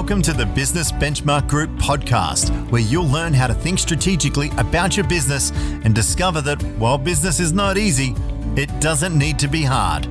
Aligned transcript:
Welcome 0.00 0.22
to 0.22 0.32
the 0.32 0.46
Business 0.46 0.90
Benchmark 0.90 1.46
Group 1.46 1.68
podcast, 1.72 2.48
where 2.70 2.80
you'll 2.80 3.06
learn 3.06 3.34
how 3.34 3.46
to 3.46 3.52
think 3.52 3.78
strategically 3.78 4.48
about 4.56 4.96
your 4.96 5.06
business 5.06 5.50
and 5.84 5.94
discover 5.94 6.40
that 6.40 6.60
while 6.78 6.96
business 6.96 7.38
is 7.38 7.52
not 7.52 7.76
easy, 7.76 8.14
it 8.56 8.70
doesn't 8.80 9.16
need 9.16 9.38
to 9.40 9.46
be 9.46 9.62
hard. 9.62 10.06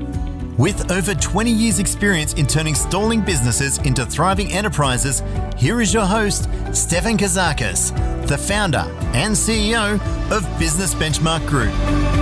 With 0.60 0.91
over 0.91 1.16
20 1.16 1.50
years' 1.50 1.80
experience 1.80 2.34
in 2.34 2.46
turning 2.46 2.75
stalling 2.75 3.21
businesses 3.21 3.80
into 3.80 4.05
thriving 4.05 4.52
enterprises, 4.52 5.23
here 5.57 5.82
is 5.82 5.92
your 5.92 6.06
host, 6.06 6.44
Stefan 6.71 7.18
Kazakis, 7.18 7.90
the 8.28 8.38
founder 8.38 8.86
and 9.16 9.34
CEO 9.34 10.00
of 10.32 10.60
Business 10.60 10.94
Benchmark 10.94 11.48
Group. 11.48 12.19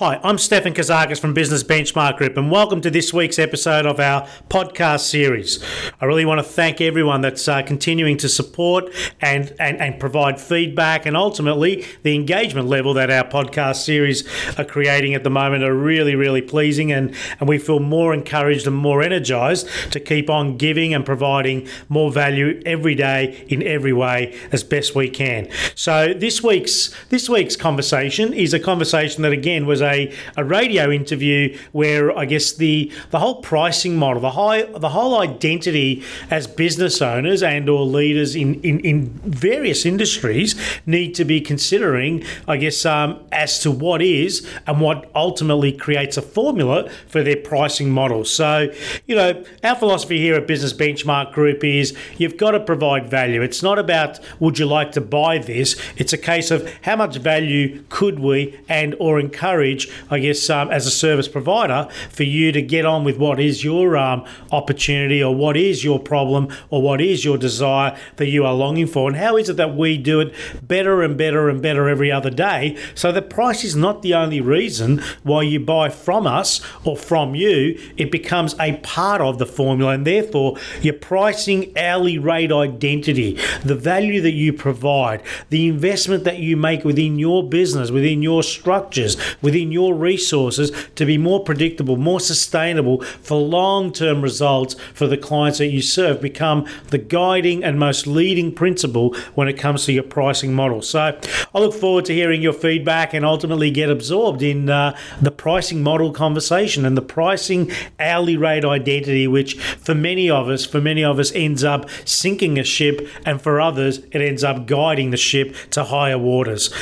Hi, 0.00 0.20
I'm 0.22 0.38
Stefan 0.38 0.74
Kazakis 0.74 1.18
from 1.18 1.34
Business 1.34 1.64
Benchmark 1.64 2.18
Group, 2.18 2.36
and 2.36 2.52
welcome 2.52 2.80
to 2.82 2.88
this 2.88 3.12
week's 3.12 3.36
episode 3.36 3.84
of 3.84 3.98
our 3.98 4.28
podcast 4.48 5.00
series. 5.00 5.60
I 6.00 6.04
really 6.04 6.24
want 6.24 6.38
to 6.38 6.44
thank 6.44 6.80
everyone 6.80 7.20
that's 7.20 7.48
uh, 7.48 7.62
continuing 7.62 8.16
to 8.18 8.28
support 8.28 8.94
and, 9.20 9.52
and, 9.58 9.76
and 9.80 9.98
provide 9.98 10.40
feedback, 10.40 11.04
and 11.04 11.16
ultimately 11.16 11.84
the 12.04 12.14
engagement 12.14 12.68
level 12.68 12.94
that 12.94 13.10
our 13.10 13.24
podcast 13.24 13.78
series 13.78 14.22
are 14.56 14.64
creating 14.64 15.14
at 15.14 15.24
the 15.24 15.30
moment 15.30 15.64
are 15.64 15.74
really, 15.74 16.14
really 16.14 16.42
pleasing, 16.42 16.92
and, 16.92 17.12
and 17.40 17.48
we 17.48 17.58
feel 17.58 17.80
more 17.80 18.14
encouraged 18.14 18.68
and 18.68 18.76
more 18.76 19.02
energized 19.02 19.68
to 19.90 19.98
keep 19.98 20.30
on 20.30 20.56
giving 20.56 20.94
and 20.94 21.04
providing 21.04 21.66
more 21.88 22.12
value 22.12 22.62
every 22.64 22.94
day 22.94 23.44
in 23.48 23.64
every 23.64 23.92
way 23.92 24.32
as 24.52 24.62
best 24.62 24.94
we 24.94 25.10
can. 25.10 25.48
So 25.74 26.14
this 26.14 26.40
week's 26.40 26.94
this 27.08 27.28
week's 27.28 27.56
conversation 27.56 28.32
is 28.32 28.54
a 28.54 28.60
conversation 28.60 29.22
that 29.22 29.32
again 29.32 29.66
was 29.66 29.82
a, 29.82 29.87
a 30.36 30.44
radio 30.44 30.90
interview 30.90 31.56
where 31.72 32.16
I 32.16 32.24
guess 32.24 32.52
the 32.52 32.92
the 33.10 33.18
whole 33.18 33.42
pricing 33.42 33.96
model, 33.96 34.20
the 34.22 34.30
high 34.30 34.62
the 34.62 34.90
whole 34.90 35.18
identity 35.20 36.02
as 36.30 36.46
business 36.46 37.00
owners 37.02 37.42
and 37.42 37.68
or 37.68 37.84
leaders 37.84 38.34
in, 38.34 38.60
in, 38.62 38.80
in 38.80 39.06
various 39.24 39.84
industries 39.86 40.54
need 40.86 41.14
to 41.14 41.24
be 41.24 41.40
considering, 41.40 42.24
I 42.46 42.56
guess, 42.56 42.84
um, 42.84 43.20
as 43.32 43.58
to 43.60 43.70
what 43.70 44.02
is 44.02 44.46
and 44.66 44.80
what 44.80 45.10
ultimately 45.14 45.72
creates 45.72 46.16
a 46.16 46.22
formula 46.22 46.88
for 47.06 47.22
their 47.22 47.36
pricing 47.36 47.90
model. 47.90 48.24
So, 48.24 48.72
you 49.06 49.16
know, 49.16 49.44
our 49.64 49.76
philosophy 49.76 50.18
here 50.18 50.34
at 50.34 50.46
Business 50.46 50.72
Benchmark 50.72 51.32
Group 51.32 51.64
is 51.64 51.96
you've 52.16 52.36
got 52.36 52.52
to 52.52 52.60
provide 52.60 53.08
value. 53.08 53.42
It's 53.42 53.62
not 53.62 53.78
about 53.78 54.18
would 54.40 54.58
you 54.58 54.66
like 54.66 54.92
to 54.92 55.00
buy 55.00 55.38
this. 55.38 55.80
It's 55.96 56.12
a 56.12 56.18
case 56.18 56.50
of 56.50 56.68
how 56.82 56.96
much 56.96 57.16
value 57.16 57.84
could 57.88 58.18
we 58.18 58.58
and 58.68 58.94
or 58.98 59.20
encourage, 59.20 59.77
I 60.10 60.18
guess, 60.18 60.48
um, 60.48 60.70
as 60.70 60.86
a 60.86 60.90
service 60.90 61.28
provider 61.28 61.88
for 62.10 62.24
you 62.24 62.50
to 62.52 62.62
get 62.62 62.86
on 62.86 63.04
with 63.04 63.18
what 63.18 63.38
is 63.38 63.62
your 63.62 63.96
um, 63.96 64.24
opportunity 64.50 65.22
or 65.22 65.34
what 65.34 65.56
is 65.56 65.84
your 65.84 66.00
problem 66.00 66.48
or 66.70 66.80
what 66.80 67.00
is 67.00 67.24
your 67.24 67.36
desire 67.36 67.96
that 68.16 68.28
you 68.28 68.44
are 68.44 68.54
longing 68.54 68.86
for. 68.86 69.08
And 69.08 69.16
how 69.16 69.36
is 69.36 69.48
it 69.48 69.56
that 69.58 69.76
we 69.76 69.98
do 69.98 70.20
it 70.20 70.34
better 70.62 71.02
and 71.02 71.16
better 71.16 71.48
and 71.48 71.60
better 71.62 71.88
every 71.88 72.10
other 72.10 72.30
day 72.30 72.76
so 72.94 73.12
the 73.12 73.22
price 73.22 73.64
is 73.64 73.76
not 73.76 74.02
the 74.02 74.14
only 74.14 74.40
reason 74.40 75.02
why 75.22 75.42
you 75.42 75.60
buy 75.60 75.88
from 75.88 76.26
us 76.26 76.60
or 76.84 76.96
from 76.96 77.34
you. 77.34 77.78
It 77.96 78.10
becomes 78.10 78.54
a 78.60 78.76
part 78.78 79.20
of 79.20 79.38
the 79.38 79.46
formula 79.46 79.92
and 79.92 80.06
therefore 80.06 80.56
your 80.80 80.94
pricing 80.94 81.76
hourly 81.76 82.18
rate 82.18 82.52
identity, 82.52 83.38
the 83.64 83.74
value 83.74 84.20
that 84.22 84.32
you 84.32 84.52
provide, 84.52 85.22
the 85.50 85.68
investment 85.68 86.24
that 86.24 86.38
you 86.38 86.56
make 86.56 86.84
within 86.84 87.18
your 87.18 87.48
business, 87.48 87.90
within 87.90 88.22
your 88.22 88.42
structures, 88.42 89.16
within 89.42 89.67
your 89.72 89.94
resources 89.94 90.72
to 90.94 91.04
be 91.04 91.18
more 91.18 91.42
predictable, 91.42 91.96
more 91.96 92.20
sustainable 92.20 93.02
for 93.02 93.38
long 93.38 93.92
term 93.92 94.22
results 94.22 94.74
for 94.94 95.06
the 95.06 95.16
clients 95.16 95.58
that 95.58 95.68
you 95.68 95.82
serve 95.82 96.20
become 96.20 96.66
the 96.88 96.98
guiding 96.98 97.64
and 97.64 97.78
most 97.78 98.06
leading 98.06 98.52
principle 98.52 99.14
when 99.34 99.48
it 99.48 99.58
comes 99.58 99.84
to 99.84 99.92
your 99.92 100.02
pricing 100.02 100.54
model. 100.54 100.82
So 100.82 101.18
I 101.54 101.58
look 101.58 101.74
forward 101.74 102.04
to 102.06 102.14
hearing 102.14 102.42
your 102.42 102.52
feedback 102.52 103.14
and 103.14 103.24
ultimately 103.24 103.70
get 103.70 103.90
absorbed 103.90 104.42
in 104.42 104.68
uh, 104.68 104.96
the 105.20 105.30
pricing 105.30 105.82
model 105.82 106.12
conversation 106.12 106.84
and 106.84 106.96
the 106.96 107.02
pricing 107.02 107.70
hourly 107.98 108.36
rate 108.36 108.64
identity, 108.64 109.26
which 109.26 109.58
for 109.58 109.94
many 109.94 110.30
of 110.30 110.48
us, 110.48 110.66
for 110.66 110.80
many 110.80 111.04
of 111.04 111.18
us 111.18 111.32
ends 111.32 111.64
up 111.64 111.88
sinking 112.04 112.58
a 112.58 112.64
ship 112.64 113.08
and 113.24 113.40
for 113.40 113.60
others 113.60 113.98
it 114.12 114.20
ends 114.20 114.44
up 114.44 114.66
guiding 114.66 115.10
the 115.10 115.16
ship 115.16 115.54
to 115.70 115.84
higher 115.84 116.18
waters. 116.18 116.72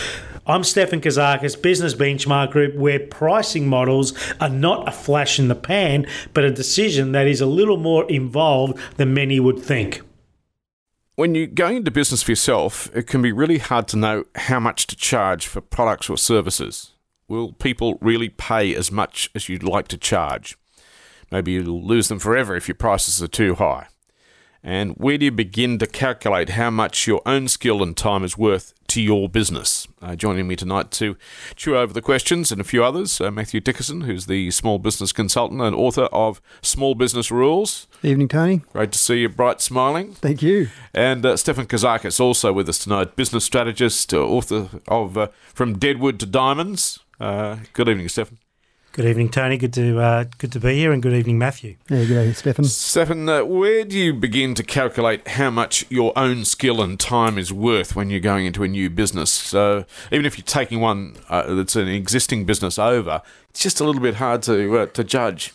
I'm 0.49 0.63
Stefan 0.63 1.01
Kazakis, 1.01 1.61
Business 1.61 1.97
Benchmark 1.97 2.53
Group, 2.53 2.77
where 2.77 3.01
pricing 3.01 3.69
models 3.69 4.13
are 4.41 4.49
not 4.49 4.89
a 4.89 4.93
flash 4.93 5.41
in 5.41 5.49
the 5.49 5.57
pan, 5.57 6.07
but 6.35 6.45
a 6.45 6.53
decision 6.53 7.11
that 7.13 7.27
is 7.27 7.41
a 7.41 7.47
little 7.47 7.79
more 7.79 8.09
involved 8.09 8.79
than 8.97 9.13
many 9.13 9.41
would 9.41 9.59
think. 9.59 10.03
When 11.17 11.35
you're 11.35 11.49
going 11.49 11.79
into 11.79 11.91
business 11.91 12.23
for 12.23 12.31
yourself, 12.31 12.89
it 12.95 13.09
can 13.09 13.23
be 13.23 13.33
really 13.33 13.59
hard 13.59 13.89
to 13.89 13.97
know 13.97 14.25
how 14.37 14.61
much 14.61 14.87
to 14.87 14.95
charge 14.95 15.49
for 15.49 15.61
products 15.61 16.09
or 16.09 16.17
services. 16.17 16.93
Will 17.27 17.53
people 17.53 17.99
really 18.01 18.29
pay 18.29 18.73
as 18.73 18.93
much 18.93 19.29
as 19.35 19.49
you'd 19.49 19.65
like 19.65 19.89
to 19.89 19.99
charge? 19.99 20.57
Maybe 21.33 21.53
you'll 21.53 21.85
lose 21.85 22.07
them 22.07 22.21
forever 22.21 22.55
if 22.55 22.69
your 22.69 22.77
prices 22.77 23.21
are 23.21 23.27
too 23.27 23.57
high. 23.57 23.89
And 24.67 24.95
where 24.97 25.17
do 25.17 25.27
you 25.27 25.31
begin 25.31 25.79
to 25.79 25.87
calculate 25.87 26.49
how 26.51 26.71
much 26.71 27.07
your 27.07 27.23
own 27.25 27.47
skill 27.47 27.85
and 27.85 27.97
time 27.97 28.25
is 28.25 28.37
worth 28.37 28.75
to 28.89 29.01
your 29.01 29.29
business? 29.29 29.87
Uh, 30.03 30.17
joining 30.17 30.49
me 30.49 30.57
tonight 30.57 30.91
to 30.91 31.17
chew 31.55 31.77
over 31.77 31.93
the 31.93 32.03
questions 32.03 32.51
and 32.51 32.61
a 32.61 32.65
few 32.65 32.83
others, 32.83 33.21
uh, 33.21 33.31
Matthew 33.31 33.61
Dickerson, 33.61 34.01
who's 34.01 34.27
the 34.27 34.51
small 34.51 34.81
business 34.81 35.13
consultant 35.13 35.61
and 35.61 35.77
author 35.77 36.07
of 36.07 36.43
Small 36.63 36.97
Business 36.97 37.31
Rules. 37.31 37.87
Evening, 38.03 38.27
Tony. 38.27 38.63
Great 38.73 38.91
to 38.91 38.99
see 38.99 39.21
you 39.21 39.29
bright 39.29 39.61
smiling. 39.61 40.15
Thank 40.15 40.43
you. 40.43 40.69
And 40.93 41.25
uh, 41.25 41.37
Stefan 41.37 41.67
Kazakis, 41.67 42.19
also 42.19 42.53
with 42.53 42.69
us 42.69 42.81
tonight, 42.81 43.15
business 43.15 43.45
strategist, 43.45 44.13
uh, 44.13 44.19
author 44.21 44.69
of 44.89 45.17
uh, 45.17 45.29
From 45.55 45.79
Deadwood 45.79 46.19
to 46.19 46.27
Diamonds. 46.27 46.99
Uh, 47.21 47.59
good 47.73 47.89
evening, 47.89 48.09
Stefan. 48.09 48.39
Good 48.97 49.05
evening, 49.05 49.29
Tony. 49.29 49.59
Good 49.59 49.75
to 49.75 50.01
uh, 50.01 50.25
good 50.39 50.53
to 50.53 50.59
be 50.59 50.77
here, 50.77 50.91
and 50.91 51.03
good 51.03 51.13
evening, 51.13 51.37
Matthew. 51.37 51.77
Yeah, 51.91 51.99
good 52.07 52.13
evening, 52.13 52.33
Stefan. 52.33 52.65
Stefan, 52.65 53.29
uh, 53.29 53.45
where 53.45 53.85
do 53.85 53.99
you 53.99 54.15
begin 54.15 54.55
to 54.55 54.63
calculate 54.63 55.29
how 55.29 55.51
much 55.51 55.85
your 55.91 56.19
own 56.19 56.47
skill 56.47 56.81
and 56.81 56.99
time 56.99 57.37
is 57.37 57.53
worth 57.53 57.95
when 57.95 58.09
you're 58.09 58.21
going 58.21 58.47
into 58.47 58.63
a 58.63 58.69
new 58.69 58.89
business? 58.89 59.31
So 59.31 59.85
even 60.11 60.25
if 60.25 60.39
you're 60.39 60.47
taking 60.47 60.81
one 60.81 61.17
uh, 61.29 61.57
that's 61.57 61.77
an 61.77 61.89
existing 61.89 62.47
business 62.47 62.79
over, 62.79 63.21
it's 63.51 63.61
just 63.61 63.83
a 63.83 63.85
little 63.85 64.01
bit 64.01 64.15
hard 64.15 64.41
to 64.45 64.79
uh, 64.79 64.87
to 64.87 65.05
judge. 65.05 65.53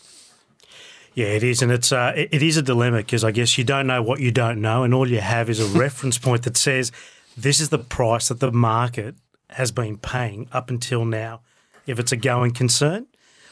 Yeah, 1.16 1.30
it 1.30 1.42
is, 1.42 1.64
and 1.64 1.72
it's 1.72 1.92
uh, 1.92 2.14
it, 2.16 2.30
it 2.32 2.44
is 2.44 2.58
a 2.58 2.62
dilemma 2.62 2.98
because 2.98 3.24
I 3.24 3.32
guess 3.32 3.58
you 3.58 3.64
don't 3.64 3.88
know 3.88 4.04
what 4.04 4.20
you 4.20 4.30
don't 4.30 4.62
know, 4.62 4.84
and 4.84 4.94
all 4.94 5.10
you 5.10 5.20
have 5.20 5.50
is 5.50 5.60
a 5.60 5.66
reference 5.80 6.20
point 6.20 6.44
that 6.44 6.58
says 6.58 6.92
this 7.36 7.60
is 7.60 7.70
the 7.70 7.80
price 7.80 8.28
that 8.28 8.40
the 8.40 8.52
market 8.52 9.16
has 9.50 9.72
been 9.72 9.98
paying 9.98 10.48
up 10.52 10.70
until 10.70 11.06
now. 11.06 11.42
If 11.88 11.98
it's 11.98 12.12
a 12.12 12.18
going 12.18 12.52
concern, 12.52 13.08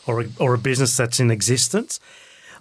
or 0.08 0.22
a, 0.22 0.26
or 0.40 0.54
a 0.54 0.58
business 0.58 0.96
that's 0.98 1.20
in 1.20 1.32
existence. 1.32 2.00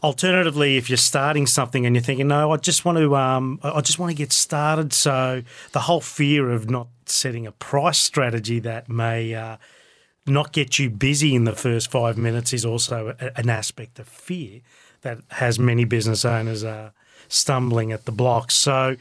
Alternatively, 0.02 0.76
if 0.76 0.88
you're 0.88 0.96
starting 0.96 1.46
something 1.46 1.84
and 1.84 1.96
you're 1.96 2.02
thinking, 2.02 2.28
no, 2.28 2.52
I 2.52 2.56
just 2.56 2.84
want 2.84 2.98
to, 2.98 3.16
um, 3.16 3.58
I 3.62 3.80
just 3.80 3.98
want 3.98 4.10
to 4.10 4.16
get 4.16 4.32
started. 4.32 4.92
So 4.92 5.42
the 5.72 5.80
whole 5.80 6.00
fear 6.00 6.50
of 6.50 6.70
not 6.70 6.88
setting 7.06 7.46
a 7.46 7.52
price 7.52 7.98
strategy 7.98 8.60
that 8.60 8.88
may 8.88 9.34
uh, 9.34 9.56
not 10.24 10.52
get 10.52 10.78
you 10.78 10.88
busy 10.88 11.34
in 11.34 11.44
the 11.44 11.54
first 11.54 11.90
five 11.90 12.16
minutes 12.16 12.52
is 12.52 12.64
also 12.64 13.16
a, 13.18 13.38
an 13.38 13.50
aspect 13.50 13.98
of 13.98 14.06
fear 14.06 14.60
that 15.02 15.18
has 15.30 15.58
many 15.58 15.84
business 15.84 16.24
owners 16.24 16.62
uh, 16.62 16.90
stumbling 17.28 17.92
at 17.92 18.04
the 18.04 18.12
blocks. 18.12 18.54
So 18.54 18.96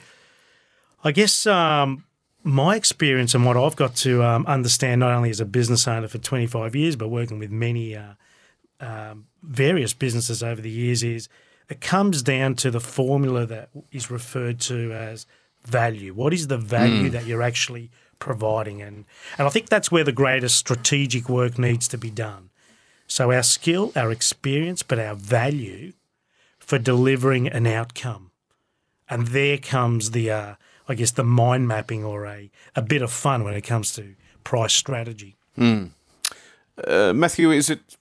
I 1.04 1.12
guess 1.12 1.46
um, 1.46 2.06
my 2.44 2.76
experience 2.76 3.36
and 3.36 3.46
what 3.46 3.58
I've 3.58 3.76
got 3.76 3.96
to 3.98 4.24
um, 4.24 4.46
understand, 4.46 5.00
not 5.00 5.12
only 5.12 5.30
as 5.30 5.40
a 5.40 5.46
business 5.46 5.88
owner 5.88 6.08
for 6.08 6.18
25 6.18 6.76
years, 6.76 6.96
but 6.96 7.10
working 7.10 7.40
with 7.40 7.52
many 7.52 7.96
uh, 7.96 8.14
um, 8.80 9.28
various 9.44 9.94
businesses 9.94 10.44
over 10.44 10.62
the 10.62 10.70
years 10.70 11.04
is 11.04 11.30
it 11.70 11.82
comes 11.82 12.22
down 12.22 12.56
to 12.56 12.72
the 12.72 12.80
formula 12.80 13.46
that 13.46 13.70
is 13.92 14.10
referred 14.10 14.60
to 14.62 14.92
as 14.94 15.26
value. 15.66 16.14
What 16.14 16.34
is 16.34 16.48
the 16.48 16.58
value 16.58 17.10
mm. 17.10 17.12
that 17.12 17.26
you're 17.26 17.42
actually 17.42 17.92
providing? 18.20 18.82
And, 18.82 19.06
and 19.38 19.48
I 19.48 19.50
think 19.50 19.70
that's 19.70 19.92
where 19.92 20.04
the 20.04 20.12
greatest 20.12 20.56
strategic 20.56 21.28
work 21.28 21.60
needs 21.60 21.88
to 21.90 21.98
be 21.98 22.10
done. 22.10 22.50
So, 23.08 23.32
our 23.32 23.44
skill, 23.44 23.94
our 23.96 24.12
experience, 24.12 24.84
but 24.84 25.00
our 25.00 25.16
value 25.16 25.94
for 26.60 26.78
delivering 26.78 27.48
an 27.48 27.66
outcome. 27.66 28.32
And 29.10 29.28
there 29.28 29.58
comes 29.58 30.12
the, 30.12 30.30
uh, 30.30 30.56
I 30.90 30.96
guess, 30.96 31.12
the 31.12 31.24
mind 31.24 31.70
mapping 31.70 32.04
or 32.04 32.26
a, 32.26 32.52
a 32.76 32.82
bit 32.82 33.02
of 33.02 33.12
fun 33.12 33.46
when 33.46 33.54
it 33.54 33.62
comes 33.62 33.94
to 33.96 34.16
price 34.44 34.74
strategy. 34.74 35.38
Mm. 35.58 35.92
Uh, 36.86 37.14
Matthew, 37.14 37.52
is 37.52 37.70
it 37.70 37.96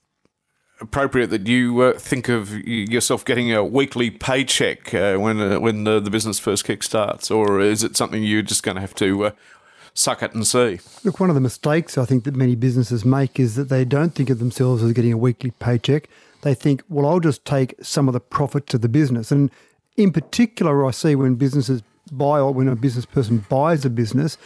appropriate 0.79 1.27
that 1.27 1.47
you 1.47 1.79
uh, 1.81 1.93
think 1.93 2.29
of 2.29 2.51
yourself 2.67 3.25
getting 3.25 3.51
a 3.51 3.63
weekly 3.63 4.11
paycheck 4.11 4.93
uh, 4.93 5.17
when 5.17 5.39
uh, 5.41 5.59
when 5.59 5.83
the, 5.83 5.99
the, 5.99 6.09
business 6.09 6.39
first 6.39 6.65
kickstarts, 6.65 7.35
or 7.35 7.59
is 7.59 7.83
it 7.83 7.97
something 7.97 8.23
you're 8.23 8.41
just 8.41 8.63
going 8.63 8.75
to 8.75 8.81
have 8.81 8.95
to 8.95 9.25
uh, 9.25 9.31
suck 9.93 10.21
it 10.21 10.33
and 10.33 10.45
see? 10.45 10.79
Look, 11.03 11.19
one 11.19 11.29
of 11.29 11.35
the 11.35 11.41
mistakes 11.41 11.97
I 11.97 12.05
think 12.05 12.23
that 12.25 12.35
many 12.35 12.55
businesses 12.55 13.03
make 13.03 13.39
is 13.39 13.55
that 13.55 13.69
they 13.69 13.85
don't 13.85 14.13
think 14.13 14.29
of 14.29 14.39
themselves 14.39 14.83
as 14.83 14.93
getting 14.93 15.13
a 15.13 15.17
weekly 15.17 15.51
paycheck. 15.51 16.07
they 16.43 16.53
think, 16.53 16.83
well, 16.89 17.07
I'll 17.07 17.19
just 17.19 17.43
take 17.45 17.75
some 17.81 18.07
of 18.07 18.13
the 18.13 18.19
profit 18.19 18.67
to 18.67 18.77
the 18.77 18.89
business. 18.89 19.31
And 19.31 19.49
in 19.95 20.11
particular, 20.11 20.85
I 20.85 20.91
see 20.91 21.15
when 21.15 21.35
businesses 21.35 21.81
buy 22.11 22.39
or 22.39 22.53
when 22.53 22.67
a 22.67 22.75
business 22.75 23.05
person 23.05 23.45
buys 23.49 23.83
a 23.83 23.89
business, 23.89 24.37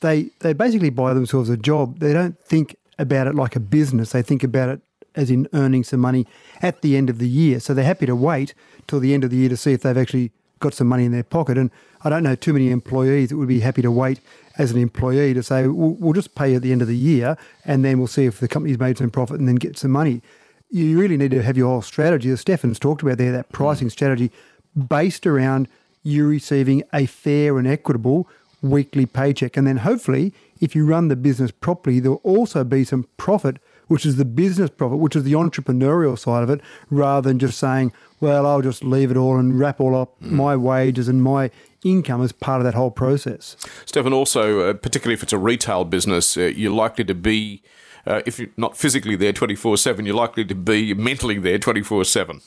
they 0.00 0.30
they 0.40 0.52
basically 0.52 0.90
buy 0.90 1.14
themselves 1.14 1.48
a 1.48 1.56
job. 1.56 1.98
They 1.98 2.12
don't 2.12 2.38
think 2.44 2.76
about 2.98 3.26
it 3.26 3.34
like 3.34 3.56
a 3.56 3.60
business. 3.60 4.12
They 4.12 4.22
think 4.22 4.44
about 4.44 4.68
it 4.68 4.80
as 5.18 5.30
in 5.30 5.48
earning 5.52 5.84
some 5.84 6.00
money 6.00 6.26
at 6.62 6.80
the 6.82 6.96
end 6.96 7.10
of 7.10 7.18
the 7.18 7.28
year. 7.28 7.60
So 7.60 7.74
they're 7.74 7.84
happy 7.84 8.06
to 8.06 8.16
wait 8.16 8.54
till 8.86 9.00
the 9.00 9.12
end 9.12 9.24
of 9.24 9.30
the 9.30 9.36
year 9.36 9.48
to 9.48 9.56
see 9.56 9.72
if 9.72 9.82
they've 9.82 9.96
actually 9.96 10.32
got 10.60 10.74
some 10.74 10.86
money 10.86 11.04
in 11.04 11.12
their 11.12 11.24
pocket. 11.24 11.58
And 11.58 11.70
I 12.02 12.08
don't 12.08 12.22
know 12.22 12.34
too 12.34 12.52
many 12.52 12.70
employees 12.70 13.28
that 13.28 13.36
would 13.36 13.48
be 13.48 13.60
happy 13.60 13.82
to 13.82 13.90
wait 13.90 14.20
as 14.56 14.70
an 14.70 14.78
employee 14.78 15.34
to 15.34 15.42
say, 15.42 15.66
we'll, 15.66 15.90
we'll 15.92 16.12
just 16.12 16.34
pay 16.34 16.50
you 16.50 16.56
at 16.56 16.62
the 16.62 16.72
end 16.72 16.82
of 16.82 16.88
the 16.88 16.96
year 16.96 17.36
and 17.64 17.84
then 17.84 17.98
we'll 17.98 18.06
see 18.06 18.26
if 18.26 18.40
the 18.40 18.48
company's 18.48 18.78
made 18.78 18.98
some 18.98 19.10
profit 19.10 19.38
and 19.38 19.48
then 19.48 19.56
get 19.56 19.78
some 19.78 19.90
money. 19.90 20.22
You 20.70 20.98
really 20.98 21.16
need 21.16 21.30
to 21.30 21.42
have 21.42 21.56
your 21.56 21.68
whole 21.68 21.82
strategy, 21.82 22.30
as 22.30 22.40
Stefan's 22.40 22.78
talked 22.78 23.02
about 23.02 23.18
there, 23.18 23.32
that 23.32 23.48
mm. 23.48 23.52
pricing 23.52 23.90
strategy 23.90 24.30
based 24.76 25.26
around 25.26 25.68
you 26.02 26.26
receiving 26.26 26.82
a 26.92 27.06
fair 27.06 27.58
and 27.58 27.66
equitable 27.66 28.28
weekly 28.62 29.06
paycheck. 29.06 29.56
And 29.56 29.66
then 29.66 29.78
hopefully, 29.78 30.32
if 30.60 30.74
you 30.74 30.84
run 30.84 31.08
the 31.08 31.16
business 31.16 31.50
properly, 31.50 32.00
there'll 32.00 32.20
also 32.24 32.64
be 32.64 32.84
some 32.84 33.06
profit, 33.16 33.58
which 33.88 34.06
is 34.06 34.16
the 34.16 34.24
business 34.24 34.70
profit, 34.70 34.98
which 34.98 35.16
is 35.16 35.24
the 35.24 35.32
entrepreneurial 35.32 36.18
side 36.18 36.42
of 36.42 36.50
it, 36.50 36.60
rather 36.90 37.28
than 37.28 37.38
just 37.38 37.58
saying, 37.58 37.92
well, 38.20 38.46
I'll 38.46 38.62
just 38.62 38.84
leave 38.84 39.10
it 39.10 39.16
all 39.16 39.36
and 39.38 39.58
wrap 39.58 39.80
all 39.80 39.96
up 39.96 40.20
my 40.20 40.56
wages 40.56 41.08
and 41.08 41.22
my 41.22 41.50
income 41.84 42.22
as 42.22 42.32
part 42.32 42.60
of 42.60 42.64
that 42.64 42.74
whole 42.74 42.90
process. 42.90 43.56
Stefan, 43.84 44.12
also, 44.12 44.60
uh, 44.60 44.74
particularly 44.74 45.14
if 45.14 45.22
it's 45.22 45.32
a 45.32 45.38
retail 45.38 45.84
business, 45.84 46.36
uh, 46.36 46.42
you're 46.42 46.72
likely 46.72 47.04
to 47.04 47.14
be, 47.14 47.62
uh, 48.06 48.22
if 48.26 48.38
you're 48.38 48.50
not 48.56 48.76
physically 48.76 49.16
there 49.16 49.32
24 49.32 49.76
7, 49.76 50.04
you're 50.04 50.14
likely 50.14 50.44
to 50.44 50.54
be 50.54 50.94
mentally 50.94 51.38
there 51.38 51.58
24 51.58 52.04
7. 52.04 52.40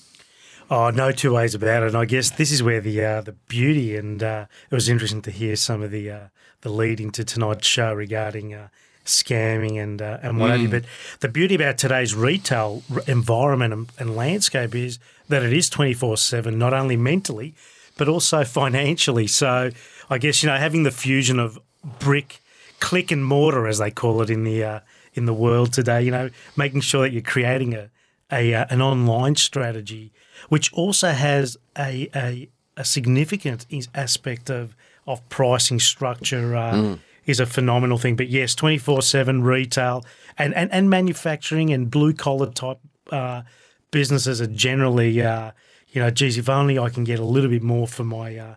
Oh, 0.70 0.90
no 0.90 1.12
two 1.12 1.34
ways 1.34 1.54
about 1.54 1.84
it. 1.84 1.88
And 1.88 1.98
I 1.98 2.06
guess 2.06 2.30
this 2.30 2.50
is 2.50 2.64
where 2.64 2.80
the 2.80 3.04
uh, 3.04 3.22
the 3.22 3.34
beauty 3.34 3.98
and 3.98 4.24
uh, 4.24 4.46
it 4.70 4.74
was 4.74 4.88
interesting 4.88 5.22
to 5.24 5.32
hear 5.32 5.58
some 5.58 5.82
of 5.82 5.92
the 5.92 6.10
uh, 6.10 6.28
the 6.62 6.70
lead 6.70 7.02
into 7.02 7.26
tonight's 7.26 7.68
show 7.68 7.94
regarding 7.94 8.54
uh, 8.54 8.70
scamming 9.06 9.82
and 9.82 10.02
uh, 10.02 10.20
and 10.22 10.40
what 10.40 10.52
have 10.52 10.62
you. 10.62 10.70
But 10.70 10.86
the 11.20 11.30
beauty 11.30 11.56
about 11.56 11.78
today's 11.78 12.16
retail 12.16 12.84
environment 13.08 13.74
and, 13.74 13.92
and 13.98 14.16
landscape 14.16 14.76
is 14.76 15.00
that 15.30 15.44
it 15.44 15.54
is 15.54 15.70
twenty 15.70 15.94
four 15.94 16.18
seven, 16.18 16.58
not 16.58 16.74
only 16.74 16.98
mentally 16.98 17.56
but 17.98 18.08
also 18.08 18.44
financially. 18.62 19.28
So 19.28 19.70
I 20.10 20.18
guess 20.18 20.44
you 20.44 20.50
know 20.50 20.58
having 20.58 20.84
the 20.84 20.92
fusion 20.92 21.40
of 21.40 21.60
brick, 22.00 22.42
click 22.80 23.12
and 23.12 23.24
mortar, 23.24 23.68
as 23.68 23.78
they 23.78 23.92
call 23.92 24.22
it 24.22 24.30
in 24.30 24.44
the 24.44 24.64
uh, 24.64 24.80
in 25.14 25.26
the 25.26 25.34
world 25.34 25.72
today. 25.74 26.02
You 26.02 26.12
know, 26.12 26.30
making 26.56 26.82
sure 26.82 27.04
that 27.04 27.14
you're 27.14 27.22
creating 27.22 27.76
a 27.76 27.90
a 28.32 28.54
uh, 28.54 28.66
an 28.70 28.82
online 28.82 29.36
strategy, 29.36 30.12
which 30.50 30.74
also 30.74 31.10
has 31.10 31.58
a 31.78 32.10
a, 32.16 32.50
a 32.76 32.86
significant 32.86 33.66
aspect 33.94 34.50
of 34.50 34.76
of 35.06 35.28
pricing 35.30 35.80
structure. 35.80 36.56
Uh, 36.56 36.96
Is 37.32 37.40
a 37.40 37.46
phenomenal 37.46 37.98
thing, 37.98 38.18
but 38.18 38.28
yes, 38.28 38.54
twenty 38.54 38.78
four 38.78 39.02
seven 39.02 39.42
retail 39.42 40.04
and, 40.38 40.54
and, 40.54 40.72
and 40.72 40.90
manufacturing 40.90 41.72
and 41.72 41.90
blue 41.90 42.14
collar 42.14 42.52
type 42.52 42.80
uh, 43.10 43.44
businesses 43.92 44.42
are 44.42 44.48
generally, 44.48 45.22
uh, 45.22 45.52
you 45.90 46.02
know, 46.02 46.10
geez, 46.10 46.38
if 46.38 46.50
only 46.50 46.78
I 46.78 46.90
can 46.90 47.06
get 47.06 47.20
a 47.20 47.26
little 47.26 47.50
bit 47.50 47.64
more 47.64 47.88
for 47.88 48.04
my 48.04 48.38
uh, 48.38 48.56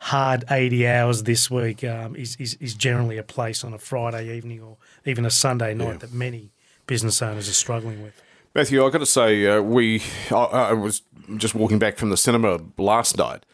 hard 0.00 0.44
80 0.50 0.86
hours 0.86 1.22
this 1.24 1.50
week 1.50 1.84
um, 1.84 2.14
is, 2.16 2.36
is, 2.36 2.54
is 2.54 2.74
generally 2.74 3.18
a 3.18 3.22
place 3.22 3.62
on 3.62 3.72
a 3.72 3.78
Friday 3.78 4.34
evening 4.34 4.60
or 4.60 4.76
even 5.04 5.24
a 5.24 5.30
Sunday 5.30 5.74
night 5.74 6.00
that 6.00 6.12
many 6.12 6.52
business 6.86 7.20
owners 7.22 7.48
are 7.48 7.54
struggling 7.54 8.02
with. 8.02 8.22
Matthew, 8.54 8.84
I've 8.84 8.92
got 8.92 8.98
to 8.98 9.06
say, 9.06 9.46
uh, 9.46 9.60
we 9.60 10.02
I, 10.30 10.36
I 10.36 10.72
was 10.72 11.02
just 11.36 11.54
walking 11.54 11.78
back 11.78 11.96
from 11.96 12.10
the 12.10 12.16
cinema 12.16 12.60
last 12.78 13.18
night, 13.18 13.44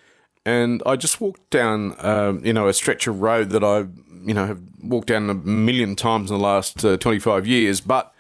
and 0.45 0.83
I 0.85 0.97
just 0.97 1.21
walked 1.21 1.49
down, 1.51 1.95
um, 2.05 2.45
you 2.45 2.53
know, 2.53 2.69
a 2.69 2.75
stretch 2.75 3.07
of 3.07 3.23
road 3.23 3.51
that 3.51 3.65
I, 3.65 3.87
you 4.25 4.35
know, 4.35 4.47
have 4.47 4.61
walked 4.83 5.09
down 5.09 5.31
a 5.31 5.35
million 5.35 5.97
times 5.97 6.31
in 6.31 6.37
the 6.37 6.43
last 6.43 6.85
uh, 6.85 6.97
25 6.97 7.47
years, 7.47 7.81
but 7.81 8.15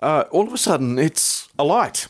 uh, 0.00 0.24
all 0.30 0.46
of 0.46 0.52
a 0.52 0.58
sudden 0.58 0.98
it's 0.98 1.48
alight. 1.58 2.08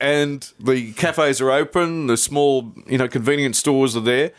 And 0.00 0.50
the 0.58 0.92
cafes 0.92 1.40
are 1.40 1.50
open, 1.50 2.08
the 2.08 2.16
small, 2.16 2.72
you 2.86 2.98
know, 2.98 3.08
convenience 3.08 3.58
stores 3.58 3.96
are 3.96 4.00
there. 4.00 4.32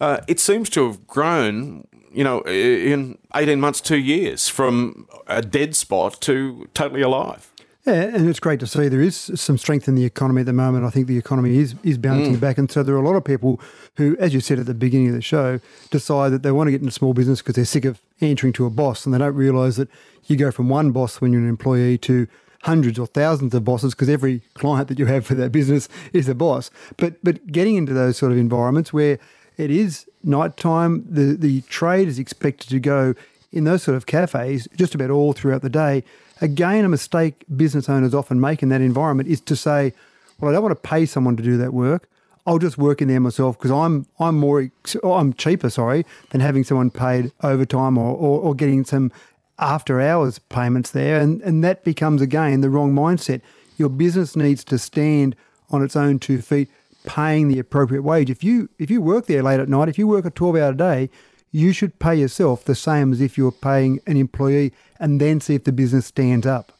Uh, 0.00 0.20
it 0.26 0.40
seems 0.40 0.68
to 0.70 0.86
have 0.86 1.06
grown, 1.06 1.86
you 2.12 2.24
know, 2.24 2.40
in 2.42 3.18
18 3.34 3.60
months, 3.60 3.80
two 3.80 3.98
years, 3.98 4.48
from 4.48 5.06
a 5.26 5.40
dead 5.40 5.76
spot 5.76 6.20
to 6.22 6.68
totally 6.74 7.02
alive. 7.02 7.52
Yeah, 7.86 8.04
and 8.04 8.30
it's 8.30 8.40
great 8.40 8.60
to 8.60 8.66
see 8.66 8.88
there 8.88 9.02
is 9.02 9.14
some 9.34 9.58
strength 9.58 9.88
in 9.88 9.94
the 9.94 10.06
economy 10.06 10.40
at 10.40 10.46
the 10.46 10.54
moment. 10.54 10.86
I 10.86 10.90
think 10.90 11.06
the 11.06 11.18
economy 11.18 11.58
is 11.58 11.74
is 11.82 11.98
bouncing 11.98 12.36
mm. 12.36 12.40
back, 12.40 12.56
and 12.56 12.70
so 12.70 12.82
there 12.82 12.94
are 12.94 13.02
a 13.02 13.06
lot 13.06 13.14
of 13.14 13.24
people 13.24 13.60
who, 13.96 14.16
as 14.18 14.32
you 14.32 14.40
said 14.40 14.58
at 14.58 14.64
the 14.64 14.72
beginning 14.72 15.08
of 15.08 15.14
the 15.14 15.20
show, 15.20 15.60
decide 15.90 16.30
that 16.30 16.42
they 16.42 16.50
want 16.50 16.68
to 16.68 16.70
get 16.70 16.80
into 16.80 16.92
small 16.92 17.12
business 17.12 17.40
because 17.40 17.56
they're 17.56 17.66
sick 17.66 17.84
of 17.84 18.00
answering 18.22 18.54
to 18.54 18.64
a 18.64 18.70
boss, 18.70 19.04
and 19.04 19.14
they 19.14 19.18
don't 19.18 19.34
realise 19.34 19.76
that 19.76 19.90
you 20.26 20.36
go 20.36 20.50
from 20.50 20.70
one 20.70 20.92
boss 20.92 21.20
when 21.20 21.32
you're 21.32 21.42
an 21.42 21.48
employee 21.48 21.98
to 21.98 22.26
hundreds 22.62 22.98
or 22.98 23.06
thousands 23.06 23.54
of 23.54 23.62
bosses 23.64 23.94
because 23.94 24.08
every 24.08 24.40
client 24.54 24.88
that 24.88 24.98
you 24.98 25.04
have 25.04 25.26
for 25.26 25.34
that 25.34 25.52
business 25.52 25.86
is 26.14 26.26
a 26.26 26.34
boss. 26.34 26.70
But 26.96 27.22
but 27.22 27.46
getting 27.52 27.76
into 27.76 27.92
those 27.92 28.16
sort 28.16 28.32
of 28.32 28.38
environments 28.38 28.94
where 28.94 29.18
it 29.58 29.70
is 29.70 30.08
nighttime, 30.22 31.04
the 31.06 31.36
the 31.36 31.60
trade 31.62 32.08
is 32.08 32.18
expected 32.18 32.70
to 32.70 32.80
go 32.80 33.14
in 33.52 33.64
those 33.64 33.82
sort 33.82 33.96
of 33.96 34.06
cafes 34.06 34.66
just 34.74 34.94
about 34.94 35.10
all 35.10 35.34
throughout 35.34 35.60
the 35.60 35.68
day. 35.68 36.02
Again, 36.40 36.84
a 36.84 36.88
mistake 36.88 37.44
business 37.56 37.88
owners 37.88 38.14
often 38.14 38.40
make 38.40 38.62
in 38.62 38.68
that 38.70 38.80
environment 38.80 39.28
is 39.28 39.40
to 39.42 39.56
say, 39.56 39.92
"Well, 40.38 40.50
I 40.50 40.52
don't 40.54 40.62
want 40.62 40.82
to 40.82 40.88
pay 40.88 41.06
someone 41.06 41.36
to 41.36 41.42
do 41.42 41.56
that 41.58 41.72
work. 41.72 42.08
I'll 42.46 42.58
just 42.58 42.76
work 42.76 43.00
in 43.00 43.08
there 43.08 43.20
myself 43.20 43.58
because 43.58 43.70
I'm 43.70 44.06
I'm 44.18 44.38
more 44.38 44.70
I'm 45.02 45.32
cheaper, 45.32 45.70
sorry, 45.70 46.04
than 46.30 46.40
having 46.40 46.64
someone 46.64 46.90
paid 46.90 47.32
overtime 47.42 47.96
or, 47.96 48.14
or, 48.16 48.40
or 48.40 48.54
getting 48.54 48.84
some 48.84 49.12
after 49.58 50.00
hours 50.00 50.38
payments 50.38 50.90
there, 50.90 51.20
and 51.20 51.40
and 51.42 51.64
that 51.64 51.84
becomes 51.84 52.20
again 52.20 52.60
the 52.60 52.70
wrong 52.70 52.92
mindset. 52.92 53.40
Your 53.76 53.88
business 53.88 54.36
needs 54.36 54.62
to 54.64 54.78
stand 54.78 55.36
on 55.70 55.82
its 55.82 55.96
own 55.96 56.18
two 56.18 56.40
feet, 56.42 56.68
paying 57.04 57.48
the 57.48 57.58
appropriate 57.58 58.02
wage. 58.02 58.28
If 58.30 58.44
you 58.44 58.68
if 58.78 58.90
you 58.90 59.00
work 59.00 59.26
there 59.26 59.42
late 59.42 59.60
at 59.60 59.68
night, 59.68 59.88
if 59.88 59.98
you 59.98 60.06
work 60.06 60.24
a 60.24 60.30
twelve 60.30 60.56
hour 60.56 60.72
day, 60.72 61.08
you 61.50 61.72
should 61.72 61.98
pay 61.98 62.14
yourself 62.16 62.64
the 62.64 62.74
same 62.74 63.12
as 63.12 63.20
if 63.20 63.38
you 63.38 63.44
were 63.44 63.52
paying 63.52 64.00
an 64.06 64.16
employee, 64.16 64.72
and 64.98 65.20
then 65.20 65.40
see 65.40 65.54
if 65.54 65.64
the 65.64 65.72
business 65.72 66.06
stands 66.06 66.46
up. 66.46 66.72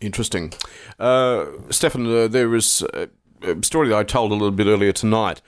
Interesting. 0.00 0.52
Uh, 0.98 1.46
Stefan, 1.70 2.06
uh, 2.06 2.28
there 2.28 2.48
was 2.48 2.82
a, 2.94 3.08
story 3.62 3.88
that 3.88 3.96
I 3.96 4.04
told 4.04 4.30
a 4.30 4.34
little 4.34 4.50
bit 4.50 4.66
earlier 4.66 4.92
tonight. 4.92 5.40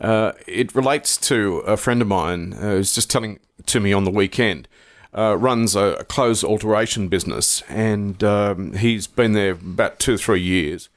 Uh, 0.00 0.32
it 0.46 0.74
relates 0.74 1.16
to 1.16 1.58
a 1.60 1.76
friend 1.76 2.00
of 2.00 2.08
mine 2.08 2.54
uh, 2.54 2.60
who's 2.60 2.94
just 2.94 3.10
telling 3.10 3.40
to 3.66 3.80
me 3.80 3.92
on 3.92 4.04
the 4.04 4.10
weekend. 4.10 4.68
Uh, 5.16 5.36
runs 5.36 5.74
a, 5.74 5.94
a 5.94 6.04
clothes 6.04 6.44
alteration 6.44 7.08
business, 7.08 7.62
and 7.68 8.22
um, 8.22 8.74
he's 8.74 9.06
been 9.06 9.32
there 9.32 9.52
about 9.52 9.98
two 9.98 10.14
or 10.14 10.18
three 10.18 10.40
years. 10.40 10.90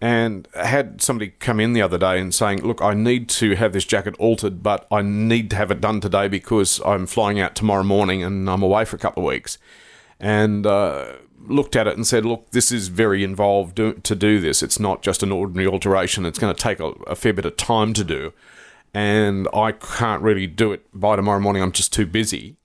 And 0.00 0.48
had 0.54 1.02
somebody 1.02 1.34
come 1.38 1.60
in 1.60 1.74
the 1.74 1.82
other 1.82 1.98
day 1.98 2.18
and 2.18 2.34
saying, 2.34 2.62
"Look, 2.62 2.80
I 2.80 2.94
need 2.94 3.28
to 3.28 3.54
have 3.56 3.74
this 3.74 3.84
jacket 3.84 4.16
altered, 4.18 4.62
but 4.62 4.86
I 4.90 5.02
need 5.02 5.50
to 5.50 5.56
have 5.56 5.70
it 5.70 5.82
done 5.82 6.00
today 6.00 6.26
because 6.26 6.80
I'm 6.86 7.06
flying 7.06 7.38
out 7.38 7.54
tomorrow 7.54 7.82
morning 7.82 8.24
and 8.24 8.48
I'm 8.48 8.62
away 8.62 8.86
for 8.86 8.96
a 8.96 8.98
couple 8.98 9.22
of 9.22 9.28
weeks." 9.28 9.58
And 10.20 10.66
uh, 10.66 11.14
looked 11.46 11.74
at 11.74 11.86
it 11.86 11.96
and 11.96 12.06
said, 12.06 12.24
"Look, 12.24 12.50
this 12.50 12.70
is 12.70 12.88
very 12.88 13.24
involved 13.24 13.76
to 13.76 14.14
do 14.14 14.40
this. 14.40 14.62
It's 14.62 14.78
not 14.78 15.02
just 15.02 15.22
an 15.22 15.32
ordinary 15.32 15.66
alteration. 15.66 16.26
It's 16.26 16.38
going 16.38 16.54
to 16.54 16.62
take 16.62 16.80
a, 16.80 16.88
a 17.06 17.16
fair 17.16 17.32
bit 17.32 17.46
of 17.46 17.56
time 17.56 17.92
to 17.94 18.04
do, 18.04 18.32
and 18.94 19.48
I 19.54 19.72
can't 19.72 20.22
really 20.22 20.46
do 20.46 20.72
it 20.72 20.86
by 20.92 21.16
tomorrow 21.16 21.40
morning. 21.40 21.62
I'm 21.62 21.72
just 21.72 21.92
too 21.92 22.06
busy. 22.06 22.56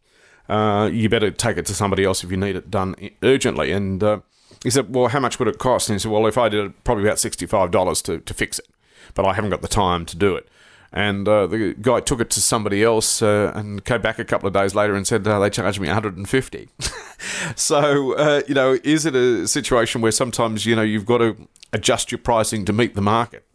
Uh, 0.48 0.90
you 0.94 1.10
better 1.10 1.32
take 1.32 1.58
it 1.58 1.66
to 1.66 1.74
somebody 1.74 2.04
else 2.04 2.24
if 2.24 2.30
you 2.30 2.38
need 2.38 2.56
it 2.56 2.70
done 2.70 2.96
urgently." 3.24 3.72
And 3.72 4.04
uh, 4.04 4.20
he 4.64 4.70
said, 4.70 4.94
"Well, 4.94 5.08
how 5.08 5.20
much 5.20 5.40
would 5.40 5.48
it 5.48 5.58
cost?" 5.58 5.90
And 5.90 5.96
he 5.96 6.00
said, 6.00 6.12
"Well, 6.12 6.28
if 6.28 6.38
I 6.38 6.50
did 6.50 6.66
it, 6.66 6.84
probably 6.84 7.06
about 7.06 7.20
sixty-five 7.20 7.72
dollars 7.72 8.02
to 8.04 8.20
to 8.20 8.34
fix 8.34 8.60
it, 8.60 8.68
but 9.14 9.26
I 9.26 9.34
haven't 9.34 9.52
got 9.52 9.62
the 9.62 9.68
time 9.68 10.06
to 10.08 10.18
do 10.18 10.36
it." 10.36 10.50
And 10.96 11.28
uh, 11.28 11.46
the 11.46 11.76
guy 11.82 12.00
took 12.00 12.22
it 12.22 12.30
to 12.32 12.42
somebody 12.42 12.82
else 12.82 13.22
uh, 13.22 13.52
and 13.54 13.84
came 13.84 14.02
back 14.02 14.18
a 14.18 14.24
couple 14.24 14.48
of 14.48 14.54
days 14.54 14.74
later 14.74 14.96
and 14.96 15.06
said 15.06 15.28
uh, 15.28 15.40
they 15.40 15.50
charged 15.50 15.82
me 15.82 15.90
150. 15.90 16.70
so 17.58 18.14
uh, 18.14 18.42
you 18.48 18.56
know, 18.56 18.80
is 18.82 19.06
it 19.06 19.14
a 19.14 19.46
situation 19.46 20.00
where 20.00 20.14
sometimes 20.14 20.66
you 20.66 20.74
know 20.74 20.82
you've 20.82 21.06
got 21.06 21.18
to 21.18 21.50
adjust 21.74 22.14
your 22.14 22.20
pricing 22.20 22.64
to 22.64 22.72
meet 22.72 22.96
the 22.96 23.02
market? 23.02 23.46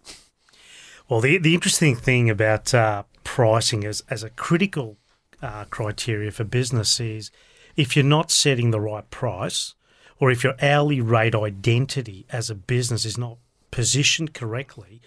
Well, 1.09 1.23
the, 1.23 1.39
the 1.39 1.55
interesting 1.55 1.97
thing 1.97 2.29
about 2.29 2.75
uh, 2.75 3.05
pricing 3.25 3.85
as, 3.85 4.03
as 4.11 4.23
a 4.23 4.31
critical 4.31 4.99
uh, 5.43 5.65
criteria 5.65 6.31
for 6.31 6.45
business 6.45 7.01
is 7.01 7.31
if 7.75 7.97
you're 7.97 8.05
not 8.05 8.31
setting 8.31 8.71
the 8.71 8.81
right 8.81 9.11
price 9.11 9.75
or 10.19 10.31
if 10.31 10.45
your 10.45 10.55
hourly 10.63 11.01
rate 11.01 11.35
identity 11.35 12.27
as 12.31 12.51
a 12.51 12.55
business 12.55 13.07
is 13.07 13.17
not 13.17 13.39
positioned 13.71 14.35
correctly, 14.35 15.01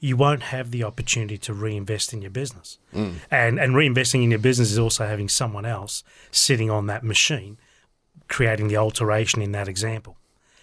you 0.00 0.16
won't 0.16 0.44
have 0.44 0.70
the 0.70 0.84
opportunity 0.84 1.36
to 1.38 1.52
reinvest 1.52 2.12
in 2.12 2.22
your 2.22 2.30
business. 2.30 2.78
Mm. 2.94 3.14
And, 3.30 3.58
and 3.58 3.74
reinvesting 3.74 4.22
in 4.22 4.30
your 4.30 4.38
business 4.38 4.70
is 4.70 4.78
also 4.78 5.06
having 5.06 5.28
someone 5.28 5.66
else 5.66 6.04
sitting 6.30 6.70
on 6.70 6.86
that 6.86 7.02
machine 7.02 7.58
creating 8.28 8.68
the 8.68 8.76
alteration 8.76 9.42
in 9.42 9.52
that 9.52 9.68
example. 9.68 10.16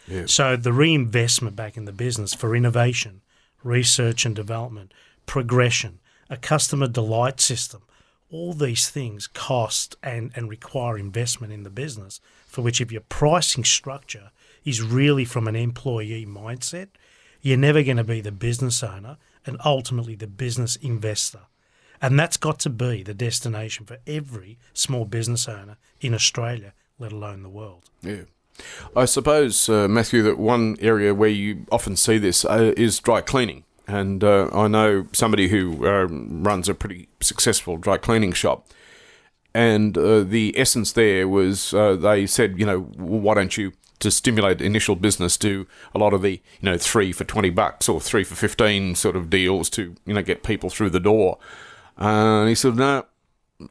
Yeah. 0.07 0.23
So 0.27 0.55
the 0.55 0.71
reinvestment 0.71 1.55
back 1.55 1.75
in 1.75 1.85
the 1.85 1.91
business 1.91 2.33
for 2.33 2.55
innovation, 2.55 3.21
research 3.63 4.25
and 4.25 4.35
development, 4.35 4.93
progression, 5.25 5.99
a 6.29 6.37
customer 6.37 6.87
delight 6.87 7.41
system, 7.41 7.81
all 8.29 8.53
these 8.53 8.89
things 8.89 9.27
cost 9.27 9.95
and, 10.03 10.31
and 10.35 10.49
require 10.49 10.97
investment 10.97 11.51
in 11.51 11.63
the 11.63 11.69
business 11.69 12.21
for 12.45 12.61
which 12.61 12.79
if 12.79 12.91
your 12.91 13.01
pricing 13.01 13.63
structure 13.63 14.31
is 14.63 14.81
really 14.81 15.25
from 15.25 15.47
an 15.47 15.55
employee 15.55 16.25
mindset, 16.25 16.87
you're 17.45 17.57
never 17.57 17.83
going 17.83 17.97
to 17.97 18.03
be 18.03 18.21
the 18.21 18.31
business 18.31 18.81
owner 18.81 19.17
and 19.45 19.55
ultimately 19.63 20.15
the 20.15 20.25
business 20.25 20.77
investor. 20.77 21.41
And 22.01 22.19
that's 22.19 22.37
got 22.37 22.57
to 22.61 22.71
be 22.71 23.03
the 23.03 23.13
destination 23.13 23.85
for 23.85 23.99
every 24.07 24.57
small 24.73 25.05
business 25.05 25.47
owner 25.47 25.77
in 26.01 26.15
Australia, 26.15 26.73
let 26.97 27.11
alone 27.11 27.43
the 27.43 27.49
world. 27.49 27.83
Yeah. 28.01 28.23
I 28.95 29.05
suppose, 29.05 29.69
uh, 29.69 29.87
Matthew, 29.87 30.23
that 30.23 30.39
one 30.39 30.75
area 30.79 31.13
where 31.13 31.29
you 31.29 31.67
often 31.71 31.95
see 31.95 32.17
this 32.17 32.45
uh, 32.45 32.73
is 32.75 32.99
dry 32.99 33.21
cleaning. 33.21 33.63
And 33.87 34.23
uh, 34.23 34.49
I 34.51 34.67
know 34.67 35.05
somebody 35.11 35.49
who 35.49 35.85
uh, 35.85 36.07
runs 36.09 36.67
a 36.67 36.73
pretty 36.73 37.09
successful 37.21 37.77
dry 37.77 37.97
cleaning 37.97 38.33
shop. 38.33 38.65
And 39.53 39.95
uh, 39.95 40.23
the 40.23 40.55
essence 40.57 40.93
there 40.93 41.27
was 41.27 41.75
uh, 41.75 41.95
they 41.95 42.25
said, 42.25 42.57
you 42.57 42.65
know, 42.65 42.79
why 42.97 43.35
don't 43.35 43.55
you, 43.55 43.73
to 43.99 44.11
stimulate 44.11 44.61
initial 44.61 44.95
business, 44.95 45.37
do 45.37 45.67
a 45.93 45.97
lot 45.97 46.13
of 46.13 46.21
the, 46.21 46.31
you 46.31 46.69
know, 46.69 46.77
three 46.77 47.11
for 47.11 47.23
20 47.23 47.49
bucks 47.51 47.87
or 47.87 48.01
three 48.01 48.23
for 48.23 48.35
15 48.35 48.95
sort 48.95 49.15
of 49.15 49.29
deals 49.29 49.69
to, 49.71 49.95
you 50.05 50.13
know, 50.13 50.21
get 50.21 50.43
people 50.43 50.69
through 50.69 50.89
the 50.89 50.99
door. 50.99 51.37
and 51.97 52.49
he 52.49 52.55
said, 52.55 52.75
no, 52.75 53.05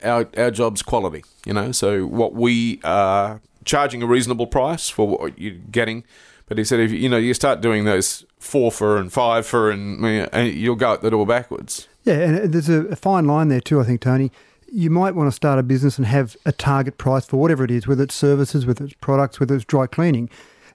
our, 0.03 0.29
our 0.37 0.51
job's 0.51 0.83
quality, 0.83 1.25
you 1.45 1.53
know, 1.53 1.73
so 1.73 2.07
what 2.07 2.35
we 2.35 2.81
are 2.85 3.41
charging 3.65 4.03
a 4.03 4.07
reasonable 4.07 4.47
price 4.47 4.89
for 4.89 5.07
what 5.07 5.39
you're 5.39 5.55
getting. 5.71 6.05
But 6.47 6.59
he 6.59 6.65
said, 6.65 6.81
if 6.81 6.91
you 6.91 7.09
know, 7.09 7.17
you 7.17 7.33
start 7.33 7.61
doing 7.61 7.85
those 7.85 8.27
four 8.39 8.71
for 8.71 8.99
and 8.99 9.13
five 9.13 9.47
for, 9.47 9.71
and, 9.71 10.05
and 10.05 10.53
you'll 10.53 10.77
go 10.77 10.93
out 10.93 11.03
the 11.03 11.11
door 11.11 11.27
backwards. 11.27 11.89
Yeah, 12.05 12.15
and 12.15 12.53
there's 12.53 12.69
a 12.69 12.97
fine 12.97 13.27
line 13.27 13.49
there 13.49 13.63
too. 13.63 13.81
I 13.81 13.85
think 13.85 14.03
Tony, 14.03 14.31
you 14.75 14.91
might 14.91 15.15
want 15.15 15.29
to 15.29 15.33
start 15.33 15.61
a 15.61 15.63
business 15.63 15.99
and 15.99 16.07
have 16.09 16.37
a 16.45 16.51
target 16.51 16.99
price 16.99 17.25
for 17.27 17.37
whatever 17.37 17.63
it 17.63 17.71
is, 17.71 17.87
whether 17.87 18.03
it's 18.03 18.15
services, 18.15 18.67
whether 18.67 18.85
it's 18.85 18.95
products, 18.95 19.39
whether 19.39 19.55
it's 19.55 19.65
dry 19.65 19.87
cleaning. 19.87 20.29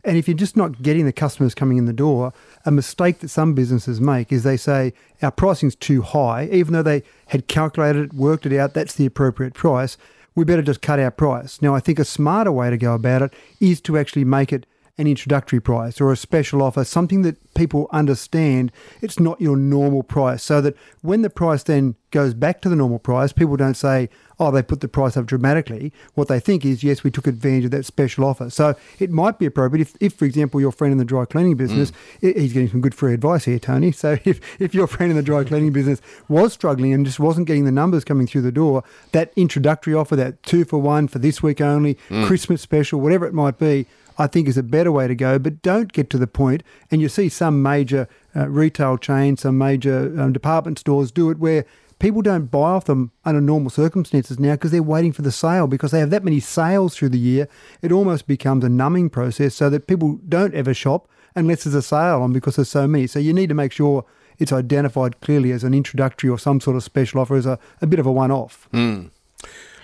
And 0.06 0.16
if 0.16 0.26
you're 0.26 0.38
just 0.38 0.56
not 0.56 0.82
getting 0.82 1.06
the 1.06 1.12
customers 1.12 1.54
coming 1.54 1.78
in 1.78 1.84
the 1.84 1.92
door, 1.92 2.32
a 2.66 2.72
mistake 2.72 3.20
that 3.20 3.28
some 3.28 3.54
businesses 3.54 4.00
make 4.00 4.32
is 4.32 4.44
they 4.44 4.56
say 4.56 4.94
our 5.22 5.32
pricing's 5.32 5.76
too 5.76 6.02
high, 6.02 6.48
even 6.50 6.72
though 6.72 6.82
they 6.82 7.04
had 7.28 7.50
calculated 7.50 8.06
it, 8.06 8.14
worked 8.14 8.46
it 8.46 8.58
out, 8.58 8.74
that's 8.74 8.96
the 8.96 9.06
appropriate 9.06 9.54
price. 9.54 9.98
We 10.34 10.46
better 10.46 10.62
just 10.62 10.82
cut 10.82 11.02
our 11.02 11.12
price. 11.12 11.62
Now, 11.62 11.76
I 11.76 11.82
think 11.82 12.00
a 12.00 12.06
smarter 12.06 12.54
way 12.54 12.70
to 12.70 12.78
go 12.78 12.94
about 12.94 13.22
it 13.22 13.34
is 13.60 13.82
to 13.82 13.98
actually 13.98 14.24
make 14.24 14.54
it 14.54 14.66
an 15.00 15.08
introductory 15.08 15.62
price 15.62 16.02
or 16.02 16.12
a 16.12 16.18
special 16.18 16.62
offer, 16.62 16.84
something 16.84 17.22
that 17.22 17.38
people 17.56 17.88
understand 17.92 18.72
it's 19.02 19.20
not 19.20 19.40
your 19.40 19.56
normal 19.56 20.04
price. 20.04 20.44
So 20.44 20.60
that 20.62 20.76
when 21.02 21.22
the 21.22 21.30
price 21.30 21.64
then 21.64 21.96
goes 22.12 22.34
back 22.34 22.62
to 22.62 22.70
the 22.70 22.76
normal 22.76 23.00
price, 23.00 23.32
people 23.32 23.56
don't 23.56 23.76
say, 23.76 24.10
oh, 24.40 24.52
they 24.52 24.62
put 24.62 24.82
the 24.82 24.88
price 24.90 25.16
up 25.16 25.26
dramatically. 25.26 25.94
What 26.16 26.28
they 26.28 26.40
think 26.40 26.66
is, 26.66 26.84
yes, 26.84 27.04
we 27.04 27.12
took 27.12 27.28
advantage 27.28 27.66
of 27.66 27.72
that 27.72 27.86
special 27.86 28.26
offer. 28.26 28.50
So 28.50 28.76
it 29.00 29.10
might 29.10 29.40
be 29.40 29.46
appropriate 29.46 29.82
if, 29.82 29.96
if 30.02 30.14
for 30.16 30.26
example, 30.26 30.60
your 30.60 30.72
friend 30.74 30.92
in 30.92 30.98
the 30.98 31.06
dry 31.06 31.24
cleaning 31.24 31.56
business, 31.56 31.92
mm. 32.22 32.38
he's 32.38 32.52
getting 32.52 32.70
some 32.70 32.82
good 32.82 32.96
free 32.96 33.14
advice 33.14 33.46
here, 33.46 33.60
Tony. 33.60 33.94
So 33.94 34.18
if, 34.26 34.42
if 34.60 34.74
your 34.74 34.88
friend 34.88 35.12
in 35.12 35.16
the 35.16 35.24
dry 35.24 35.46
cleaning 35.46 35.72
business 35.72 36.02
was 36.28 36.52
struggling 36.52 36.94
and 36.94 37.06
just 37.06 37.22
wasn't 37.22 37.48
getting 37.48 37.64
the 37.64 37.72
numbers 37.72 38.04
coming 38.04 38.28
through 38.28 38.42
the 38.42 38.52
door, 38.52 38.84
that 39.14 39.32
introductory 39.38 39.94
offer, 39.94 40.18
that 40.18 40.44
two 40.44 40.66
for 40.66 40.80
one 40.80 41.08
for 41.08 41.20
this 41.20 41.42
week 41.42 41.62
only, 41.62 41.96
mm. 42.10 42.26
Christmas 42.26 42.62
special, 42.62 43.00
whatever 43.00 43.26
it 43.26 43.34
might 43.34 43.58
be, 43.58 43.86
I 44.20 44.28
think 44.28 44.48
is 44.48 44.58
a 44.58 44.64
better 44.64 44.92
way 44.92 45.08
to 45.08 45.16
go. 45.16 45.40
But 45.40 45.62
don't 45.64 45.92
get 45.92 46.10
to 46.12 46.18
the 46.18 46.28
point, 46.28 46.62
and 46.92 47.02
you 47.02 47.10
see 47.10 47.30
some 47.30 47.64
major 47.64 48.08
uh, 48.36 48.48
retail 48.50 48.98
chains, 48.98 49.42
some 49.42 49.58
major 49.58 50.14
um, 50.22 50.34
department 50.34 50.78
stores 50.78 51.12
do 51.12 51.32
it 51.32 51.40
where 51.40 51.66
people 52.00 52.22
don't 52.22 52.46
buy 52.46 52.72
off 52.72 52.86
them 52.86 53.12
under 53.26 53.42
normal 53.42 53.70
circumstances 53.70 54.40
now 54.40 54.54
because 54.54 54.72
they're 54.72 54.84
waiting 54.84 55.12
for 55.12 55.22
the 55.22 55.32
sale 55.32 55.68
because 55.68 55.92
they 55.92 56.00
have 56.00 56.10
that 56.10 56.24
many 56.24 56.40
sales 56.40 56.96
through 56.96 57.10
the 57.10 57.20
year. 57.20 57.48
It 57.82 57.92
almost 57.92 58.28
becomes 58.28 58.64
a 58.64 58.70
numbing 58.70 59.10
process 59.10 59.56
so 59.56 59.70
that 59.70 59.88
people 59.88 60.20
don't 60.28 60.54
ever 60.54 60.74
shop 60.74 61.10
unless 61.36 61.64
there's 61.64 61.76
a 61.76 61.82
sale 61.82 62.22
on 62.22 62.34
because 62.34 62.56
there's 62.56 62.70
so 62.70 62.88
many. 62.88 63.08
So 63.08 63.20
you 63.20 63.34
need 63.34 63.50
to 63.50 63.56
make 63.56 63.72
sure 63.72 64.06
it's 64.38 64.54
identified 64.54 65.20
clearly 65.22 65.52
as 65.52 65.64
an 65.64 65.74
introductory 65.74 66.30
or 66.30 66.40
some 66.40 66.60
sort 66.60 66.78
of 66.78 66.84
special 66.84 67.20
offer 67.20 67.36
as 67.36 67.46
a, 67.46 67.60
a 67.82 67.88
bit 67.88 68.00
of 68.00 68.06
a 68.06 68.12
one 68.12 68.32
off. 68.32 68.68
Mm. 68.74 69.12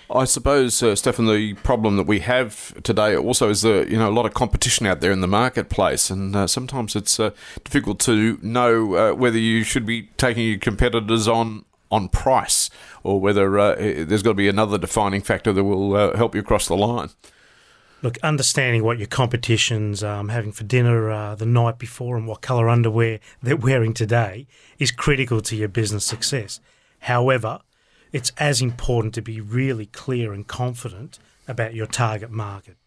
I 0.08 0.24
suppose, 0.24 0.82
uh, 0.82 0.94
Stefan, 0.94 1.26
the 1.26 1.54
problem 1.54 1.96
that 1.96 2.06
we 2.06 2.20
have 2.20 2.80
today 2.84 3.16
also 3.16 3.50
is 3.50 3.64
uh, 3.64 3.84
you 3.88 3.98
know 3.98 4.08
a 4.08 4.12
lot 4.14 4.24
of 4.24 4.34
competition 4.34 4.86
out 4.86 5.00
there 5.00 5.10
in 5.10 5.20
the 5.20 5.26
marketplace, 5.26 6.10
and 6.10 6.36
uh, 6.36 6.46
sometimes 6.46 6.94
it's 6.94 7.18
uh, 7.18 7.30
difficult 7.64 7.98
to 8.00 8.38
know 8.40 8.94
uh, 8.94 9.14
whether 9.14 9.38
you 9.38 9.64
should 9.64 9.84
be 9.84 10.02
taking 10.16 10.46
your 10.46 10.58
competitors 10.58 11.26
on 11.26 11.64
on 11.90 12.08
price 12.08 12.70
or 13.02 13.20
whether 13.20 13.58
uh, 13.58 13.74
there's 13.74 14.22
got 14.22 14.30
to 14.30 14.34
be 14.34 14.48
another 14.48 14.78
defining 14.78 15.22
factor 15.22 15.52
that 15.52 15.64
will 15.64 16.16
help 16.16 16.34
you 16.34 16.42
cross 16.42 16.66
the 16.66 16.76
line. 16.76 17.10
Look, 18.02 18.18
understanding 18.18 18.84
what 18.84 18.98
your 18.98 19.06
competition's 19.06 20.04
um, 20.04 20.28
having 20.28 20.52
for 20.52 20.64
dinner 20.64 21.34
the 21.36 21.46
night 21.46 21.78
before 21.78 22.16
and 22.16 22.26
what 22.26 22.42
colour 22.42 22.68
underwear 22.68 23.20
they're 23.42 23.56
wearing 23.56 23.94
today 23.94 24.46
is 24.78 24.90
critical 24.90 25.40
to 25.40 25.56
your 25.56 25.68
business 25.68 26.04
success. 26.04 26.60
However, 27.00 27.60
it's 28.16 28.32
as 28.38 28.62
important 28.62 29.12
to 29.12 29.20
be 29.20 29.42
really 29.42 29.84
clear 29.84 30.32
and 30.32 30.46
confident 30.46 31.18
about 31.46 31.74
your 31.74 31.86
target 31.86 32.30
market 32.30 32.78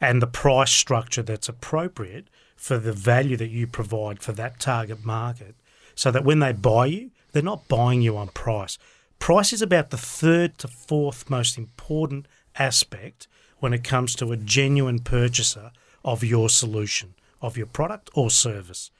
and 0.00 0.20
the 0.20 0.26
price 0.26 0.72
structure 0.72 1.22
that's 1.22 1.48
appropriate 1.48 2.26
for 2.56 2.78
the 2.78 2.92
value 2.92 3.36
that 3.36 3.50
you 3.50 3.68
provide 3.68 4.20
for 4.20 4.32
that 4.32 4.58
target 4.58 5.04
market 5.04 5.54
so 5.94 6.10
that 6.10 6.24
when 6.24 6.40
they 6.40 6.50
buy 6.52 6.86
you, 6.86 7.12
they're 7.30 7.40
not 7.40 7.68
buying 7.68 8.02
you 8.02 8.16
on 8.16 8.26
price. 8.30 8.76
Price 9.20 9.52
is 9.52 9.62
about 9.62 9.90
the 9.90 9.96
third 9.96 10.58
to 10.58 10.66
fourth 10.66 11.30
most 11.30 11.56
important 11.56 12.26
aspect 12.58 13.28
when 13.60 13.72
it 13.72 13.84
comes 13.84 14.16
to 14.16 14.32
a 14.32 14.36
genuine 14.36 14.98
purchaser 14.98 15.70
of 16.04 16.24
your 16.24 16.48
solution, 16.48 17.14
of 17.40 17.56
your 17.56 17.68
product 17.68 18.10
or 18.14 18.28
service. 18.28 18.90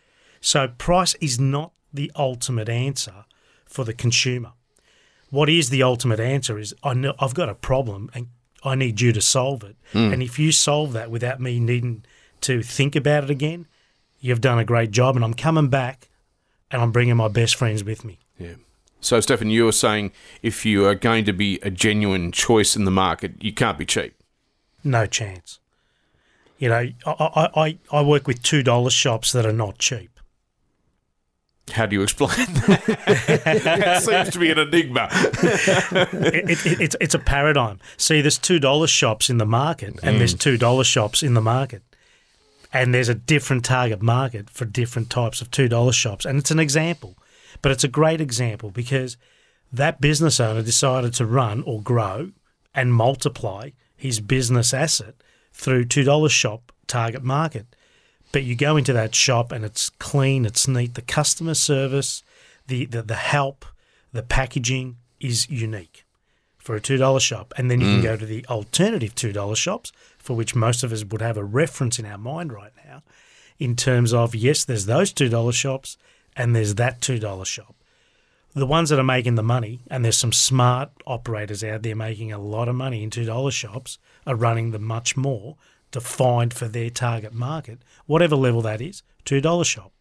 So, 0.40 0.68
price 0.68 1.14
is 1.14 1.40
not 1.40 1.72
the 1.92 2.12
ultimate 2.14 2.68
answer 2.68 3.24
for 3.66 3.82
the 3.82 3.92
consumer 3.92 4.52
what 5.34 5.50
is 5.50 5.70
the 5.70 5.82
ultimate 5.82 6.20
answer 6.20 6.58
is 6.58 6.72
I 6.84 6.94
know 6.94 7.14
I've 7.18 7.34
got 7.34 7.48
a 7.48 7.54
problem 7.54 8.08
and 8.14 8.28
I 8.62 8.76
need 8.76 9.00
you 9.00 9.12
to 9.12 9.20
solve 9.20 9.64
it. 9.64 9.76
Mm. 9.92 10.12
And 10.12 10.22
if 10.22 10.38
you 10.38 10.52
solve 10.52 10.92
that 10.92 11.10
without 11.10 11.40
me 11.40 11.58
needing 11.58 12.04
to 12.42 12.62
think 12.62 12.94
about 12.94 13.24
it 13.24 13.30
again, 13.30 13.66
you've 14.20 14.40
done 14.40 14.60
a 14.60 14.64
great 14.64 14.92
job. 14.92 15.16
And 15.16 15.24
I'm 15.24 15.34
coming 15.34 15.68
back 15.68 16.08
and 16.70 16.80
I'm 16.80 16.92
bringing 16.92 17.16
my 17.16 17.28
best 17.28 17.56
friends 17.56 17.82
with 17.82 18.04
me. 18.04 18.20
Yeah. 18.38 18.54
So, 19.00 19.20
Stefan, 19.20 19.50
you 19.50 19.66
are 19.66 19.72
saying 19.72 20.12
if 20.40 20.64
you 20.64 20.86
are 20.86 20.94
going 20.94 21.24
to 21.24 21.32
be 21.32 21.58
a 21.62 21.70
genuine 21.70 22.30
choice 22.30 22.76
in 22.76 22.84
the 22.84 22.90
market, 22.92 23.42
you 23.42 23.52
can't 23.52 23.76
be 23.76 23.84
cheap. 23.84 24.14
No 24.84 25.04
chance. 25.04 25.58
You 26.58 26.68
know, 26.68 26.88
I, 27.06 27.48
I, 27.56 27.78
I 27.90 28.02
work 28.02 28.28
with 28.28 28.40
$2 28.42 28.90
shops 28.90 29.32
that 29.32 29.44
are 29.44 29.52
not 29.52 29.78
cheap. 29.78 30.13
How 31.72 31.86
do 31.86 31.96
you 31.96 32.02
explain 32.02 32.30
that? 32.36 32.82
it 33.96 34.02
seems 34.02 34.30
to 34.30 34.38
be 34.38 34.50
an 34.50 34.58
enigma. 34.58 35.08
it, 35.10 36.66
it, 36.66 36.80
it's, 36.80 36.96
it's 37.00 37.14
a 37.14 37.18
paradigm. 37.18 37.80
See, 37.96 38.20
there's 38.20 38.38
$2 38.38 38.88
shops 38.88 39.30
in 39.30 39.38
the 39.38 39.46
market, 39.46 39.98
and 40.02 40.16
mm. 40.16 40.18
there's 40.18 40.34
$2 40.34 40.84
shops 40.84 41.22
in 41.22 41.34
the 41.34 41.40
market. 41.40 41.82
And 42.72 42.92
there's 42.92 43.08
a 43.08 43.14
different 43.14 43.64
target 43.64 44.02
market 44.02 44.50
for 44.50 44.64
different 44.64 45.08
types 45.08 45.40
of 45.40 45.50
$2 45.50 45.92
shops. 45.94 46.24
And 46.24 46.38
it's 46.38 46.50
an 46.50 46.58
example, 46.58 47.16
but 47.62 47.72
it's 47.72 47.84
a 47.84 47.88
great 47.88 48.20
example 48.20 48.70
because 48.70 49.16
that 49.72 50.00
business 50.00 50.40
owner 50.40 50.62
decided 50.62 51.14
to 51.14 51.26
run 51.26 51.62
or 51.62 51.80
grow 51.80 52.32
and 52.74 52.92
multiply 52.92 53.70
his 53.96 54.20
business 54.20 54.74
asset 54.74 55.14
through 55.52 55.84
$2 55.84 56.30
shop 56.30 56.72
target 56.86 57.22
market. 57.22 57.74
But 58.34 58.42
you 58.42 58.56
go 58.56 58.76
into 58.76 58.92
that 58.92 59.14
shop 59.14 59.52
and 59.52 59.64
it's 59.64 59.90
clean, 59.90 60.44
it's 60.44 60.66
neat. 60.66 60.94
The 60.94 61.02
customer 61.02 61.54
service, 61.54 62.24
the, 62.66 62.84
the, 62.84 63.00
the 63.00 63.14
help, 63.14 63.64
the 64.12 64.24
packaging 64.24 64.96
is 65.20 65.48
unique 65.48 66.04
for 66.58 66.74
a 66.74 66.80
$2 66.80 67.20
shop. 67.20 67.54
And 67.56 67.70
then 67.70 67.80
you 67.80 67.86
mm. 67.86 67.92
can 67.92 68.02
go 68.02 68.16
to 68.16 68.26
the 68.26 68.44
alternative 68.46 69.14
$2 69.14 69.56
shops, 69.56 69.92
for 70.18 70.34
which 70.34 70.56
most 70.56 70.82
of 70.82 70.92
us 70.92 71.04
would 71.04 71.22
have 71.22 71.36
a 71.36 71.44
reference 71.44 72.00
in 72.00 72.06
our 72.06 72.18
mind 72.18 72.52
right 72.52 72.72
now, 72.84 73.04
in 73.60 73.76
terms 73.76 74.12
of 74.12 74.34
yes, 74.34 74.64
there's 74.64 74.86
those 74.86 75.12
$2 75.12 75.52
shops 75.52 75.96
and 76.34 76.56
there's 76.56 76.74
that 76.74 77.00
$2 77.00 77.46
shop. 77.46 77.76
The 78.52 78.66
ones 78.66 78.90
that 78.90 78.98
are 78.98 79.04
making 79.04 79.36
the 79.36 79.44
money, 79.44 79.82
and 79.88 80.04
there's 80.04 80.18
some 80.18 80.32
smart 80.32 80.90
operators 81.06 81.62
out 81.62 81.84
there 81.84 81.94
making 81.94 82.32
a 82.32 82.38
lot 82.38 82.68
of 82.68 82.74
money 82.74 83.04
in 83.04 83.10
$2 83.10 83.52
shops, 83.52 84.00
are 84.26 84.34
running 84.34 84.72
the 84.72 84.80
much 84.80 85.16
more 85.16 85.56
defined 85.94 86.52
for 86.52 86.66
their 86.66 86.90
target 86.90 87.32
market, 87.32 87.78
whatever 88.06 88.34
level 88.34 88.60
that 88.60 88.80
is, 88.80 89.02
$2 89.24 89.64
shop. 89.64 89.92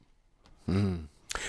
Mm. 0.67 1.05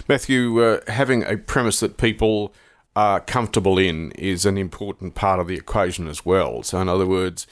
Matthew, 0.06 0.62
uh, 0.62 0.80
having 0.86 1.24
a 1.24 1.38
premise 1.38 1.80
that 1.80 1.96
people 1.96 2.54
are 2.94 3.20
comfortable 3.20 3.78
in 3.78 4.12
is 4.12 4.44
an 4.44 4.58
important 4.58 5.14
part 5.14 5.40
of 5.40 5.48
the 5.48 5.54
equation 5.54 6.08
as 6.08 6.26
well. 6.26 6.62
So, 6.62 6.78
in 6.80 6.88
other 6.88 7.06
words, 7.06 7.46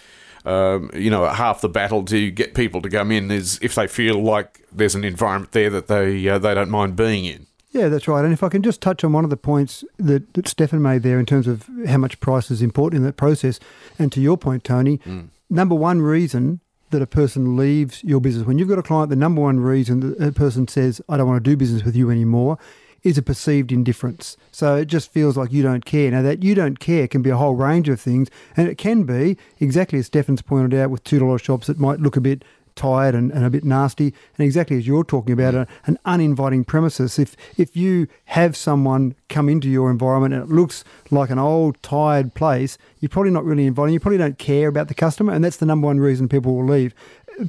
um, 0.45 0.91
you 0.95 1.11
know, 1.11 1.27
half 1.27 1.63
the 1.63 1.69
battle 1.69 2.05
to 2.05 2.31
get 2.31 2.55
people 2.55 2.83
to 2.83 2.91
come 2.91 3.11
in 3.11 3.31
is 3.31 3.59
if 3.63 3.75
they 3.75 3.87
feel 3.87 4.23
like 4.23 4.67
there's 4.71 4.95
an 4.95 5.05
environment 5.05 5.53
there 5.53 5.71
that 5.71 5.87
they 5.87 6.29
uh, 6.29 6.39
they 6.39 6.55
don't 6.55 6.71
mind 6.71 6.95
being 6.95 7.25
in. 7.25 7.47
Yeah, 7.71 7.89
that's 7.89 8.07
right. 8.07 8.23
And 8.23 8.35
if 8.35 8.43
I 8.43 8.51
can 8.51 8.63
just 8.63 8.83
touch 8.83 9.03
on 9.03 9.13
one 9.13 9.25
of 9.25 9.31
the 9.31 9.37
points 9.37 9.83
that, 9.97 10.35
that 10.35 10.47
Stefan 10.47 10.83
made 10.83 11.03
there 11.03 11.19
in 11.19 11.25
terms 11.25 11.47
of 11.47 11.71
how 11.89 11.97
much 11.97 12.21
price 12.21 12.51
is 12.51 12.61
important 12.61 12.99
in 12.99 13.05
that 13.05 13.17
process, 13.17 13.59
and 13.99 14.13
to 14.13 14.21
your 14.21 14.37
point, 14.37 14.63
Tony, 14.63 14.99
mm. 14.99 15.29
number 15.49 15.75
one 15.75 16.03
reason 16.03 16.61
that 16.93 17.03
a 17.03 17.07
person 17.07 17.57
leaves 17.57 18.03
your 18.05 18.21
business, 18.21 18.47
when 18.47 18.59
you've 18.59 18.69
got 18.69 18.79
a 18.79 18.83
client, 18.83 19.11
the 19.11 19.17
number 19.17 19.43
one 19.43 19.61
reason 19.61 20.01
that 20.01 20.29
a 20.29 20.33
person 20.33 20.69
says, 20.69 21.03
I 21.09 21.17
don't 21.17 21.27
want 21.27 21.43
to 21.43 21.51
do 21.51 21.57
business 21.57 21.85
with 21.85 21.97
you 21.97 22.11
anymore, 22.11 22.59
is 23.03 23.19
a 23.19 23.23
perceived 23.23 23.73
indifference. 23.73 24.37
So 24.53 24.77
it 24.77 24.85
just 24.85 25.11
feels 25.11 25.37
like 25.37 25.53
you 25.53 25.63
don't 25.63 25.85
care. 25.85 26.11
Now, 26.11 26.23
that 26.23 26.45
you 26.45 26.55
don't 26.55 26.79
care 26.79 27.09
can 27.09 27.21
be 27.21 27.31
a 27.31 27.37
whole 27.37 27.57
range 27.57 27.89
of 27.89 28.01
things, 28.01 28.29
and 28.57 28.69
it 28.69 28.79
can 28.79 29.03
be, 29.03 29.37
exactly 29.59 29.99
as 29.99 30.07
Stefan's 30.07 30.43
pointed 30.43 30.79
out, 30.79 30.91
with 30.91 31.03
$2 31.03 31.43
shops 31.43 31.69
it 31.69 31.79
might 31.79 32.01
look 32.01 32.17
a 32.17 32.21
bit 32.21 32.45
tired 32.75 33.15
and, 33.15 33.31
and 33.33 33.45
a 33.45 33.51
bit 33.51 33.65
nasty. 33.65 34.15
And 34.37 34.45
exactly 34.45 34.79
as 34.79 34.87
you're 34.87 35.05
talking 35.05 35.33
about, 35.33 35.55
a, 35.55 35.67
an 35.87 35.99
uninviting 36.05 36.65
premises. 36.65 37.19
If 37.19 37.37
if 37.57 37.77
you 37.77 38.09
have 38.27 38.57
someone 38.57 39.15
come 39.29 39.49
into 39.49 39.69
your 39.69 39.91
environment 39.91 40.35
and 40.35 40.43
it 40.45 40.55
looks 40.55 40.85
like 41.11 41.31
an 41.31 41.39
old, 41.39 41.83
tired 41.83 42.35
place, 42.35 42.79
you're 43.01 43.09
probably 43.09 43.31
not 43.31 43.45
really 43.45 43.67
inviting. 43.67 43.95
You 43.95 44.01
probably 44.01 44.19
don't 44.19 44.39
care 44.39 44.69
about 44.69 44.89
the 44.89 44.95
customer, 44.95 45.33
and 45.33 45.45
that's 45.45 45.59
the 45.59 45.67
number 45.67 45.87
one 45.87 46.01
reason 46.01 46.29
people 46.29 46.55
will 46.55 46.67
leave. 46.67 46.95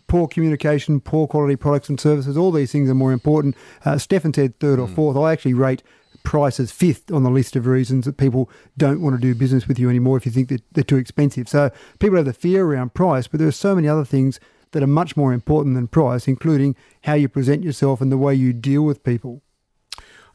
Poor 0.08 0.28
communication, 0.28 1.02
poor 1.02 1.28
quality 1.28 1.56
products 1.56 1.90
and 1.90 2.00
services, 2.00 2.38
all 2.38 2.52
these 2.52 2.72
things 2.72 2.90
are 2.90 2.96
more 2.96 3.12
important. 3.12 3.56
Uh, 3.84 3.98
Stefan 3.98 4.34
said 4.34 4.58
third 4.60 4.80
or 4.80 4.88
hmm. 4.88 4.96
fourth. 4.96 5.18
I 5.18 5.32
actually 5.32 5.54
rate 5.54 5.84
price 6.24 6.60
as 6.60 6.72
fifth 6.72 7.12
on 7.12 7.24
the 7.24 7.30
list 7.30 7.56
of 7.56 7.68
reasons 7.68 8.06
that 8.06 8.18
people 8.18 8.50
don't 8.78 9.02
want 9.02 9.16
to 9.16 9.22
do 9.22 9.36
business 9.36 9.68
with 9.68 9.78
you 9.78 9.90
anymore 9.90 10.18
if 10.18 10.26
you 10.26 10.32
think 10.32 10.50
that 10.50 10.64
they're 10.72 10.84
too 10.84 10.98
expensive. 10.98 11.48
So 11.48 11.70
people 12.00 12.18
have 12.18 12.26
the 12.26 12.34
fear 12.34 12.66
around 12.66 12.94
price, 12.94 13.28
but 13.28 13.40
there 13.40 13.48
are 13.48 13.52
so 13.52 13.76
many 13.76 13.88
other 13.88 14.06
things 14.06 14.40
that 14.74 14.84
are 14.84 14.88
much 14.88 15.16
more 15.16 15.34
important 15.34 15.76
than 15.76 15.88
price, 15.88 16.28
including 16.28 16.76
how 17.04 17.14
you 17.14 17.30
present 17.30 17.64
yourself 17.64 18.02
and 18.02 18.12
the 18.12 18.18
way 18.18 18.36
you 18.36 18.54
deal 18.54 18.84
with 18.84 19.04
people. 19.04 19.42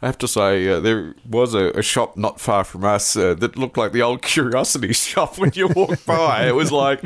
I 0.01 0.07
have 0.07 0.19
to 0.19 0.29
say, 0.29 0.69
uh, 0.69 0.79
there 0.79 1.17
was 1.29 1.55
a, 1.55 1.71
a, 1.71 1.83
shop 1.83 2.17
not 2.17 2.41
far 2.41 2.63
from 2.63 2.85
us 2.85 3.17
uh, 3.17 3.35
that 3.35 3.57
looked 3.57 3.77
like 3.77 3.91
the 3.91 4.03
old 4.03 4.23
Curiosity 4.35 4.93
shop 4.93 5.39
when 5.39 5.51
you 5.55 5.67
walked 5.67 6.07
by. 6.07 6.47
it 6.47 6.55
was 6.55 6.71
like, 6.71 7.03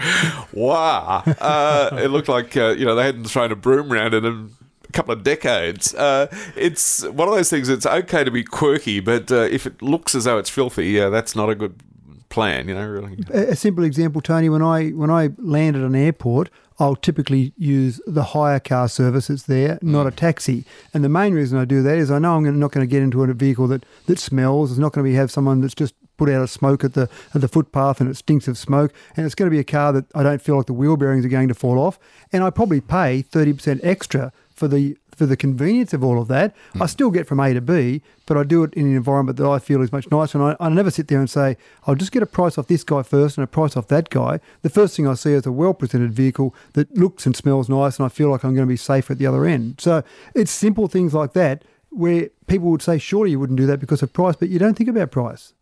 wow. 0.53 1.23
Uh, 1.41 1.89
it 2.03 2.09
looked 2.09 2.29
like, 2.29 2.55
uh, 2.55 2.75
you 2.77 2.85
know, 2.85 2.95
they 2.95 3.05
hadn't 3.05 3.25
thrown 3.25 3.51
a 3.51 3.57
broom 3.57 3.91
around 3.91 4.13
in 4.13 4.27
a 4.27 4.93
couple 4.93 5.15
of 5.15 5.23
decades. 5.23 5.95
Uh, 5.95 6.27
it's 6.55 7.03
one 7.09 7.29
of 7.29 7.35
those 7.35 7.49
things, 7.49 7.71
it's 7.71 7.87
okay 7.87 8.25
to 8.25 8.31
be 8.31 8.45
quirky, 8.45 9.01
but 9.01 9.33
uh, 9.33 9.49
if 9.51 9.67
it 9.67 9.81
looks 9.81 10.15
as 10.15 10.25
though 10.25 10.37
it's 10.37 10.51
filthy, 10.51 10.89
yeah, 10.89 11.09
that's 11.09 11.35
not 11.35 11.49
a 11.49 11.55
good 11.55 11.83
plan, 12.29 12.69
you 12.69 12.75
know, 12.75 12.87
really. 12.87 13.17
A 13.33 13.57
simple 13.57 13.85
example, 13.85 14.21
Tony, 14.21 14.49
when 14.49 14.63
I 14.63 14.89
when 14.91 15.11
I 15.11 15.31
land 15.39 15.77
at 15.77 15.83
an 15.83 15.95
airport, 15.95 16.51
I'll 16.83 16.97
typically 16.97 17.53
use 17.57 18.01
the 18.09 18.25
hire 18.25 18.59
car 18.59 18.89
service 18.89 19.29
that's 19.29 19.45
there, 19.45 19.79
not 19.83 20.09
a 20.09 20.11
mm. 20.11 20.17
taxi. 20.17 20.65
And 20.93 21.05
the 21.05 21.09
main 21.09 21.33
reason 21.33 21.57
I 21.57 21.65
do 21.65 21.81
that 21.81 21.97
is 21.97 22.11
I 22.11 22.19
know 22.19 22.35
I'm 22.35 22.59
not 22.59 22.73
going 22.73 22.85
to 22.85 22.91
get 22.91 23.05
into 23.05 23.23
a 23.23 23.33
vehicle 23.33 23.69
that, 23.69 23.87
that 24.07 24.19
smells. 24.19 24.73
It's 24.73 24.81
not 24.81 24.91
going 24.91 25.05
to 25.05 25.09
be 25.09 25.15
have 25.15 25.31
someone 25.31 25.61
that's 25.61 25.77
just 25.77 25.95
put 26.17 26.29
out 26.29 26.43
a 26.43 26.49
smoke 26.49 26.83
at 26.83 26.95
the 26.95 27.09
at 27.35 27.41
the 27.41 27.47
footpath 27.47 28.01
and 28.01 28.11
it 28.11 28.17
stinks 28.17 28.49
of 28.49 28.59
smoke. 28.59 28.93
And 29.17 29.25
it's 29.25 29.37
going 29.37 29.49
to 29.49 29.55
be 29.55 29.61
a 29.61 29.65
car 29.65 29.93
that 29.93 30.07
I 30.13 30.25
don't 30.25 30.43
feel 30.43 30.57
like 30.57 30.67
the 30.67 30.73
wheel 30.73 30.97
bearings 30.97 31.25
are 31.25 31.29
going 31.29 31.47
to 31.47 31.55
fall 31.55 31.79
off. 31.79 32.01
And 32.33 32.43
I 32.43 32.51
probably 32.51 32.81
pay 32.81 33.23
30% 33.23 33.79
extra 33.85 34.33
for 34.53 34.67
the 34.67 34.97
for 35.23 35.27
the 35.27 35.37
convenience 35.37 35.95
of 35.95 36.03
all 36.03 36.21
of 36.21 36.27
that. 36.27 36.53
Mm. 36.75 36.83
I 36.83 36.87
still 36.87 37.13
get 37.13 37.29
from 37.29 37.39
A 37.39 37.55
to 37.55 37.61
B, 37.61 38.03
but 38.27 38.37
I 38.37 38.43
do 38.43 38.65
it 38.65 38.75
in 38.75 38.87
an 38.87 38.97
environment 38.97 39.39
that 39.39 39.47
I 39.47 39.61
feel 39.61 39.81
is 39.81 39.93
much 39.93 40.11
nicer. 40.11 40.37
And 40.37 40.57
I, 40.59 40.67
I, 40.67 40.69
never 40.69 40.91
sit 40.91 41.07
there 41.07 41.21
and 41.21 41.31
say, 41.31 41.57
I'll 41.87 41.95
just 41.95 42.11
get 42.11 42.25
a 42.25 42.27
price 42.27 42.59
off 42.59 42.67
this 42.67 42.83
guy 42.83 43.05
first 43.05 43.39
and 43.39 43.45
a 43.45 43.47
price 43.47 43.77
off 43.77 43.87
that 43.87 44.11
guy. 44.11 44.41
The 44.63 44.69
first 44.69 44.97
thing 44.97 45.07
I 45.07 45.15
see 45.15 45.31
is 45.31 45.47
a 45.47 45.53
well 45.53 45.75
presented 45.75 46.13
vehicle 46.13 46.57
that 46.73 46.93
looks 46.97 47.25
and 47.25 47.37
smells 47.37 47.69
nice, 47.69 47.99
and 47.99 48.07
I 48.07 48.09
feel 48.09 48.31
like 48.31 48.43
I'm 48.43 48.53
going 48.53 48.67
to 48.67 48.73
be 48.73 48.77
safe 48.77 49.13
at 49.13 49.19
the 49.19 49.27
other 49.27 49.45
end. 49.45 49.81
So 49.81 50.03
it's 50.35 50.51
simple 50.51 50.89
things 50.89 51.15
like 51.15 51.35
that 51.35 51.63
where 51.91 52.31
people 52.49 52.69
would 52.73 52.83
say, 52.83 52.99
surely 52.99 53.31
you 53.31 53.39
wouldn't 53.39 53.59
do 53.59 53.67
that 53.67 53.79
because 53.79 54.03
of 54.03 54.13
price, 54.13 54.35
but 54.35 54.49
you 54.49 54.59
don't 54.59 54.75
think 54.75 54.91
about 54.91 55.13
price. 55.13 55.53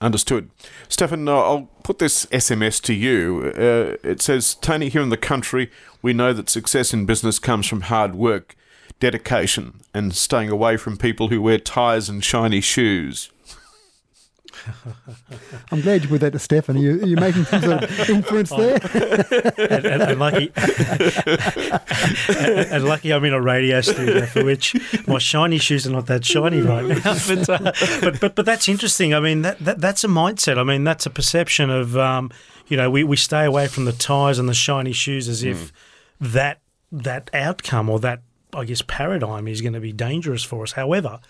Understood. 0.00 0.50
Stefan, 0.88 1.28
uh, 1.28 1.32
I'll 1.32 1.70
put 1.82 1.98
this 1.98 2.24
SMS 2.26 2.80
to 2.82 2.94
you. 2.94 3.52
Uh, 3.54 3.96
it 4.08 4.22
says, 4.22 4.54
Tony, 4.54 4.88
here 4.88 5.02
in 5.02 5.08
the 5.10 5.16
country, 5.16 5.70
we 6.00 6.12
know 6.12 6.32
that 6.32 6.50
success 6.50 6.92
in 6.92 7.06
business 7.06 7.38
comes 7.38 7.66
from 7.66 7.82
hard 7.82 8.14
work 8.14 8.56
dedication 9.00 9.80
and 9.92 10.14
staying 10.14 10.50
away 10.50 10.76
from 10.76 10.96
people 10.96 11.28
who 11.28 11.40
wear 11.42 11.58
ties 11.58 12.08
and 12.08 12.24
shiny 12.24 12.60
shoes. 12.60 13.30
I'm 15.72 15.80
glad 15.80 16.02
you 16.02 16.08
put 16.08 16.20
that 16.20 16.32
to 16.32 16.38
Stefan. 16.38 16.76
Are 16.76 16.80
you, 16.80 17.02
are 17.02 17.06
you 17.06 17.16
making 17.16 17.44
some 17.44 17.62
sort 17.62 17.84
of 17.84 18.10
inference 18.10 18.50
there? 18.50 18.78
and, 19.58 19.84
and, 19.84 20.02
and, 20.02 20.18
lucky, 20.18 20.52
and, 20.56 22.38
and, 22.72 22.84
lucky 22.84 23.12
I'm 23.12 23.24
in 23.24 23.32
a 23.32 23.40
radio 23.40 23.80
studio 23.80 24.26
for 24.26 24.44
which 24.44 24.76
my 25.06 25.18
shiny 25.18 25.58
shoes 25.58 25.86
are 25.86 25.90
not 25.90 26.06
that 26.06 26.24
shiny 26.24 26.60
right 26.60 26.86
now. 26.86 27.16
But, 27.26 27.48
uh, 27.48 27.72
but, 28.00 28.20
but, 28.20 28.34
but 28.34 28.46
that's 28.46 28.68
interesting. 28.68 29.14
I 29.14 29.20
mean, 29.20 29.42
that, 29.42 29.58
that 29.60 29.80
that's 29.80 30.04
a 30.04 30.08
mindset. 30.08 30.58
I 30.58 30.64
mean, 30.64 30.84
that's 30.84 31.06
a 31.06 31.10
perception 31.10 31.70
of, 31.70 31.96
um, 31.96 32.30
you 32.68 32.76
know, 32.76 32.90
we, 32.90 33.04
we 33.04 33.16
stay 33.16 33.44
away 33.44 33.66
from 33.66 33.84
the 33.84 33.92
ties 33.92 34.38
and 34.38 34.48
the 34.48 34.54
shiny 34.54 34.92
shoes 34.92 35.28
as 35.28 35.42
if 35.42 35.72
mm. 35.72 36.32
that 36.32 36.60
that 36.92 37.28
outcome 37.34 37.90
or 37.90 37.98
that 38.00 38.22
I 38.54 38.64
guess, 38.64 38.82
paradigm 38.82 39.48
is 39.48 39.60
going 39.60 39.72
to 39.74 39.80
be 39.80 39.92
dangerous 39.92 40.42
for 40.42 40.62
us. 40.62 40.72
However, 40.72 41.20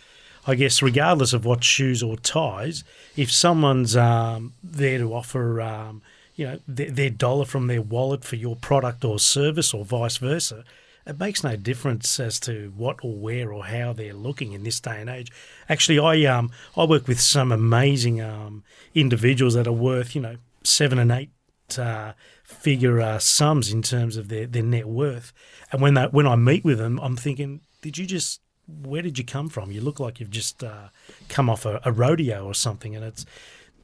I 0.46 0.54
guess 0.54 0.82
regardless 0.82 1.32
of 1.32 1.44
what 1.44 1.64
shoes 1.64 2.02
or 2.02 2.16
ties, 2.16 2.84
if 3.16 3.32
someone's 3.32 3.96
um, 3.96 4.52
there 4.62 4.98
to 4.98 5.14
offer, 5.14 5.60
um, 5.60 6.02
you 6.36 6.46
know, 6.46 6.58
their, 6.68 6.90
their, 6.90 7.10
dollar 7.10 7.44
from 7.44 7.66
their 7.66 7.80
wallet 7.80 8.24
for 8.24 8.36
your 8.36 8.56
product 8.56 9.04
or 9.04 9.18
service, 9.18 9.72
or 9.72 9.84
vice 9.84 10.18
versa, 10.18 10.64
it 11.06 11.18
makes 11.18 11.44
no 11.44 11.56
difference 11.56 12.18
as 12.18 12.38
to 12.40 12.72
what 12.76 12.98
or 13.02 13.14
where 13.14 13.52
or 13.52 13.66
how 13.66 13.92
they're 13.92 14.14
looking 14.14 14.52
in 14.52 14.64
this 14.64 14.80
day 14.80 15.00
and 15.00 15.10
age. 15.10 15.30
Actually, 15.68 15.98
I 15.98 16.30
um 16.30 16.50
I 16.76 16.84
work 16.84 17.06
with 17.06 17.20
some 17.20 17.52
amazing 17.52 18.20
um 18.22 18.64
individuals 18.94 19.54
that 19.54 19.66
are 19.66 19.72
worth 19.72 20.14
you 20.14 20.22
know 20.22 20.36
seven 20.62 20.98
and 20.98 21.12
eight 21.12 21.30
uh, 21.78 22.12
figure 22.54 23.00
uh, 23.00 23.18
sums 23.18 23.72
in 23.72 23.82
terms 23.82 24.16
of 24.16 24.28
their, 24.28 24.46
their 24.46 24.62
net 24.62 24.86
worth. 24.86 25.32
And 25.72 25.80
when 25.82 25.94
that 25.94 26.12
when 26.12 26.26
I 26.26 26.36
meet 26.36 26.64
with 26.64 26.78
them, 26.78 26.98
I'm 27.00 27.16
thinking, 27.16 27.60
did 27.82 27.98
you 27.98 28.06
just 28.06 28.40
where 28.66 29.02
did 29.02 29.18
you 29.18 29.24
come 29.24 29.48
from? 29.48 29.70
You 29.70 29.80
look 29.80 30.00
like 30.00 30.20
you've 30.20 30.30
just 30.30 30.64
uh, 30.64 30.88
come 31.28 31.50
off 31.50 31.66
a, 31.66 31.80
a, 31.84 31.92
rodeo 31.92 32.46
or 32.46 32.54
something. 32.54 32.96
And 32.96 33.04
it's 33.04 33.26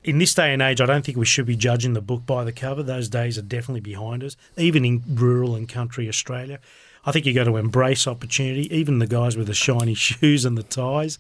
in 0.02 0.18
this 0.18 0.35
day 0.35 0.52
and 0.52 0.62
age, 0.62 0.80
I 0.80 0.87
don't 0.87 1.04
think 1.04 1.18
we 1.18 1.26
should 1.26 1.46
be 1.46 1.56
judging 1.56 1.92
the 1.92 2.00
book 2.00 2.24
by 2.24 2.44
the 2.44 2.52
cover. 2.52 2.83
Those 2.83 3.09
days 3.09 3.37
are 3.37 3.42
definitely 3.42 3.80
behind 3.80 4.24
us, 4.24 4.37
even 4.56 4.85
in 4.85 5.02
rural 5.06 5.54
and 5.54 5.68
country 5.68 6.09
Australia. 6.09 6.61
I 7.04 7.12
think 7.12 7.26
you 7.26 7.33
got 7.33 7.44
to 7.44 7.56
embrace 7.56 8.06
opportunity. 8.06 8.74
Even 8.74 8.98
the 8.98 9.06
guys 9.06 9.37
with 9.37 9.46
the 9.46 9.54
shiny 9.54 9.94
shoes 10.06 10.44
and 10.44 10.56
the 10.56 10.62
ties, 10.62 11.18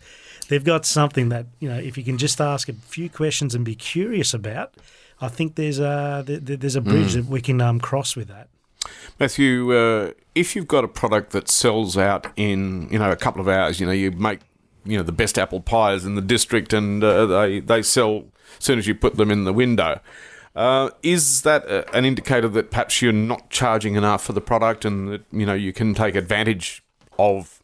they've 0.48 0.64
got 0.64 0.86
something 0.86 1.28
that 1.30 1.46
you 1.58 1.68
know. 1.68 1.78
If 1.78 1.96
you 1.96 2.04
can 2.04 2.18
just 2.18 2.40
ask 2.40 2.68
a 2.68 2.74
few 2.74 3.08
questions 3.08 3.54
and 3.54 3.64
be 3.64 3.74
curious 3.74 4.34
about, 4.34 4.74
I 5.20 5.28
think 5.28 5.56
there's 5.56 5.78
a 5.78 6.24
there's 6.26 6.76
a 6.76 6.80
bridge 6.80 7.12
mm. 7.12 7.14
that 7.14 7.26
we 7.26 7.40
can 7.40 7.60
um, 7.60 7.80
cross 7.80 8.16
with 8.16 8.28
that. 8.28 8.48
Matthew, 9.18 9.76
uh, 9.76 10.12
if 10.34 10.56
you've 10.56 10.68
got 10.68 10.84
a 10.84 10.88
product 10.88 11.32
that 11.32 11.48
sells 11.48 11.98
out 11.98 12.26
in 12.36 12.88
you 12.90 12.98
know 12.98 13.10
a 13.10 13.16
couple 13.16 13.40
of 13.40 13.48
hours, 13.48 13.80
you 13.80 13.86
know 13.86 13.92
you 13.92 14.10
make 14.12 14.40
you 14.84 14.96
know 14.96 15.02
the 15.02 15.12
best 15.12 15.38
apple 15.38 15.60
pies 15.60 16.04
in 16.04 16.14
the 16.14 16.22
district, 16.22 16.72
and 16.72 17.04
uh, 17.04 17.26
they 17.26 17.60
they 17.60 17.82
sell 17.82 18.24
as 18.58 18.64
soon 18.64 18.78
as 18.78 18.86
you 18.86 18.94
put 18.94 19.16
them 19.16 19.30
in 19.30 19.44
the 19.44 19.52
window. 19.52 20.00
Uh, 20.56 20.90
is 21.02 21.42
that 21.42 21.64
a, 21.66 21.88
an 21.96 22.04
indicator 22.04 22.48
that 22.48 22.70
perhaps 22.70 23.00
you're 23.00 23.12
not 23.12 23.50
charging 23.50 23.94
enough 23.94 24.24
for 24.24 24.32
the 24.32 24.40
product, 24.40 24.84
and 24.84 25.08
that 25.08 25.22
you 25.30 25.44
know 25.44 25.54
you 25.54 25.72
can 25.72 25.94
take 25.94 26.14
advantage 26.14 26.82
of 27.18 27.59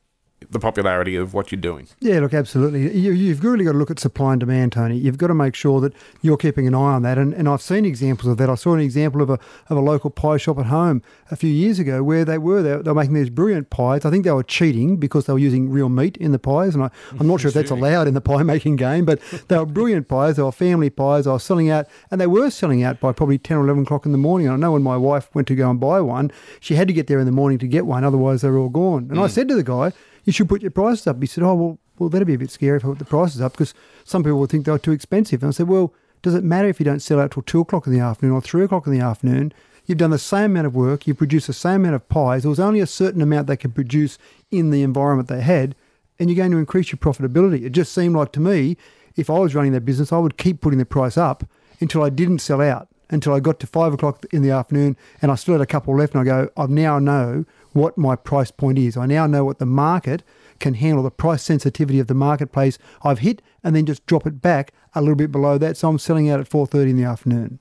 the 0.51 0.59
popularity 0.59 1.17
of 1.17 1.35
what 1.35 1.51
you're 1.51 1.61
doing. 1.61 1.89
Yeah, 2.01 2.21
look, 2.21 2.35
absolutely. 2.35 2.97
You, 2.97 3.31
have 3.31 3.45
really 3.45 3.65
got 3.65 3.73
to 3.73 3.79
look 3.79 3.91
at 3.91 3.99
supply 3.99 4.33
and 4.33 4.41
demand, 4.41 4.73
Tony. 4.73 4.97
You've 4.97 5.19
got 5.19 5.29
to 5.29 5.35
make 5.35 5.55
sure 5.55 5.81
that 5.81 5.93
you're 6.23 6.37
keeping 6.37 6.67
an 6.67 6.75
eye 6.75 6.95
on 6.95 7.03
that. 7.03 7.19
And, 7.19 7.35
and 7.35 7.49
I've 7.49 7.63
seen 7.63 7.85
examples 7.85 8.31
of 8.31 8.39
that. 8.39 8.49
I 8.49 8.55
saw 8.55 8.75
an 8.75 8.81
example 8.81 9.23
of 9.23 9.31
a, 9.31 9.39
of 9.69 9.77
a 9.77 9.81
local 9.81 10.11
pie 10.11 10.37
shop 10.37 10.59
at 10.59 10.67
home 10.67 11.03
a 11.31 11.37
few 11.37 11.51
years 11.51 11.79
ago 11.79 12.03
where 12.03 12.25
they 12.25 12.39
were 12.39 12.63
they, 12.63 12.83
they 12.83 12.91
were 12.91 12.95
making 12.95 13.15
these 13.15 13.31
brilliant 13.31 13.71
pies. 13.71 14.05
I 14.05 14.11
think 14.11 14.25
they 14.25 14.33
were 14.33 14.43
cheating 14.43 14.97
because 14.97 15.27
they 15.27 15.33
were 15.33 15.39
using 15.39 15.71
real 15.71 15.89
meat 15.89 16.17
in 16.19 16.33
the 16.33 16.39
pies, 16.39 16.75
and 16.75 16.85
I, 16.85 16.91
am 17.19 17.27
not 17.27 17.41
sure 17.41 17.49
if 17.49 17.55
that's 17.55 17.71
allowed 17.71 18.09
in 18.09 18.15
the 18.15 18.21
pie 18.21 18.43
making 18.43 18.77
game. 18.77 19.05
But 19.05 19.21
they 19.49 19.59
were 19.59 19.67
brilliant 19.67 20.09
pies. 20.09 20.37
They 20.37 20.43
were 20.43 20.53
family 20.53 20.91
pies. 20.91 21.25
They 21.25 21.31
were 21.31 21.39
selling 21.39 21.71
out, 21.71 21.87
and 22.11 22.21
they 22.21 22.27
were 22.27 22.51
selling 22.51 22.83
out 22.83 23.01
by 23.01 23.13
probably 23.13 23.39
ten 23.39 23.57
or 23.59 23.65
eleven 23.65 23.83
o'clock 23.83 24.07
in 24.07 24.13
the 24.13 24.19
morning. 24.19 24.47
And 24.49 24.55
I 24.55 24.59
know 24.59 24.73
when 24.73 24.83
my 24.83 24.97
wife 24.97 25.35
went 25.35 25.49
to 25.49 25.55
go 25.55 25.71
and 25.71 25.81
buy 25.81 26.01
one, 26.01 26.31
she 26.61 26.75
had 26.75 26.89
to 26.89 26.95
get 26.95 27.07
there 27.07 27.19
in 27.19 27.27
the 27.27 27.33
morning 27.33 27.59
to 27.59 27.69
get 27.69 27.87
one, 27.87 28.05
otherwise 28.05 28.43
they 28.43 28.51
were 28.51 28.59
all 28.59 28.69
gone. 28.69 29.05
And 29.11 29.19
mm. 29.19 29.25
I 29.25 29.27
said 29.27 29.49
to 29.49 29.55
the 29.55 29.63
guy 29.63 29.93
you 30.27 30.33
should 30.33 30.51
put 30.51 30.61
your 30.61 30.71
prices 30.71 31.07
up. 31.07 31.19
He 31.19 31.27
said, 31.27 31.43
oh, 31.43 31.55
well, 31.55 31.79
well, 31.99 32.11
that'd 32.11 32.27
be 32.27 32.35
a 32.35 32.39
bit 32.39 32.51
scary 32.51 32.77
if 32.77 32.85
I 32.85 32.89
put 32.89 32.99
the 32.99 33.07
prices 33.07 33.41
up 33.41 33.53
because 33.53 33.73
some 34.05 34.23
people 34.23 34.39
would 34.41 34.51
think 34.51 34.67
they're 34.67 34.79
too 34.79 34.93
expensive. 34.93 35.43
And 35.43 35.49
I 35.49 35.53
said, 35.53 35.69
well, 35.69 35.95
does 36.21 36.35
it 36.35 36.45
matter 36.45 36.69
if 36.69 36.79
you 36.79 36.85
don't 36.85 37.01
sell 37.01 37.19
out 37.19 37.31
till 37.31 37.43
two 37.43 37.61
o'clock 37.61 37.87
in 37.87 37.95
the 37.95 38.01
afternoon 38.01 38.35
or 38.35 38.43
three 38.43 38.65
o'clock 38.65 38.87
in 38.87 38.93
the 38.93 39.01
afternoon? 39.01 39.55
You've 39.87 39.99
done 39.99 40.11
the 40.11 40.19
same 40.19 40.51
amount 40.51 40.67
of 40.67 40.75
work, 40.75 41.07
you 41.07 41.15
produce 41.15 41.47
the 41.47 41.53
same 41.55 41.83
amount 41.83 41.95
of 41.95 42.09
pies. 42.11 42.43
There 42.43 42.51
was 42.51 42.61
only 42.61 42.81
a 42.81 42.87
certain 42.87 43.23
amount 43.23 43.47
they 43.47 43.57
could 43.57 43.75
produce 43.75 44.19
in 44.51 44.71
the 44.71 44.83
environment 44.83 45.29
they 45.29 45.41
had, 45.41 45.75
and 46.19 46.29
you're 46.29 46.37
going 46.37 46.51
to 46.51 46.59
increase 46.59 46.91
your 46.91 46.99
profitability. 46.99 47.65
It 47.65 47.71
just 47.71 47.93
seemed 47.93 48.17
like 48.17 48.33
to 48.33 48.41
me, 48.41 48.77
if 49.15 49.31
I 49.31 49.39
was 49.39 49.55
running 49.55 49.73
that 49.73 49.87
business, 49.87 50.13
I 50.13 50.19
would 50.19 50.37
keep 50.37 50.61
putting 50.61 50.81
the 50.81 50.85
price 50.85 51.17
up 51.17 51.45
until 51.81 52.03
I 52.03 52.11
didn't 52.11 52.41
sell 52.41 52.61
out. 52.61 52.89
until 53.11 53.35
I 53.35 53.41
got 53.41 53.61
to 53.61 53.67
five 53.67 53.93
o'clock 53.93 54.25
in 54.33 54.43
the 54.43 54.51
afternoon 54.51 54.97
and 55.23 55.31
I 55.31 55.37
still 55.37 55.55
had 55.55 55.61
a 55.61 55.67
couple 55.67 55.97
left. 55.97 56.15
And 56.15 56.23
I 56.23 56.25
go, 56.25 56.51
I 56.57 56.67
now 56.67 56.99
know 56.99 57.45
what 57.77 57.97
my 57.99 58.17
price 58.17 58.51
point 58.51 58.79
is. 58.79 58.97
I 58.97 59.07
now 59.07 59.27
know 59.27 59.45
what 59.45 59.59
the 59.59 59.67
market 59.67 60.23
can 60.59 60.75
handle, 60.75 61.03
the 61.03 61.11
price 61.11 61.43
sensitivity 61.43 62.01
of 62.01 62.07
the 62.07 62.15
marketplace 62.15 62.79
I've 63.03 63.21
hit, 63.21 63.43
and 63.63 63.77
then 63.77 63.87
just 63.87 64.05
drop 64.07 64.27
it 64.27 64.41
back 64.41 64.73
a 64.95 65.01
little 65.01 65.15
bit 65.15 65.31
below 65.31 65.59
that. 65.59 65.77
So 65.77 65.89
I'm 65.89 65.99
selling 65.99 66.31
out 66.31 66.41
at 66.41 66.49
4.30 66.49 66.91
in 66.91 66.97
the 66.97 67.05
afternoon. 67.05 67.59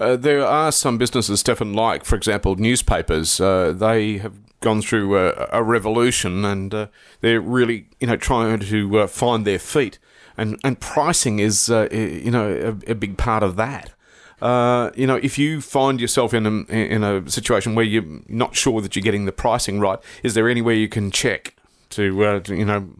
Uh, 0.00 0.16
there 0.16 0.44
are 0.44 0.72
some 0.72 0.98
businesses, 0.98 1.40
Stefan, 1.40 1.74
like, 1.74 2.04
for 2.04 2.16
example, 2.16 2.56
newspapers. 2.56 3.40
Uh, 3.40 3.72
they 3.72 4.18
have 4.18 4.34
gone 4.60 4.82
through 4.82 5.18
a, 5.18 5.48
a 5.52 5.62
revolution 5.62 6.44
and 6.44 6.74
uh, 6.74 6.86
they're 7.20 7.40
really, 7.40 7.88
you 8.00 8.06
know, 8.06 8.16
trying 8.16 8.58
to 8.58 8.98
uh, 8.98 9.06
find 9.06 9.46
their 9.46 9.58
feet. 9.58 9.98
And, 10.36 10.58
and 10.64 10.80
pricing 10.80 11.38
is, 11.38 11.70
uh, 11.70 11.88
you 11.90 12.30
know, 12.30 12.78
a, 12.86 12.90
a, 12.90 12.94
big 12.94 13.16
part 13.16 13.42
of 13.42 13.56
that. 13.56 13.92
Uh, 14.40 14.90
you 14.94 15.06
know, 15.06 15.16
if 15.16 15.38
you 15.38 15.60
find 15.60 16.00
yourself 16.00 16.34
in 16.34 16.46
a, 16.46 16.72
in 16.72 17.02
a 17.02 17.28
situation 17.30 17.74
where 17.74 17.84
you're 17.84 18.20
not 18.28 18.54
sure 18.54 18.80
that 18.80 18.94
you're 18.94 19.02
getting 19.02 19.24
the 19.24 19.32
pricing 19.32 19.80
right, 19.80 19.98
is 20.22 20.34
there 20.34 20.48
anywhere 20.48 20.74
you 20.74 20.88
can 20.88 21.10
check 21.10 21.56
to, 21.90 22.40
to 22.40 22.54
you 22.54 22.64
know, 22.64 22.90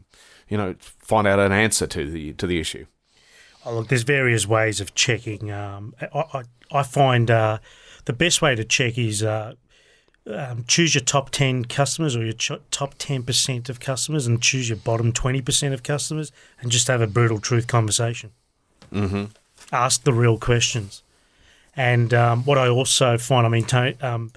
you 0.49 0.57
know, 0.57 0.75
find 0.79 1.27
out 1.27 1.39
an 1.39 1.51
answer 1.51 1.85
to 1.87 2.09
the 2.09 2.33
to 2.33 2.47
the 2.47 2.59
issue? 2.59 2.85
Oh, 3.65 3.75
look, 3.75 3.89
there's 3.89 4.03
various 4.03 4.47
ways 4.47 4.79
of 4.79 4.95
checking. 4.95 5.51
Um, 5.51 5.93
I, 6.01 6.23
I, 6.33 6.43
I, 6.71 6.83
find 6.83 7.29
uh, 7.29 7.57
the 8.05 8.13
best 8.13 8.41
way 8.41 8.55
to 8.55 8.63
check 8.63 8.97
is 8.97 9.23
uh, 9.23 9.55
um, 10.25 10.63
choose 10.67 10.95
your 10.95 11.03
top 11.03 11.31
10 11.31 11.65
customers 11.65 12.15
or 12.15 12.23
your 12.23 12.33
ch- 12.33 12.51
top 12.71 12.95
10% 12.95 13.69
of 13.69 13.79
customers 13.79 14.25
and 14.25 14.41
choose 14.41 14.69
your 14.69 14.77
bottom 14.77 15.11
20% 15.11 15.73
of 15.73 15.83
customers 15.83 16.31
and 16.61 16.71
just 16.71 16.87
have 16.87 17.01
a 17.01 17.07
brutal 17.07 17.39
truth 17.39 17.67
conversation. 17.67 18.31
Mm-hmm. 18.91 19.25
Ask 19.71 20.03
the 20.03 20.13
real 20.13 20.37
questions. 20.37 21.03
And 21.77 22.11
um, 22.13 22.43
what 22.43 22.57
I 22.57 22.67
also 22.67 23.19
find, 23.19 23.45
I 23.45 23.49
mean, 23.49 23.63
Tony, 23.63 23.95
um, 24.01 24.31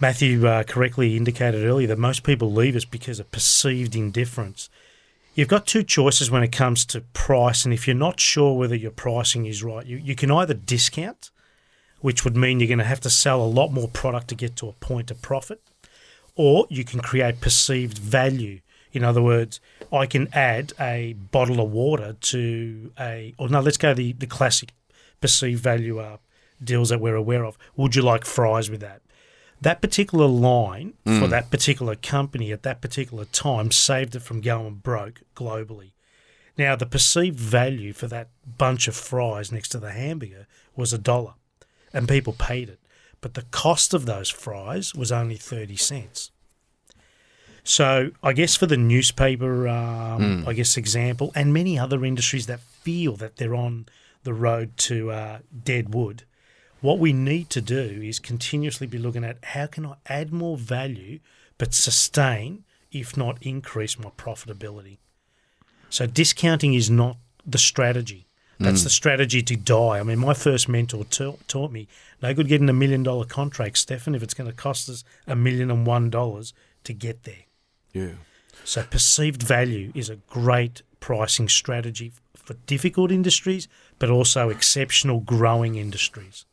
Matthew 0.00 0.46
uh, 0.46 0.64
correctly 0.64 1.16
indicated 1.16 1.64
earlier 1.64 1.86
that 1.86 1.98
most 1.98 2.24
people 2.24 2.52
leave 2.52 2.74
us 2.74 2.84
because 2.84 3.20
of 3.20 3.30
perceived 3.30 3.94
indifference. 3.94 4.68
You've 5.34 5.48
got 5.48 5.68
two 5.68 5.84
choices 5.84 6.32
when 6.32 6.42
it 6.42 6.50
comes 6.50 6.84
to 6.86 7.00
price, 7.00 7.64
and 7.64 7.72
if 7.72 7.86
you're 7.86 7.96
not 7.96 8.18
sure 8.18 8.58
whether 8.58 8.74
your 8.74 8.90
pricing 8.90 9.46
is 9.46 9.62
right, 9.62 9.86
you, 9.86 9.96
you 9.96 10.16
can 10.16 10.32
either 10.32 10.52
discount, 10.52 11.30
which 12.00 12.24
would 12.24 12.36
mean 12.36 12.58
you're 12.58 12.66
going 12.66 12.78
to 12.78 12.84
have 12.84 13.00
to 13.02 13.10
sell 13.10 13.40
a 13.40 13.46
lot 13.46 13.72
more 13.72 13.86
product 13.86 14.26
to 14.28 14.34
get 14.34 14.56
to 14.56 14.68
a 14.68 14.72
point 14.72 15.12
of 15.12 15.22
profit, 15.22 15.62
or 16.34 16.66
you 16.70 16.84
can 16.84 16.98
create 16.98 17.40
perceived 17.40 17.98
value. 17.98 18.60
In 18.92 19.04
other 19.04 19.22
words, 19.22 19.60
I 19.92 20.06
can 20.06 20.28
add 20.32 20.72
a 20.80 21.12
bottle 21.12 21.60
of 21.60 21.70
water 21.70 22.16
to 22.20 22.92
a, 22.98 23.32
or 23.38 23.48
no, 23.48 23.60
let's 23.60 23.76
go 23.76 23.94
the, 23.94 24.12
the 24.14 24.26
classic 24.26 24.70
perceived 25.20 25.62
value 25.62 26.00
uh, 26.00 26.16
deals 26.62 26.88
that 26.88 27.00
we're 27.00 27.16
aware 27.16 27.44
of. 27.44 27.58
Would 27.76 27.94
you 27.94 28.02
like 28.02 28.24
fries 28.24 28.70
with 28.70 28.80
that? 28.80 29.02
that 29.60 29.80
particular 29.80 30.26
line 30.26 30.94
mm. 31.04 31.20
for 31.20 31.26
that 31.26 31.50
particular 31.50 31.96
company 31.96 32.52
at 32.52 32.62
that 32.62 32.80
particular 32.80 33.24
time 33.26 33.70
saved 33.70 34.14
it 34.14 34.22
from 34.22 34.40
going 34.40 34.76
broke 34.76 35.22
globally. 35.34 35.92
Now, 36.56 36.74
the 36.76 36.86
perceived 36.86 37.38
value 37.38 37.92
for 37.92 38.08
that 38.08 38.28
bunch 38.44 38.88
of 38.88 38.96
fries 38.96 39.52
next 39.52 39.68
to 39.70 39.78
the 39.78 39.92
hamburger 39.92 40.46
was 40.74 40.92
a 40.92 40.98
dollar, 40.98 41.34
and 41.92 42.08
people 42.08 42.32
paid 42.32 42.68
it. 42.68 42.80
But 43.20 43.34
the 43.34 43.42
cost 43.42 43.94
of 43.94 44.06
those 44.06 44.28
fries 44.28 44.94
was 44.94 45.12
only 45.12 45.36
30 45.36 45.76
cents. 45.76 46.30
So, 47.62 48.12
I 48.22 48.32
guess 48.32 48.56
for 48.56 48.66
the 48.66 48.76
newspaper, 48.76 49.68
um, 49.68 50.44
mm. 50.44 50.48
I 50.48 50.52
guess, 50.52 50.76
example, 50.76 51.32
and 51.34 51.52
many 51.52 51.78
other 51.78 52.04
industries 52.04 52.46
that 52.46 52.60
feel 52.60 53.14
that 53.16 53.36
they're 53.36 53.54
on 53.54 53.86
the 54.22 54.32
road 54.32 54.76
to 54.78 55.10
uh, 55.10 55.38
dead 55.64 55.94
wood, 55.94 56.24
what 56.80 56.98
we 56.98 57.12
need 57.12 57.50
to 57.50 57.60
do 57.60 58.00
is 58.02 58.18
continuously 58.18 58.86
be 58.86 58.98
looking 58.98 59.24
at 59.24 59.38
how 59.42 59.66
can 59.66 59.86
I 59.86 59.94
add 60.06 60.32
more 60.32 60.56
value 60.56 61.20
but 61.58 61.74
sustain, 61.74 62.64
if 62.92 63.16
not 63.16 63.36
increase, 63.42 63.98
my 63.98 64.10
profitability. 64.10 64.98
So 65.90 66.06
discounting 66.06 66.74
is 66.74 66.88
not 66.88 67.16
the 67.44 67.58
strategy. 67.58 68.26
That's 68.60 68.80
mm. 68.80 68.84
the 68.84 68.90
strategy 68.90 69.42
to 69.42 69.56
die. 69.56 69.98
I 69.98 70.02
mean, 70.02 70.18
my 70.18 70.34
first 70.34 70.68
mentor 70.68 71.04
ta- 71.04 71.36
taught 71.46 71.70
me 71.70 71.86
no 72.20 72.34
good 72.34 72.48
getting 72.48 72.68
a 72.68 72.72
million 72.72 73.02
dollar 73.02 73.24
contract, 73.24 73.78
Stefan, 73.78 74.14
if 74.14 74.22
it's 74.22 74.34
going 74.34 74.50
to 74.50 74.56
cost 74.56 74.88
us 74.88 75.04
a 75.26 75.36
million 75.36 75.70
and 75.70 75.86
one 75.86 76.10
dollars 76.10 76.52
to 76.84 76.92
get 76.92 77.22
there. 77.24 77.44
Yeah. 77.92 78.14
So 78.64 78.82
perceived 78.82 79.42
value 79.42 79.92
is 79.94 80.10
a 80.10 80.16
great 80.16 80.82
pricing 81.00 81.48
strategy 81.48 82.12
for 82.34 82.54
difficult 82.66 83.12
industries, 83.12 83.68
but 83.98 84.10
also 84.10 84.48
exceptional 84.48 85.20
growing 85.20 85.76
industries. 85.76 86.44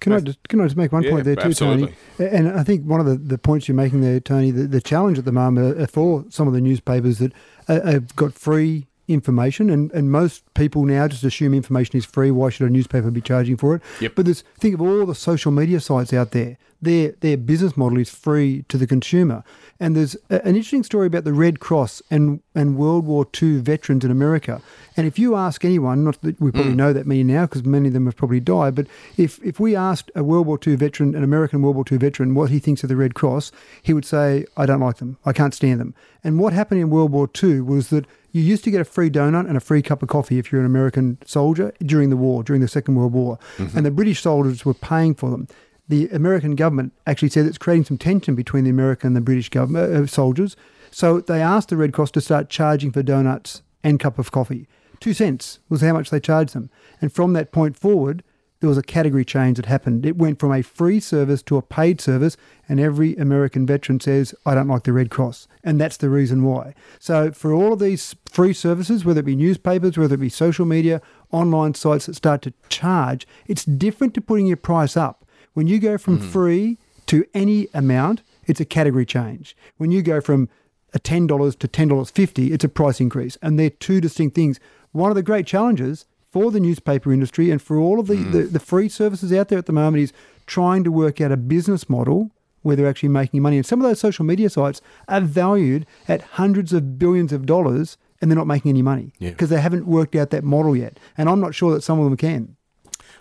Can 0.00 0.12
I 0.12 0.20
just 0.20 0.38
can 0.48 0.60
I 0.60 0.64
just 0.64 0.76
make 0.76 0.92
one 0.92 1.02
yeah, 1.02 1.10
point 1.10 1.24
there 1.24 1.36
too, 1.36 1.48
absolutely. 1.48 1.94
Tony? 2.18 2.30
And 2.30 2.48
I 2.50 2.62
think 2.62 2.84
one 2.84 3.00
of 3.00 3.06
the, 3.06 3.16
the 3.16 3.38
points 3.38 3.68
you're 3.68 3.74
making 3.74 4.00
there, 4.00 4.20
Tony, 4.20 4.50
the, 4.50 4.66
the 4.66 4.80
challenge 4.80 5.18
at 5.18 5.24
the 5.24 5.32
moment 5.32 5.78
uh, 5.78 5.82
uh, 5.82 5.86
for 5.86 6.24
some 6.30 6.46
of 6.46 6.54
the 6.54 6.60
newspapers 6.60 7.18
that 7.18 7.32
uh, 7.68 7.74
uh, 7.74 7.92
have 7.92 8.16
got 8.16 8.34
free 8.34 8.86
information, 9.08 9.70
and, 9.70 9.90
and 9.92 10.12
most 10.12 10.42
people 10.54 10.84
now 10.84 11.08
just 11.08 11.24
assume 11.24 11.54
information 11.54 11.96
is 11.96 12.04
free. 12.04 12.30
Why 12.30 12.50
should 12.50 12.66
a 12.66 12.70
newspaper 12.70 13.10
be 13.10 13.20
charging 13.20 13.56
for 13.56 13.76
it? 13.76 13.82
Yep. 14.00 14.12
But 14.14 14.26
there's 14.26 14.42
think 14.58 14.74
of 14.74 14.80
all 14.80 15.06
the 15.06 15.14
social 15.14 15.50
media 15.50 15.80
sites 15.80 16.12
out 16.12 16.32
there. 16.32 16.58
Their 16.80 17.12
their 17.20 17.36
business 17.36 17.76
model 17.76 17.98
is 17.98 18.10
free 18.10 18.64
to 18.68 18.78
the 18.78 18.86
consumer. 18.86 19.44
And 19.80 19.94
there's 19.94 20.16
a, 20.28 20.44
an 20.44 20.56
interesting 20.56 20.82
story 20.82 21.06
about 21.06 21.24
the 21.24 21.32
Red 21.32 21.60
Cross 21.60 22.02
and, 22.10 22.40
and 22.54 22.76
World 22.76 23.06
War 23.06 23.26
II 23.40 23.58
veterans 23.58 24.04
in 24.04 24.10
America. 24.10 24.60
And 24.96 25.06
if 25.06 25.18
you 25.18 25.36
ask 25.36 25.64
anyone, 25.64 26.04
not 26.04 26.20
that 26.22 26.40
we 26.40 26.50
probably 26.50 26.72
mm. 26.72 26.76
know 26.76 26.92
that 26.92 27.06
many 27.06 27.22
now 27.22 27.46
because 27.46 27.64
many 27.64 27.88
of 27.88 27.94
them 27.94 28.06
have 28.06 28.16
probably 28.16 28.40
died, 28.40 28.74
but 28.74 28.86
if, 29.16 29.38
if 29.44 29.60
we 29.60 29.76
asked 29.76 30.10
a 30.16 30.24
World 30.24 30.46
War 30.46 30.58
II 30.64 30.74
veteran, 30.76 31.14
an 31.14 31.22
American 31.22 31.62
World 31.62 31.76
War 31.76 31.84
II 31.90 31.98
veteran, 31.98 32.34
what 32.34 32.50
he 32.50 32.58
thinks 32.58 32.82
of 32.82 32.88
the 32.88 32.96
Red 32.96 33.14
Cross, 33.14 33.52
he 33.82 33.92
would 33.92 34.04
say, 34.04 34.44
I 34.56 34.66
don't 34.66 34.80
like 34.80 34.96
them. 34.96 35.18
I 35.24 35.32
can't 35.32 35.54
stand 35.54 35.80
them. 35.80 35.94
And 36.24 36.40
what 36.40 36.52
happened 36.52 36.80
in 36.80 36.90
World 36.90 37.12
War 37.12 37.30
II 37.42 37.60
was 37.60 37.90
that 37.90 38.06
you 38.32 38.42
used 38.42 38.64
to 38.64 38.70
get 38.70 38.80
a 38.80 38.84
free 38.84 39.10
donut 39.10 39.46
and 39.46 39.56
a 39.56 39.60
free 39.60 39.80
cup 39.80 40.02
of 40.02 40.08
coffee 40.08 40.38
if 40.38 40.50
you're 40.50 40.60
an 40.60 40.66
American 40.66 41.18
soldier 41.24 41.72
during 41.80 42.10
the 42.10 42.16
war, 42.16 42.42
during 42.42 42.60
the 42.60 42.68
Second 42.68 42.96
World 42.96 43.12
War. 43.12 43.38
Mm-hmm. 43.56 43.76
And 43.76 43.86
the 43.86 43.90
British 43.90 44.20
soldiers 44.20 44.64
were 44.64 44.74
paying 44.74 45.14
for 45.14 45.30
them 45.30 45.48
the 45.88 46.08
American 46.08 46.54
government 46.54 46.92
actually 47.06 47.30
said 47.30 47.46
it's 47.46 47.58
creating 47.58 47.84
some 47.84 47.98
tension 47.98 48.34
between 48.34 48.64
the 48.64 48.70
American 48.70 49.08
and 49.08 49.16
the 49.16 49.20
British 49.20 49.48
government 49.48 49.92
uh, 49.92 50.06
soldiers. 50.06 50.56
So 50.90 51.20
they 51.20 51.42
asked 51.42 51.68
the 51.68 51.76
Red 51.76 51.92
Cross 51.92 52.12
to 52.12 52.20
start 52.20 52.50
charging 52.50 52.92
for 52.92 53.02
donuts 53.02 53.62
and 53.82 54.00
cup 54.00 54.18
of 54.18 54.32
coffee. 54.32 54.68
Two 55.00 55.14
cents 55.14 55.60
was 55.68 55.80
how 55.80 55.92
much 55.92 56.10
they 56.10 56.20
charged 56.20 56.54
them. 56.54 56.70
And 57.00 57.12
from 57.12 57.32
that 57.34 57.52
point 57.52 57.76
forward, 57.76 58.22
there 58.60 58.68
was 58.68 58.78
a 58.78 58.82
category 58.82 59.24
change 59.24 59.56
that 59.56 59.66
happened. 59.66 60.04
It 60.04 60.16
went 60.16 60.40
from 60.40 60.52
a 60.52 60.62
free 60.62 60.98
service 60.98 61.42
to 61.44 61.56
a 61.56 61.62
paid 61.62 62.00
service, 62.00 62.36
and 62.68 62.80
every 62.80 63.14
American 63.14 63.64
veteran 63.66 64.00
says, 64.00 64.34
I 64.44 64.54
don't 64.54 64.66
like 64.66 64.82
the 64.82 64.92
Red 64.92 65.10
Cross. 65.10 65.46
And 65.62 65.80
that's 65.80 65.96
the 65.96 66.10
reason 66.10 66.42
why. 66.42 66.74
So, 66.98 67.30
for 67.30 67.52
all 67.52 67.74
of 67.74 67.78
these 67.78 68.16
free 68.28 68.52
services, 68.52 69.04
whether 69.04 69.20
it 69.20 69.26
be 69.26 69.36
newspapers, 69.36 69.96
whether 69.96 70.16
it 70.16 70.20
be 70.20 70.28
social 70.28 70.66
media, 70.66 71.00
online 71.30 71.74
sites 71.74 72.06
that 72.06 72.14
start 72.14 72.42
to 72.42 72.54
charge, 72.68 73.28
it's 73.46 73.64
different 73.64 74.14
to 74.14 74.20
putting 74.20 74.46
your 74.46 74.56
price 74.56 74.96
up. 74.96 75.24
When 75.58 75.66
you 75.66 75.80
go 75.80 75.98
from 75.98 76.20
mm. 76.20 76.24
free 76.24 76.78
to 77.06 77.24
any 77.34 77.66
amount, 77.74 78.22
it's 78.46 78.60
a 78.60 78.64
category 78.64 79.04
change. 79.04 79.56
When 79.76 79.90
you 79.90 80.02
go 80.02 80.20
from 80.20 80.48
a 80.94 81.00
$10 81.00 81.58
to 81.58 81.66
$10.50, 81.66 82.52
it's 82.52 82.62
a 82.62 82.68
price 82.68 83.00
increase. 83.00 83.36
And 83.42 83.58
they're 83.58 83.68
two 83.68 84.00
distinct 84.00 84.36
things. 84.36 84.60
One 84.92 85.10
of 85.10 85.16
the 85.16 85.22
great 85.24 85.48
challenges 85.48 86.06
for 86.30 86.52
the 86.52 86.60
newspaper 86.60 87.12
industry 87.12 87.50
and 87.50 87.60
for 87.60 87.76
all 87.76 87.98
of 87.98 88.06
the, 88.06 88.14
mm. 88.14 88.30
the, 88.30 88.42
the, 88.42 88.60
free 88.60 88.88
services 88.88 89.32
out 89.32 89.48
there 89.48 89.58
at 89.58 89.66
the 89.66 89.72
moment 89.72 90.04
is 90.04 90.12
trying 90.46 90.84
to 90.84 90.92
work 90.92 91.20
out 91.20 91.32
a 91.32 91.36
business 91.36 91.90
model 91.90 92.30
where 92.62 92.76
they're 92.76 92.86
actually 92.86 93.08
making 93.08 93.42
money. 93.42 93.56
And 93.56 93.66
some 93.66 93.80
of 93.80 93.88
those 93.88 93.98
social 93.98 94.24
media 94.24 94.50
sites 94.50 94.80
are 95.08 95.20
valued 95.20 95.86
at 96.06 96.22
hundreds 96.22 96.72
of 96.72 97.00
billions 97.00 97.32
of 97.32 97.46
dollars 97.46 97.98
and 98.20 98.30
they're 98.30 98.38
not 98.38 98.46
making 98.46 98.68
any 98.68 98.82
money 98.82 99.12
because 99.18 99.50
yeah. 99.50 99.56
they 99.56 99.60
haven't 99.60 99.88
worked 99.88 100.14
out 100.14 100.30
that 100.30 100.44
model 100.44 100.76
yet. 100.76 101.00
And 101.16 101.28
I'm 101.28 101.40
not 101.40 101.56
sure 101.56 101.74
that 101.74 101.82
some 101.82 101.98
of 101.98 102.04
them 102.04 102.16
can 102.16 102.54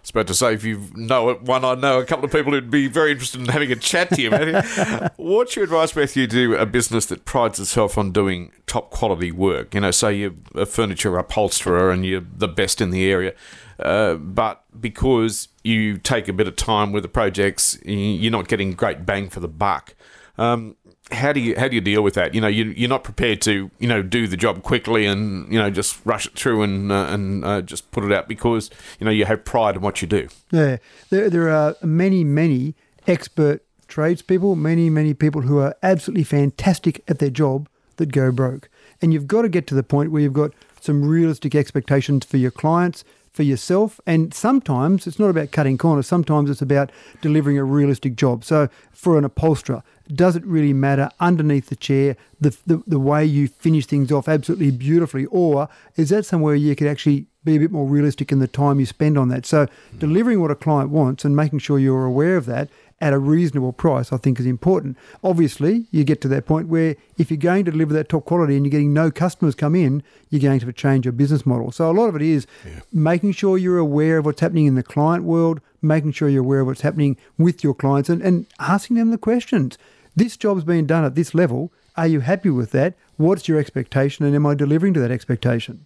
was 0.07 0.11
about 0.11 0.27
to 0.27 0.33
say, 0.33 0.53
if 0.53 0.63
you 0.63 0.89
know 0.95 1.29
it, 1.29 1.41
one, 1.41 1.65
I 1.65 1.75
know 1.75 1.99
a 1.99 2.05
couple 2.05 2.23
of 2.23 2.31
people 2.31 2.53
who'd 2.53 2.71
be 2.71 2.87
very 2.87 3.11
interested 3.11 3.41
in 3.41 3.47
having 3.47 3.71
a 3.71 3.75
chat 3.75 4.09
to 4.11 4.21
you, 4.21 4.31
Matthew. 4.31 5.09
What's 5.17 5.55
your 5.55 5.65
advice, 5.65 5.93
Matthew, 5.95 6.27
to 6.27 6.31
do 6.31 6.55
a 6.55 6.65
business 6.65 7.05
that 7.07 7.25
prides 7.25 7.59
itself 7.59 7.97
on 7.97 8.11
doing 8.11 8.51
top 8.67 8.89
quality 8.89 9.33
work? 9.33 9.73
You 9.73 9.81
know, 9.81 9.91
say 9.91 10.13
you're 10.13 10.35
a 10.55 10.65
furniture 10.65 11.17
upholsterer 11.17 11.91
and 11.91 12.05
you're 12.05 12.21
the 12.21 12.47
best 12.47 12.79
in 12.79 12.91
the 12.91 13.11
area, 13.11 13.33
uh, 13.79 14.15
but 14.15 14.63
because 14.79 15.49
you 15.63 15.97
take 15.97 16.29
a 16.29 16.33
bit 16.33 16.47
of 16.47 16.55
time 16.55 16.93
with 16.93 17.03
the 17.03 17.09
projects, 17.09 17.77
you're 17.83 18.31
not 18.31 18.47
getting 18.47 18.71
great 18.73 19.05
bang 19.05 19.29
for 19.29 19.41
the 19.41 19.49
buck. 19.49 19.93
Um, 20.37 20.77
how 21.11 21.31
do 21.31 21.39
you 21.39 21.55
how 21.57 21.67
do 21.67 21.75
you 21.75 21.81
deal 21.81 22.01
with 22.01 22.15
that? 22.15 22.33
You 22.33 22.41
know, 22.41 22.47
you 22.47 22.65
you're 22.65 22.89
not 22.89 23.03
prepared 23.03 23.41
to 23.43 23.71
you 23.79 23.87
know 23.87 24.01
do 24.01 24.27
the 24.27 24.37
job 24.37 24.63
quickly 24.63 25.05
and 25.05 25.51
you 25.51 25.59
know 25.59 25.69
just 25.69 25.99
rush 26.05 26.25
it 26.25 26.33
through 26.33 26.63
and 26.63 26.91
uh, 26.91 27.07
and 27.09 27.45
uh, 27.45 27.61
just 27.61 27.89
put 27.91 28.03
it 28.03 28.11
out 28.11 28.27
because 28.27 28.69
you 28.99 29.05
know 29.05 29.11
you 29.11 29.25
have 29.25 29.45
pride 29.45 29.75
in 29.75 29.81
what 29.81 30.01
you 30.01 30.07
do. 30.07 30.27
Yeah, 30.51 30.77
there 31.09 31.29
there 31.29 31.49
are 31.49 31.75
many 31.81 32.23
many 32.23 32.75
expert 33.07 33.63
tradespeople, 33.87 34.55
many 34.55 34.89
many 34.89 35.13
people 35.13 35.41
who 35.41 35.59
are 35.59 35.75
absolutely 35.81 36.25
fantastic 36.25 37.03
at 37.07 37.19
their 37.19 37.29
job 37.29 37.69
that 37.97 38.11
go 38.11 38.31
broke, 38.31 38.69
and 39.01 39.13
you've 39.13 39.27
got 39.27 39.43
to 39.43 39.49
get 39.49 39.67
to 39.67 39.75
the 39.75 39.83
point 39.83 40.11
where 40.11 40.21
you've 40.21 40.33
got 40.33 40.51
some 40.81 41.03
realistic 41.03 41.55
expectations 41.55 42.25
for 42.25 42.37
your 42.37 42.51
clients, 42.51 43.03
for 43.37 43.43
yourself. 43.43 44.01
And 44.07 44.33
sometimes 44.33 45.05
it's 45.05 45.19
not 45.19 45.29
about 45.29 45.51
cutting 45.51 45.77
corners. 45.77 46.07
Sometimes 46.07 46.49
it's 46.49 46.61
about 46.61 46.91
delivering 47.21 47.57
a 47.59 47.63
realistic 47.63 48.15
job. 48.15 48.43
So 48.43 48.67
for 48.91 49.17
an 49.17 49.23
upholsterer, 49.23 49.83
does 50.11 50.35
it 50.35 50.43
really 50.43 50.73
matter 50.73 51.11
underneath 51.19 51.67
the 51.67 51.75
chair 51.75 52.17
the, 52.41 52.57
the, 52.65 52.83
the 52.87 52.99
way 52.99 53.23
you 53.23 53.47
finish 53.47 53.85
things 53.85 54.11
off 54.11 54.27
absolutely 54.27 54.71
beautifully? 54.71 55.25
Or 55.27 55.69
is 55.95 56.09
that 56.09 56.25
somewhere 56.25 56.55
you 56.55 56.75
could 56.75 56.87
actually 56.87 57.27
be 57.43 57.55
a 57.55 57.59
bit 57.59 57.71
more 57.71 57.87
realistic 57.87 58.31
in 58.31 58.39
the 58.39 58.47
time 58.47 58.79
you 58.79 58.87
spend 58.87 59.19
on 59.19 59.29
that? 59.29 59.45
So 59.45 59.67
hmm. 59.91 59.99
delivering 59.99 60.41
what 60.41 60.49
a 60.49 60.55
client 60.55 60.89
wants 60.89 61.23
and 61.23 61.35
making 61.35 61.59
sure 61.59 61.77
you're 61.77 62.05
aware 62.05 62.37
of 62.37 62.47
that 62.47 62.69
at 62.99 63.13
a 63.13 63.19
reasonable 63.19 63.73
price, 63.73 64.11
I 64.11 64.17
think 64.17 64.39
is 64.39 64.45
important. 64.45 64.97
Obviously, 65.23 65.85
you 65.91 66.03
get 66.03 66.19
to 66.21 66.27
that 66.29 66.45
point 66.45 66.67
where 66.67 66.95
if 67.17 67.29
you're 67.29 67.37
going 67.37 67.63
to 67.65 67.71
deliver 67.71 67.93
that 67.93 68.09
top 68.09 68.25
quality 68.25 68.55
and 68.55 68.65
you're 68.65 68.71
getting 68.71 68.93
no 68.93 69.11
customers 69.11 69.53
come 69.53 69.75
in, 69.75 70.01
you're 70.29 70.41
going 70.41 70.59
to 70.59 70.65
have 70.65 70.75
to 70.75 70.81
change 70.81 71.05
your 71.05 71.11
business 71.11 71.45
model. 71.45 71.71
So 71.71 71.89
a 71.89 71.93
lot 71.93 72.07
of 72.07 72.15
it 72.15 72.23
is 72.23 72.47
yeah. 72.65 72.79
making 72.91 73.33
sure 73.33 73.57
you're 73.57 73.77
aware 73.77 74.17
of 74.17 74.25
what's 74.25 74.41
happening 74.41 74.65
in 74.65 74.75
the 74.75 74.83
client 74.83 75.23
world, 75.23 75.61
making 75.81 76.13
sure 76.13 76.27
you're 76.27 76.43
aware 76.43 76.61
of 76.61 76.67
what's 76.67 76.81
happening 76.81 77.17
with 77.37 77.63
your 77.63 77.75
clients 77.75 78.09
and, 78.09 78.21
and 78.21 78.47
asking 78.59 78.95
them 78.95 79.11
the 79.11 79.17
questions. 79.17 79.77
This 80.15 80.35
job's 80.35 80.63
being 80.63 80.87
done 80.87 81.05
at 81.05 81.13
this 81.13 81.35
level. 81.35 81.71
Are 81.95 82.07
you 82.07 82.21
happy 82.21 82.49
with 82.49 82.71
that? 82.71 82.95
What's 83.17 83.47
your 83.47 83.59
expectation 83.59 84.25
and 84.25 84.35
am 84.35 84.45
I 84.47 84.55
delivering 84.55 84.95
to 84.95 84.99
that 85.01 85.11
expectation? 85.11 85.85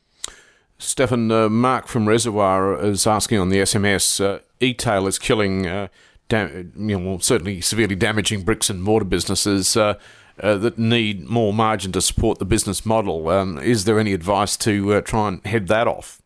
Stefan, 0.78 1.30
uh, 1.32 1.48
Mark 1.48 1.88
from 1.88 2.08
Reservoir 2.08 2.82
is 2.82 3.06
asking 3.06 3.38
on 3.38 3.50
the 3.50 3.58
SMS, 3.58 4.24
uh, 4.24 4.40
e-tail 4.60 5.06
is 5.06 5.20
killing 5.20 5.68
uh, 5.68 5.90
dam- 6.32 6.72
you 6.76 7.00
know, 7.00 7.18
certainly 7.20 7.62
severely 7.62 7.96
damaging 7.96 8.44
bricks 8.44 8.70
and 8.70 8.82
mortar 8.82 9.06
businesses 9.06 9.76
uh, 9.76 9.96
uh, 10.42 10.58
that 10.58 10.80
need 10.80 11.30
more 11.30 11.54
margin 11.54 11.92
to 11.92 12.02
support 12.02 12.40
the 12.40 12.46
business 12.46 12.86
model. 12.86 13.30
Um, 13.30 13.58
is 13.60 13.86
there 13.86 14.00
any 14.00 14.14
advice 14.14 14.58
to 14.58 14.94
uh, 14.94 15.02
try 15.02 15.28
and 15.28 15.46
head 15.46 15.68
that 15.68 15.88
off? 15.88 16.22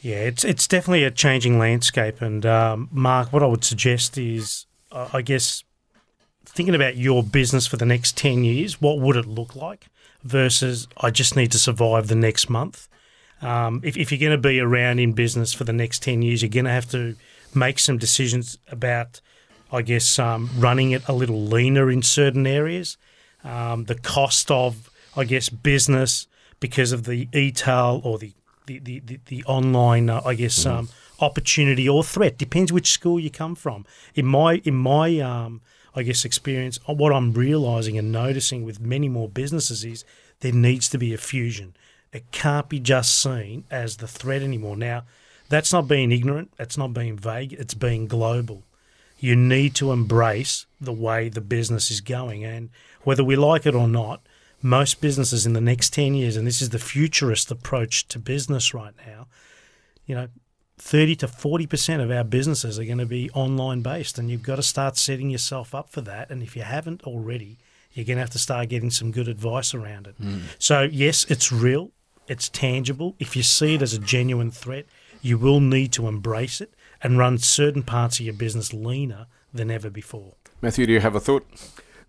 Yeah, 0.00 0.16
it's 0.16 0.44
it's 0.44 0.66
definitely 0.66 1.04
a 1.04 1.12
changing 1.12 1.60
landscape, 1.60 2.20
and 2.20 2.44
um, 2.44 2.88
Mark, 2.90 3.32
what 3.32 3.42
I 3.42 3.46
would 3.46 3.62
suggest 3.62 4.18
is, 4.18 4.66
I 4.90 5.22
guess, 5.22 5.62
thinking 6.44 6.74
about 6.74 6.96
your 6.96 7.22
business 7.22 7.68
for 7.68 7.76
the 7.76 7.86
next 7.86 8.16
ten 8.16 8.42
years. 8.42 8.80
What 8.80 8.98
would 8.98 9.14
it 9.14 9.26
look 9.26 9.54
like 9.54 9.86
versus 10.24 10.88
I 10.96 11.10
just 11.10 11.36
need 11.36 11.52
to 11.52 11.58
survive 11.58 12.08
the 12.08 12.14
next 12.14 12.48
month. 12.48 12.88
Um, 13.40 13.80
if, 13.82 13.96
if 13.96 14.12
you're 14.12 14.20
going 14.20 14.40
to 14.40 14.48
be 14.48 14.60
around 14.60 15.00
in 15.00 15.12
business 15.12 15.52
for 15.52 15.64
the 15.64 15.72
next 15.72 16.02
10 16.02 16.22
years, 16.22 16.42
you're 16.42 16.48
going 16.48 16.64
to 16.64 16.70
have 16.70 16.88
to 16.90 17.16
make 17.54 17.78
some 17.78 17.98
decisions 17.98 18.58
about, 18.70 19.20
I 19.70 19.82
guess, 19.82 20.18
um, 20.18 20.50
running 20.56 20.92
it 20.92 21.06
a 21.08 21.12
little 21.12 21.42
leaner 21.42 21.90
in 21.90 22.02
certain 22.02 22.46
areas. 22.46 22.96
Um, 23.44 23.84
the 23.84 23.96
cost 23.96 24.50
of, 24.50 24.90
I 25.16 25.24
guess, 25.24 25.48
business 25.48 26.26
because 26.60 26.92
of 26.92 27.04
the 27.04 27.28
e-tail 27.32 28.00
or 28.04 28.18
the 28.18 28.32
the, 28.66 28.78
the, 28.78 29.00
the, 29.00 29.20
the 29.26 29.44
online, 29.44 30.08
uh, 30.08 30.22
I 30.24 30.34
guess, 30.34 30.64
mm. 30.64 30.88
opportunity 31.20 31.88
or 31.88 32.04
threat 32.04 32.38
depends 32.38 32.72
which 32.72 32.90
school 32.90 33.18
you 33.18 33.28
come 33.28 33.56
from. 33.56 33.84
In 34.14 34.24
my 34.24 34.62
in 34.64 34.76
my 34.76 35.18
um, 35.18 35.60
I 35.94 36.02
guess 36.02 36.24
experience, 36.24 36.78
uh, 36.88 36.94
what 36.94 37.12
I'm 37.12 37.32
realizing 37.32 37.98
and 37.98 38.12
noticing 38.12 38.64
with 38.64 38.80
many 38.80 39.08
more 39.08 39.28
businesses 39.28 39.84
is 39.84 40.04
there 40.40 40.52
needs 40.52 40.88
to 40.90 40.98
be 40.98 41.12
a 41.12 41.18
fusion. 41.18 41.74
It 42.12 42.30
can't 42.30 42.68
be 42.68 42.78
just 42.78 43.20
seen 43.20 43.64
as 43.70 43.96
the 43.96 44.06
threat 44.06 44.42
anymore. 44.42 44.76
Now, 44.76 45.04
that's 45.52 45.72
not 45.72 45.86
being 45.86 46.10
ignorant, 46.12 46.50
that's 46.56 46.78
not 46.78 46.94
being 46.94 47.14
vague, 47.14 47.52
it's 47.52 47.74
being 47.74 48.06
global. 48.06 48.62
You 49.18 49.36
need 49.36 49.74
to 49.74 49.92
embrace 49.92 50.64
the 50.80 50.94
way 50.94 51.28
the 51.28 51.42
business 51.42 51.90
is 51.90 52.00
going. 52.00 52.42
And 52.42 52.70
whether 53.02 53.22
we 53.22 53.36
like 53.36 53.66
it 53.66 53.74
or 53.74 53.86
not, 53.86 54.22
most 54.62 55.02
businesses 55.02 55.44
in 55.44 55.52
the 55.52 55.60
next 55.60 55.92
10 55.92 56.14
years, 56.14 56.36
and 56.38 56.46
this 56.46 56.62
is 56.62 56.70
the 56.70 56.78
futurist 56.78 57.50
approach 57.50 58.08
to 58.08 58.18
business 58.18 58.72
right 58.72 58.94
now, 59.06 59.26
you 60.06 60.14
know, 60.14 60.28
30 60.78 61.16
to 61.16 61.26
40% 61.26 62.02
of 62.02 62.10
our 62.10 62.24
businesses 62.24 62.78
are 62.78 62.84
going 62.84 62.96
to 62.96 63.06
be 63.06 63.30
online 63.32 63.82
based, 63.82 64.18
and 64.18 64.30
you've 64.30 64.42
got 64.42 64.56
to 64.56 64.62
start 64.62 64.96
setting 64.96 65.28
yourself 65.28 65.74
up 65.74 65.90
for 65.90 66.00
that. 66.00 66.30
And 66.30 66.42
if 66.42 66.56
you 66.56 66.62
haven't 66.62 67.02
already, 67.02 67.58
you're 67.92 68.06
going 68.06 68.16
to 68.16 68.22
have 68.22 68.30
to 68.30 68.38
start 68.38 68.70
getting 68.70 68.90
some 68.90 69.12
good 69.12 69.28
advice 69.28 69.74
around 69.74 70.06
it. 70.06 70.20
Mm. 70.20 70.40
So, 70.58 70.82
yes, 70.82 71.26
it's 71.28 71.52
real, 71.52 71.90
it's 72.26 72.48
tangible. 72.48 73.16
If 73.18 73.36
you 73.36 73.42
see 73.42 73.74
it 73.74 73.82
as 73.82 73.92
a 73.92 73.98
genuine 73.98 74.50
threat, 74.50 74.86
you 75.22 75.38
will 75.38 75.60
need 75.60 75.92
to 75.92 76.08
embrace 76.08 76.60
it 76.60 76.74
and 77.02 77.18
run 77.18 77.38
certain 77.38 77.82
parts 77.82 78.20
of 78.20 78.26
your 78.26 78.34
business 78.34 78.72
leaner 78.72 79.26
than 79.54 79.70
ever 79.70 79.88
before. 79.88 80.34
Matthew, 80.60 80.86
do 80.86 80.92
you 80.92 81.00
have 81.00 81.14
a 81.14 81.20
thought? 81.20 81.46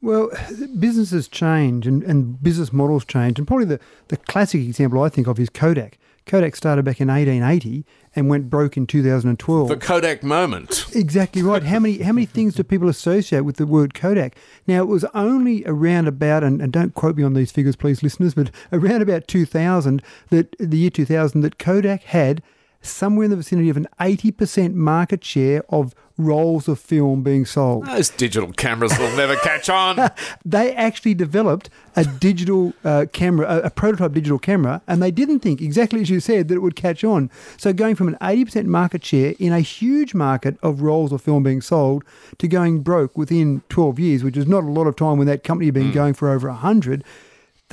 Well, 0.01 0.29
businesses 0.77 1.29
change 1.29 1.87
and, 1.87 2.03
and 2.03 2.41
business 2.43 2.73
models 2.73 3.05
change. 3.05 3.39
And 3.39 3.47
probably 3.47 3.65
the, 3.65 3.79
the 4.09 4.17
classic 4.17 4.61
example 4.61 5.01
I 5.01 5.09
think 5.09 5.27
of 5.27 5.39
is 5.39 5.49
Kodak. 5.49 5.97
Kodak 6.25 6.55
started 6.55 6.85
back 6.85 7.01
in 7.01 7.09
1880 7.09 7.85
and 8.15 8.29
went 8.29 8.49
broke 8.49 8.77
in 8.77 8.87
2012. 8.87 9.67
The 9.67 9.77
Kodak 9.77 10.23
moment. 10.23 10.85
Exactly 10.95 11.41
right. 11.41 11.63
How 11.63 11.79
many 11.79 11.99
how 11.99 12.13
many 12.13 12.25
things 12.27 12.55
do 12.55 12.63
people 12.63 12.87
associate 12.87 13.41
with 13.41 13.57
the 13.57 13.65
word 13.65 13.93
Kodak? 13.93 14.37
Now 14.67 14.81
it 14.81 14.87
was 14.87 15.03
only 15.13 15.63
around 15.65 16.07
about 16.07 16.43
and, 16.43 16.61
and 16.61 16.71
don't 16.71 16.93
quote 16.93 17.17
me 17.17 17.23
on 17.23 17.33
these 17.33 17.51
figures 17.51 17.75
please 17.75 18.03
listeners, 18.03 18.33
but 18.33 18.51
around 18.71 19.01
about 19.01 19.27
2000 19.27 20.01
that 20.29 20.55
the 20.59 20.77
year 20.77 20.89
2000 20.89 21.41
that 21.41 21.59
Kodak 21.59 22.03
had 22.03 22.41
somewhere 22.83 23.25
in 23.25 23.31
the 23.31 23.37
vicinity 23.37 23.69
of 23.69 23.77
an 23.77 23.87
80% 23.99 24.73
market 24.73 25.23
share 25.23 25.63
of 25.69 25.95
rolls 26.17 26.67
of 26.67 26.79
film 26.79 27.23
being 27.23 27.45
sold. 27.45 27.87
Those 27.87 28.09
digital 28.09 28.51
cameras 28.53 28.97
will 28.99 29.15
never 29.17 29.35
catch 29.37 29.69
on. 29.69 30.11
they 30.45 30.75
actually 30.75 31.15
developed 31.15 31.69
a 31.95 32.05
digital 32.05 32.73
uh, 32.83 33.07
camera, 33.11 33.47
a, 33.47 33.61
a, 33.61 33.69
prototype 33.71 34.13
digital 34.13 34.37
camera, 34.37 34.81
and 34.87 35.01
they 35.01 35.09
didn't 35.09 35.39
think, 35.39 35.61
exactly 35.61 36.01
as 36.01 36.09
you 36.09 36.19
said, 36.19 36.49
that 36.49 36.55
it 36.55 36.59
would 36.59 36.75
catch 36.75 37.03
on. 37.03 37.31
So 37.57 37.73
going 37.73 37.95
from 37.95 38.07
an 38.07 38.17
80% 38.21 38.65
market 38.65 39.03
share 39.03 39.33
in 39.39 39.53
a 39.53 39.59
huge 39.61 40.13
market 40.13 40.57
of 40.61 40.81
rolls 40.81 41.11
of 41.11 41.21
film 41.21 41.43
being 41.43 41.61
sold 41.61 42.03
to 42.37 42.47
going 42.47 42.81
broke 42.81 43.17
within 43.17 43.63
12 43.69 43.99
years, 43.99 44.23
which 44.23 44.37
is 44.37 44.45
not 44.45 44.63
a 44.63 44.67
lot 44.67 44.85
of 44.85 44.95
time 44.95 45.17
when 45.17 45.27
that 45.27 45.43
company 45.43 45.67
had 45.67 45.73
been 45.73 45.91
mm. 45.91 45.93
going 45.93 46.13
for 46.13 46.29
over 46.29 46.47
100 46.47 47.03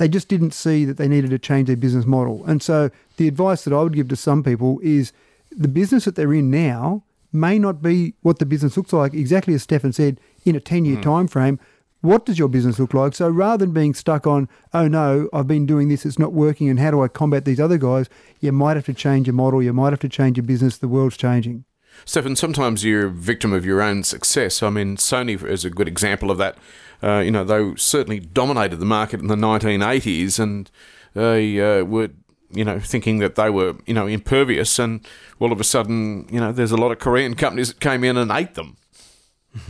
they 0.01 0.07
just 0.07 0.27
didn't 0.27 0.49
see 0.49 0.83
that 0.83 0.97
they 0.97 1.07
needed 1.07 1.29
to 1.29 1.37
change 1.37 1.67
their 1.67 1.77
business 1.77 2.07
model. 2.07 2.43
And 2.47 2.63
so 2.63 2.89
the 3.17 3.27
advice 3.27 3.63
that 3.65 3.71
I 3.71 3.83
would 3.83 3.93
give 3.93 4.07
to 4.07 4.15
some 4.15 4.41
people 4.41 4.79
is 4.81 5.13
the 5.51 5.67
business 5.67 6.05
that 6.05 6.15
they're 6.15 6.33
in 6.33 6.49
now 6.49 7.03
may 7.31 7.59
not 7.59 7.83
be 7.83 8.15
what 8.23 8.39
the 8.39 8.47
business 8.47 8.75
looks 8.75 8.93
like 8.93 9.13
exactly 9.13 9.53
as 9.53 9.61
Stefan 9.61 9.93
said 9.93 10.19
in 10.43 10.55
a 10.55 10.59
10 10.59 10.85
year 10.85 10.97
mm. 10.97 11.03
time 11.03 11.27
frame. 11.27 11.59
What 12.01 12.25
does 12.25 12.39
your 12.39 12.47
business 12.47 12.79
look 12.79 12.95
like? 12.95 13.13
So 13.13 13.29
rather 13.29 13.63
than 13.63 13.75
being 13.75 13.93
stuck 13.93 14.25
on, 14.25 14.49
oh 14.73 14.87
no, 14.87 15.29
I've 15.33 15.47
been 15.47 15.67
doing 15.67 15.87
this, 15.87 16.03
it's 16.03 16.17
not 16.17 16.33
working, 16.33 16.67
and 16.67 16.79
how 16.79 16.89
do 16.89 17.03
I 17.03 17.07
combat 17.07 17.45
these 17.45 17.59
other 17.59 17.77
guys? 17.77 18.09
You 18.39 18.53
might 18.53 18.77
have 18.77 18.87
to 18.87 18.95
change 18.95 19.27
your 19.27 19.35
model, 19.35 19.61
you 19.61 19.71
might 19.71 19.93
have 19.93 19.99
to 19.99 20.09
change 20.09 20.35
your 20.35 20.47
business, 20.47 20.79
the 20.79 20.87
world's 20.87 21.15
changing. 21.15 21.63
Stefan, 22.05 22.35
sometimes 22.35 22.83
you're 22.83 23.07
a 23.07 23.11
victim 23.11 23.53
of 23.53 23.65
your 23.65 23.83
own 23.83 24.03
success. 24.03 24.63
I 24.63 24.71
mean, 24.71 24.97
Sony 24.97 25.43
is 25.47 25.63
a 25.63 25.69
good 25.69 25.87
example 25.87 26.31
of 26.31 26.39
that. 26.39 26.57
Uh, 27.03 27.19
you 27.19 27.31
know, 27.31 27.43
they 27.43 27.75
certainly 27.77 28.19
dominated 28.19 28.77
the 28.77 28.85
market 28.85 29.19
in 29.19 29.27
the 29.27 29.35
1980s 29.35 30.39
and 30.39 30.69
they 31.13 31.59
uh, 31.59 31.83
were, 31.83 32.09
you 32.51 32.63
know, 32.63 32.79
thinking 32.79 33.19
that 33.19 33.35
they 33.35 33.49
were, 33.49 33.75
you 33.85 33.93
know, 33.93 34.07
impervious. 34.07 34.77
And 34.77 35.05
all 35.39 35.51
of 35.51 35.59
a 35.59 35.63
sudden, 35.63 36.27
you 36.31 36.39
know, 36.39 36.51
there's 36.51 36.71
a 36.71 36.77
lot 36.77 36.91
of 36.91 36.99
Korean 36.99 37.35
companies 37.35 37.69
that 37.69 37.79
came 37.79 38.03
in 38.03 38.17
and 38.17 38.31
ate 38.31 38.53
them. 38.53 38.77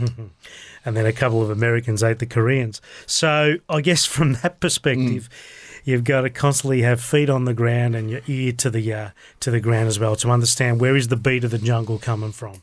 and 0.84 0.96
then 0.96 1.06
a 1.06 1.12
couple 1.12 1.42
of 1.42 1.50
Americans 1.50 2.02
ate 2.02 2.18
the 2.18 2.26
Koreans. 2.26 2.80
So 3.06 3.56
I 3.68 3.80
guess 3.80 4.04
from 4.04 4.34
that 4.42 4.60
perspective, 4.60 5.28
mm. 5.30 5.80
you've 5.84 6.04
got 6.04 6.22
to 6.22 6.30
constantly 6.30 6.82
have 6.82 7.00
feet 7.00 7.30
on 7.30 7.46
the 7.46 7.54
ground 7.54 7.96
and 7.96 8.10
your 8.10 8.20
ear 8.26 8.52
to 8.52 8.70
the 8.70 8.92
uh, 8.92 9.10
to 9.40 9.50
the 9.50 9.60
ground 9.60 9.88
as 9.88 9.98
well 9.98 10.16
to 10.16 10.30
understand 10.30 10.80
where 10.80 10.96
is 10.96 11.08
the 11.08 11.16
beat 11.16 11.44
of 11.44 11.50
the 11.50 11.58
jungle 11.58 11.98
coming 11.98 12.32
from 12.32 12.62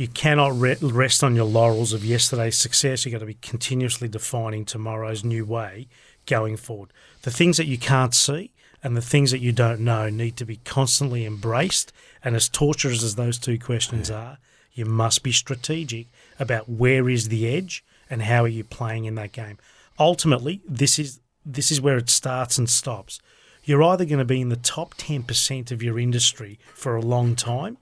you 0.00 0.08
cannot 0.08 0.58
re- 0.58 0.78
rest 0.80 1.22
on 1.22 1.36
your 1.36 1.44
laurels 1.44 1.92
of 1.92 2.06
yesterday's 2.06 2.56
success. 2.56 3.04
You've 3.04 3.12
got 3.12 3.18
to 3.18 3.26
be 3.26 3.34
continuously 3.34 4.08
defining 4.08 4.64
tomorrow's 4.64 5.22
new 5.22 5.44
way 5.44 5.88
going 6.24 6.56
forward. 6.56 6.90
The 7.20 7.30
things 7.30 7.58
that 7.58 7.66
you 7.66 7.76
can't 7.76 8.14
see 8.14 8.54
and 8.82 8.96
the 8.96 9.02
things 9.02 9.30
that 9.30 9.40
you 9.40 9.52
don't 9.52 9.80
know 9.80 10.08
need 10.08 10.38
to 10.38 10.46
be 10.46 10.56
constantly 10.64 11.26
embraced. 11.26 11.92
And 12.24 12.34
as 12.34 12.48
torturous 12.48 13.02
as 13.02 13.16
those 13.16 13.38
two 13.38 13.58
questions 13.58 14.08
yeah. 14.08 14.16
are, 14.16 14.38
you 14.72 14.86
must 14.86 15.22
be 15.22 15.32
strategic 15.32 16.06
about 16.38 16.66
where 16.66 17.10
is 17.10 17.28
the 17.28 17.46
edge 17.46 17.84
and 18.08 18.22
how 18.22 18.44
are 18.44 18.48
you 18.48 18.64
playing 18.64 19.04
in 19.04 19.16
that 19.16 19.32
game. 19.32 19.58
Ultimately, 19.98 20.62
this 20.66 20.98
is 20.98 21.20
this 21.44 21.70
is 21.70 21.78
where 21.78 21.98
it 21.98 22.08
starts 22.08 22.56
and 22.56 22.70
stops. 22.70 23.20
You're 23.64 23.82
either 23.82 24.06
going 24.06 24.18
to 24.18 24.24
be 24.24 24.40
in 24.40 24.48
the 24.48 24.56
top 24.56 24.94
10% 24.94 25.70
of 25.70 25.82
your 25.82 25.98
industry 25.98 26.58
for 26.72 26.96
a 26.96 27.02
long 27.02 27.36
time 27.36 27.76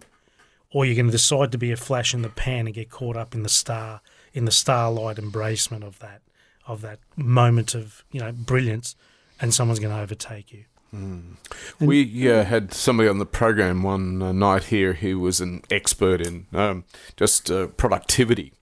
or 0.73 0.85
you're 0.85 0.95
going 0.95 1.07
to 1.07 1.13
decide 1.13 1.53
to 1.53 1.59
be 1.59 1.73
a 1.73 1.77
flash 1.77 2.15
in 2.15 2.23
the 2.23 2.29
pan 2.29 2.67
and 2.67 2.75
get 2.75 2.91
caught 2.91 3.17
up 3.17 3.35
in 3.35 3.43
the 3.43 3.49
star 3.49 4.01
in 4.33 4.45
the 4.45 4.51
starlight 4.51 5.17
embracement 5.17 5.83
of 5.83 5.99
that 6.01 6.21
of 6.67 6.83
that 6.83 6.99
moment 7.17 7.75
of 7.75 8.05
you 8.13 8.21
know 8.21 8.31
brilliance, 8.33 8.95
and 9.41 9.55
someone's 9.55 9.81
going 9.81 9.95
to 9.95 10.01
overtake 10.01 10.53
you. 10.53 10.65
Mm. 10.95 11.37
We 11.81 12.31
uh, 12.31 12.45
had 12.45 12.73
somebody 12.73 13.09
on 13.09 13.19
the 13.19 13.27
program 13.27 13.83
one 13.83 14.23
uh, 14.23 14.33
night 14.33 14.65
here 14.65 14.95
who 14.95 15.19
was 15.19 15.41
an 15.41 15.63
expert 15.71 16.21
in 16.21 16.47
um, 16.53 16.85
just 17.17 17.51
uh, 17.51 17.69
productivity, 17.69 18.53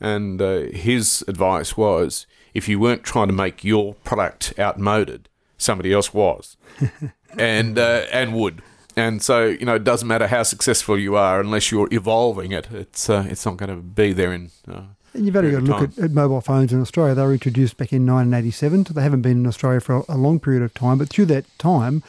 and 0.00 0.40
uh, 0.40 0.60
his 0.72 1.24
advice 1.28 1.76
was 1.76 2.26
if 2.54 2.68
you 2.68 2.78
weren't 2.78 3.02
trying 3.02 3.28
to 3.28 3.32
make 3.32 3.64
your 3.64 3.94
product 3.94 4.54
outmoded, 4.58 5.28
somebody 5.58 5.92
else 5.92 6.14
was, 6.14 6.56
and 7.38 7.78
uh, 7.78 8.06
and 8.12 8.34
would 8.34 8.62
and 8.96 9.22
so 9.22 9.46
you 9.46 9.64
know 9.64 9.74
it 9.76 9.84
doesn't 9.84 10.08
matter 10.08 10.26
how 10.26 10.42
successful 10.42 10.98
you 10.98 11.16
are 11.16 11.40
unless 11.40 11.70
you're 11.70 11.88
evolving 11.90 12.52
it. 12.52 12.68
It's 12.72 13.08
uh, 13.08 13.26
it's 13.28 13.44
not 13.46 13.56
going 13.56 13.70
to 13.70 13.82
be 13.82 14.12
there 14.12 14.32
in. 14.32 14.50
Uh, 14.68 14.82
and 15.14 15.26
you've 15.26 15.36
only 15.36 15.50
got 15.50 15.58
to 15.58 15.64
look 15.64 15.82
at, 15.82 15.98
at, 15.98 16.10
mobile 16.12 16.40
phones 16.40 16.72
in 16.72 16.80
Australia. 16.80 17.14
They 17.14 17.22
were 17.22 17.34
introduced 17.34 17.76
back 17.76 17.92
in 17.92 18.06
1987, 18.06 18.86
so 18.86 18.94
they 18.94 19.02
haven't 19.02 19.20
been 19.20 19.38
in 19.38 19.46
Australia 19.46 19.80
for 19.80 19.96
a, 19.96 20.04
a 20.08 20.16
long 20.16 20.40
period 20.40 20.62
of 20.62 20.72
time. 20.72 20.98
But 20.98 21.10
through 21.10 21.26
that 21.26 21.44
time, 21.58 22.02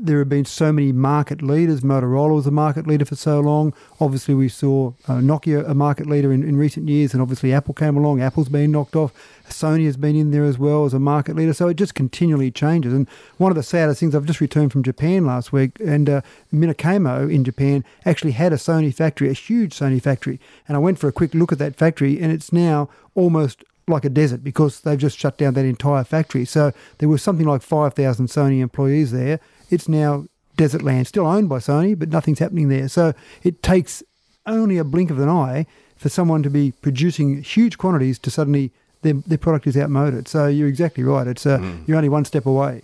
there 0.00 0.18
have 0.18 0.28
been 0.28 0.44
so 0.44 0.72
many 0.72 0.92
market 0.92 1.42
leaders. 1.42 1.80
Motorola 1.80 2.34
was 2.34 2.46
a 2.46 2.50
market 2.50 2.86
leader 2.86 3.04
for 3.04 3.16
so 3.16 3.40
long. 3.40 3.74
Obviously, 4.00 4.34
we 4.34 4.48
saw 4.48 4.92
uh, 5.06 5.18
Nokia 5.18 5.68
a 5.68 5.74
market 5.74 6.06
leader 6.06 6.32
in, 6.32 6.42
in 6.42 6.56
recent 6.56 6.88
years, 6.88 7.12
and 7.12 7.22
obviously 7.22 7.52
Apple 7.52 7.74
came 7.74 7.96
along. 7.96 8.20
Apple's 8.20 8.48
been 8.48 8.72
knocked 8.72 8.96
off. 8.96 9.12
Sony 9.48 9.86
has 9.86 9.96
been 9.96 10.16
in 10.16 10.30
there 10.30 10.44
as 10.44 10.58
well 10.58 10.84
as 10.84 10.94
a 10.94 10.98
market 10.98 11.36
leader. 11.36 11.52
So 11.52 11.68
it 11.68 11.74
just 11.74 11.94
continually 11.94 12.50
changes. 12.50 12.92
And 12.92 13.08
one 13.38 13.50
of 13.50 13.56
the 13.56 13.62
saddest 13.62 14.00
things, 14.00 14.14
I've 14.14 14.24
just 14.24 14.40
returned 14.40 14.72
from 14.72 14.82
Japan 14.82 15.26
last 15.26 15.52
week, 15.52 15.78
and 15.80 16.08
uh, 16.08 16.20
Minokamo 16.52 17.32
in 17.32 17.44
Japan 17.44 17.84
actually 18.04 18.32
had 18.32 18.52
a 18.52 18.56
Sony 18.56 18.94
factory, 18.94 19.28
a 19.28 19.34
huge 19.34 19.74
Sony 19.74 20.00
factory. 20.00 20.40
And 20.66 20.76
I 20.76 20.80
went 20.80 20.98
for 20.98 21.08
a 21.08 21.12
quick 21.12 21.34
look 21.34 21.52
at 21.52 21.58
that 21.58 21.76
factory, 21.76 22.20
and 22.20 22.32
it's 22.32 22.52
now 22.52 22.88
almost 23.14 23.64
like 23.88 24.04
a 24.04 24.10
desert 24.10 24.44
because 24.44 24.80
they've 24.82 24.98
just 24.98 25.18
shut 25.18 25.38
down 25.38 25.54
that 25.54 25.64
entire 25.64 26.04
factory. 26.04 26.44
So 26.44 26.72
there 26.98 27.08
was 27.08 27.22
something 27.22 27.46
like 27.46 27.62
5,000 27.62 28.26
Sony 28.26 28.60
employees 28.60 29.12
there 29.12 29.40
it's 29.70 29.88
now 29.88 30.26
desert 30.56 30.82
land, 30.82 31.06
still 31.06 31.26
owned 31.26 31.48
by 31.48 31.58
Sony, 31.58 31.98
but 31.98 32.08
nothing's 32.08 32.38
happening 32.40 32.68
there. 32.68 32.88
So 32.88 33.14
it 33.42 33.62
takes 33.62 34.02
only 34.46 34.78
a 34.78 34.84
blink 34.84 35.10
of 35.10 35.18
an 35.18 35.28
eye 35.28 35.66
for 35.96 36.08
someone 36.08 36.42
to 36.42 36.50
be 36.50 36.72
producing 36.72 37.42
huge 37.42 37.78
quantities 37.78 38.18
to 38.20 38.30
suddenly 38.30 38.72
their, 39.02 39.14
their 39.14 39.38
product 39.38 39.66
is 39.66 39.76
outmoded. 39.76 40.28
So 40.28 40.46
you're 40.46 40.68
exactly 40.68 41.04
right. 41.04 41.26
It's 41.26 41.46
uh, 41.46 41.58
mm. 41.58 41.86
you're 41.86 41.96
only 41.96 42.08
one 42.08 42.24
step 42.24 42.46
away. 42.46 42.82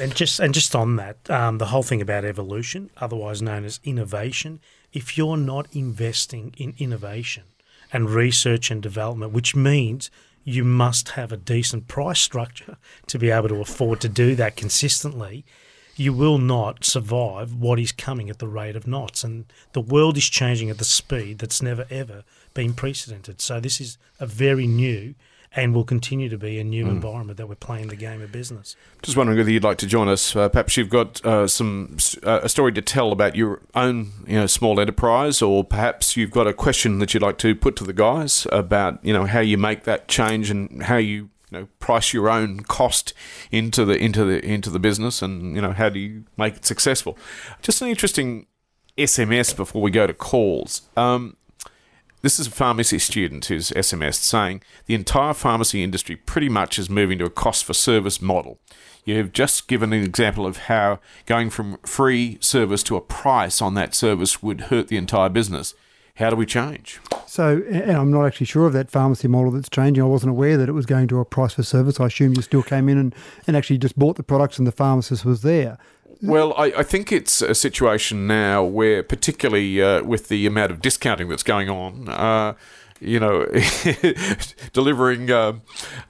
And 0.00 0.14
just 0.14 0.40
and 0.40 0.52
just 0.52 0.76
on 0.76 0.96
that, 0.96 1.28
um, 1.30 1.58
the 1.58 1.66
whole 1.66 1.82
thing 1.82 2.02
about 2.02 2.24
evolution, 2.24 2.90
otherwise 2.98 3.40
known 3.40 3.64
as 3.64 3.80
innovation, 3.82 4.60
if 4.92 5.16
you're 5.16 5.38
not 5.38 5.66
investing 5.72 6.54
in 6.58 6.74
innovation 6.78 7.44
and 7.92 8.10
research 8.10 8.70
and 8.70 8.82
development, 8.82 9.32
which 9.32 9.56
means 9.56 10.10
you 10.44 10.64
must 10.64 11.10
have 11.10 11.32
a 11.32 11.36
decent 11.36 11.88
price 11.88 12.20
structure 12.20 12.76
to 13.06 13.18
be 13.18 13.30
able 13.30 13.48
to 13.48 13.60
afford 13.60 14.00
to 14.02 14.08
do 14.08 14.34
that 14.34 14.56
consistently 14.56 15.44
you 15.96 16.12
will 16.12 16.38
not 16.38 16.84
survive 16.84 17.54
what 17.54 17.78
is 17.78 17.92
coming 17.92 18.30
at 18.30 18.38
the 18.38 18.48
rate 18.48 18.76
of 18.76 18.86
knots. 18.86 19.24
And 19.24 19.46
the 19.72 19.80
world 19.80 20.16
is 20.16 20.28
changing 20.28 20.70
at 20.70 20.78
the 20.78 20.84
speed 20.84 21.38
that's 21.38 21.62
never, 21.62 21.86
ever 21.90 22.24
been 22.52 22.74
precedented. 22.74 23.40
So 23.40 23.60
this 23.60 23.80
is 23.80 23.98
a 24.18 24.26
very 24.26 24.66
new 24.66 25.14
and 25.56 25.74
will 25.74 25.84
continue 25.84 26.28
to 26.28 26.36
be 26.36 26.58
a 26.58 26.64
new 26.64 26.86
mm. 26.86 26.90
environment 26.90 27.36
that 27.36 27.48
we're 27.48 27.54
playing 27.54 27.88
the 27.88 27.96
game 27.96 28.20
of 28.20 28.32
business. 28.32 28.74
Just 29.02 29.16
wondering 29.16 29.38
whether 29.38 29.50
you'd 29.50 29.64
like 29.64 29.78
to 29.78 29.86
join 29.86 30.08
us. 30.08 30.34
Uh, 30.34 30.48
perhaps 30.48 30.76
you've 30.76 30.90
got 30.90 31.24
uh, 31.24 31.46
some 31.46 31.96
uh, 32.24 32.40
a 32.42 32.48
story 32.48 32.72
to 32.72 32.82
tell 32.82 33.12
about 33.12 33.36
your 33.36 33.60
own 33.74 34.10
you 34.26 34.34
know 34.34 34.46
small 34.46 34.80
enterprise, 34.80 35.40
or 35.40 35.62
perhaps 35.62 36.16
you've 36.16 36.32
got 36.32 36.46
a 36.46 36.52
question 36.52 36.98
that 36.98 37.14
you'd 37.14 37.22
like 37.22 37.38
to 37.38 37.54
put 37.54 37.76
to 37.76 37.84
the 37.84 37.92
guys 37.92 38.46
about 38.50 38.98
you 39.04 39.12
know 39.12 39.26
how 39.26 39.40
you 39.40 39.56
make 39.56 39.84
that 39.84 40.08
change 40.08 40.50
and 40.50 40.82
how 40.84 40.96
you 40.96 41.30
know 41.54 41.68
price 41.78 42.12
your 42.12 42.28
own 42.28 42.60
cost 42.60 43.14
into 43.50 43.84
the 43.84 43.96
into 43.96 44.24
the 44.24 44.44
into 44.44 44.70
the 44.70 44.78
business, 44.78 45.22
and 45.22 45.54
you 45.54 45.62
know 45.62 45.72
how 45.72 45.88
do 45.88 45.98
you 45.98 46.24
make 46.36 46.56
it 46.56 46.66
successful? 46.66 47.16
Just 47.62 47.80
an 47.80 47.88
interesting 47.88 48.46
SMS 48.98 49.56
before 49.56 49.82
we 49.82 49.90
go 49.90 50.06
to 50.06 50.14
calls. 50.14 50.82
Um, 50.96 51.36
this 52.22 52.40
is 52.40 52.46
a 52.46 52.50
pharmacy 52.50 52.98
student 52.98 53.44
who's 53.44 53.70
SMS 53.72 54.14
saying 54.14 54.62
the 54.86 54.94
entire 54.94 55.34
pharmacy 55.34 55.82
industry 55.82 56.16
pretty 56.16 56.48
much 56.48 56.78
is 56.78 56.88
moving 56.88 57.18
to 57.18 57.26
a 57.26 57.30
cost 57.30 57.66
for 57.66 57.74
service 57.74 58.22
model. 58.22 58.58
You 59.04 59.18
have 59.18 59.32
just 59.32 59.68
given 59.68 59.92
an 59.92 60.02
example 60.02 60.46
of 60.46 60.56
how 60.56 61.00
going 61.26 61.50
from 61.50 61.76
free 61.84 62.38
service 62.40 62.82
to 62.84 62.96
a 62.96 63.02
price 63.02 63.60
on 63.60 63.74
that 63.74 63.94
service 63.94 64.42
would 64.42 64.62
hurt 64.62 64.88
the 64.88 64.96
entire 64.96 65.28
business. 65.28 65.74
How 66.16 66.30
do 66.30 66.36
we 66.36 66.46
change? 66.46 67.00
So, 67.26 67.62
and 67.68 67.96
I'm 67.96 68.12
not 68.12 68.24
actually 68.24 68.46
sure 68.46 68.66
of 68.66 68.72
that 68.74 68.88
pharmacy 68.88 69.26
model 69.26 69.50
that's 69.50 69.68
changing. 69.68 70.04
I 70.04 70.06
wasn't 70.06 70.30
aware 70.30 70.56
that 70.56 70.68
it 70.68 70.72
was 70.72 70.86
going 70.86 71.08
to 71.08 71.18
a 71.18 71.24
price 71.24 71.54
for 71.54 71.64
service. 71.64 71.98
I 71.98 72.06
assume 72.06 72.34
you 72.34 72.42
still 72.42 72.62
came 72.62 72.88
in 72.88 72.98
and, 72.98 73.14
and 73.48 73.56
actually 73.56 73.78
just 73.78 73.98
bought 73.98 74.16
the 74.16 74.22
products 74.22 74.56
and 74.56 74.66
the 74.66 74.72
pharmacist 74.72 75.24
was 75.24 75.42
there. 75.42 75.76
Well, 76.22 76.54
I, 76.56 76.66
I, 76.66 76.82
think 76.84 77.10
it's 77.10 77.42
a 77.42 77.54
situation 77.54 78.28
now 78.28 78.62
where, 78.62 79.02
particularly 79.02 79.82
uh, 79.82 80.04
with 80.04 80.28
the 80.28 80.46
amount 80.46 80.70
of 80.70 80.80
discounting 80.80 81.28
that's 81.28 81.42
going 81.42 81.68
on, 81.68 82.08
uh, 82.08 82.54
you 83.00 83.18
know, 83.18 83.46
delivering 84.72 85.30
uh, 85.32 85.54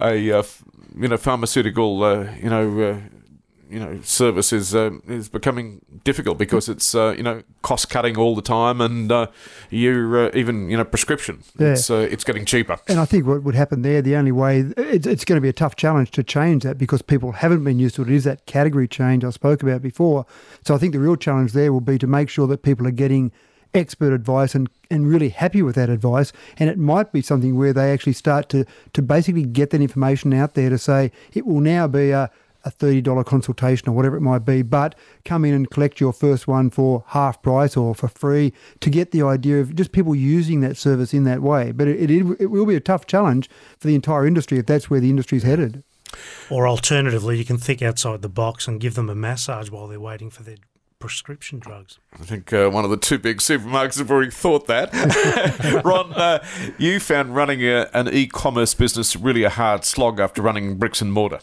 a 0.01 0.17
you 0.17 1.09
know 1.09 1.17
pharmaceutical 1.17 2.05
uh, 2.05 2.31
you 2.41 2.51
know 2.51 2.81
uh, 2.81 3.01
you 3.71 3.79
know 3.79 4.01
service 4.03 4.53
is 4.53 4.75
uh, 4.75 4.91
is 5.07 5.29
becoming 5.29 5.81
difficult 6.05 6.39
because 6.39 6.69
it's 6.69 6.95
uh, 6.95 7.15
you 7.17 7.23
know 7.23 7.43
cost 7.63 7.91
cutting 7.91 8.17
all 8.17 8.35
the 8.35 8.43
time 8.43 8.81
and 8.81 9.11
uh, 9.11 9.27
you 9.71 10.15
uh, 10.17 10.37
even 10.37 10.69
you 10.69 10.77
know 10.77 10.85
prescription 10.85 11.43
yeah. 11.59 11.69
it's 11.69 11.91
uh, 11.91 12.07
it's 12.11 12.25
getting 12.25 12.45
cheaper 12.45 12.79
and 12.89 13.01
I 13.01 13.05
think 13.05 13.27
what 13.27 13.43
would 13.43 13.55
happen 13.55 13.83
there 13.83 14.03
the 14.03 14.17
only 14.17 14.33
way 14.33 14.61
it's, 14.77 15.07
it's 15.07 15.25
going 15.25 15.37
to 15.37 15.41
be 15.41 15.49
a 15.49 15.55
tough 15.55 15.77
challenge 15.77 16.11
to 16.13 16.23
change 16.23 16.63
that 16.65 16.79
because 16.79 17.03
people 17.03 17.33
haven't 17.33 17.65
been 17.65 17.79
used 17.79 17.97
to 17.97 18.03
it. 18.03 18.09
it 18.09 18.15
is 18.15 18.25
that 18.25 18.47
category 18.47 18.89
change 18.89 19.25
I 19.25 19.31
spoke 19.31 19.63
about 19.63 19.83
before 19.83 20.27
so 20.65 20.75
I 20.75 20.79
think 20.79 20.93
the 20.93 21.01
real 21.01 21.17
challenge 21.17 21.53
there 21.53 21.73
will 21.73 21.81
be 21.81 21.99
to 21.99 22.07
make 22.07 22.29
sure 22.29 22.47
that 22.47 22.63
people 22.63 22.87
are 22.87 22.93
getting 22.93 23.33
expert 23.75 24.13
advice 24.13 24.55
and, 24.55 24.71
and 24.91 25.09
really 25.09 25.31
happy 25.31 25.61
with 25.61 25.75
that 25.75 25.91
advice. 25.91 26.33
And 26.59 26.71
it 26.71 26.79
might 26.79 27.13
be 27.13 27.21
something 27.21 27.57
where 27.57 27.73
they 27.73 27.93
actually 27.93 28.13
start 28.13 28.49
to, 28.51 28.65
to 28.93 29.03
basically 29.03 29.43
get 29.43 29.71
that 29.71 29.81
information 29.81 30.33
out 30.33 30.55
there 30.55 30.71
to 30.71 30.79
say 30.79 31.11
it 31.33 31.45
will 31.45 31.61
now 31.61 31.89
be 31.89 32.13
a, 32.13 32.31
a 32.65 32.71
$30 32.71 33.25
consultation 33.25 33.89
or 33.89 33.93
whatever 33.93 34.17
it 34.17 34.21
might 34.21 34.45
be, 34.45 34.63
but 34.63 34.95
come 35.25 35.45
in 35.45 35.55
and 35.55 35.71
collect 35.71 36.01
your 36.01 36.13
first 36.13 36.49
one 36.49 36.71
for 36.71 37.05
half 37.09 37.43
price 37.43 37.77
or 37.77 37.95
for 37.95 38.09
free 38.09 38.53
to 38.81 38.91
get 38.91 39.11
the 39.11 39.23
idea 39.23 39.61
of 39.61 39.75
just 39.75 39.93
people 39.93 40.15
using 40.15 40.61
that 40.61 40.77
service 40.77 41.13
in 41.13 41.25
that 41.25 41.43
way. 41.43 41.73
But 41.73 41.89
it, 41.89 42.11
it, 42.11 42.41
it 42.41 42.47
will 42.47 42.67
be 42.67 42.77
a 42.77 42.81
tough 42.81 43.07
challenge 43.07 43.49
for 43.79 43.87
the 43.87 43.95
entire 43.95 44.27
industry 44.27 44.59
if 44.59 44.67
that's 44.67 44.89
where 44.89 45.01
the 45.01 45.11
industry 45.11 45.39
is 45.39 45.45
headed. 45.45 45.83
Or 46.51 46.69
alternatively, 46.69 47.39
you 47.39 47.45
can 47.45 47.59
think 47.59 47.83
outside 47.83 48.23
the 48.23 48.29
box 48.29 48.69
and 48.69 48.81
give 48.81 48.95
them 48.95 49.11
a 49.11 49.15
massage 49.15 49.71
while 49.71 49.89
they're 49.89 50.01
waiting 50.01 50.31
for 50.31 50.43
their 50.43 50.57
prescription 51.05 51.59
drugs. 51.59 51.99
I 52.19 52.25
think 52.25 52.53
uh, 52.53 52.71
one 52.71 52.85
of 52.85 52.91
the 52.91 52.97
two 52.97 53.19
big 53.19 53.39
supermarkets 53.39 53.99
have 53.99 54.11
already 54.11 54.31
thought 54.31 54.67
that. 54.69 54.91
Ron, 55.85 56.13
uh, 56.15 56.45
you 56.79 57.01
found 57.01 57.35
running 57.35 57.61
a, 57.63 57.91
an 57.93 58.09
e 58.09 58.27
commerce 58.27 58.75
business 58.75 59.15
really 59.17 59.43
a 59.43 59.51
hard 59.51 59.85
slog 59.85 60.19
after 60.19 60.41
running 60.41 60.79
bricks 60.79 61.03
and 61.03 61.13
mortar. 61.13 61.41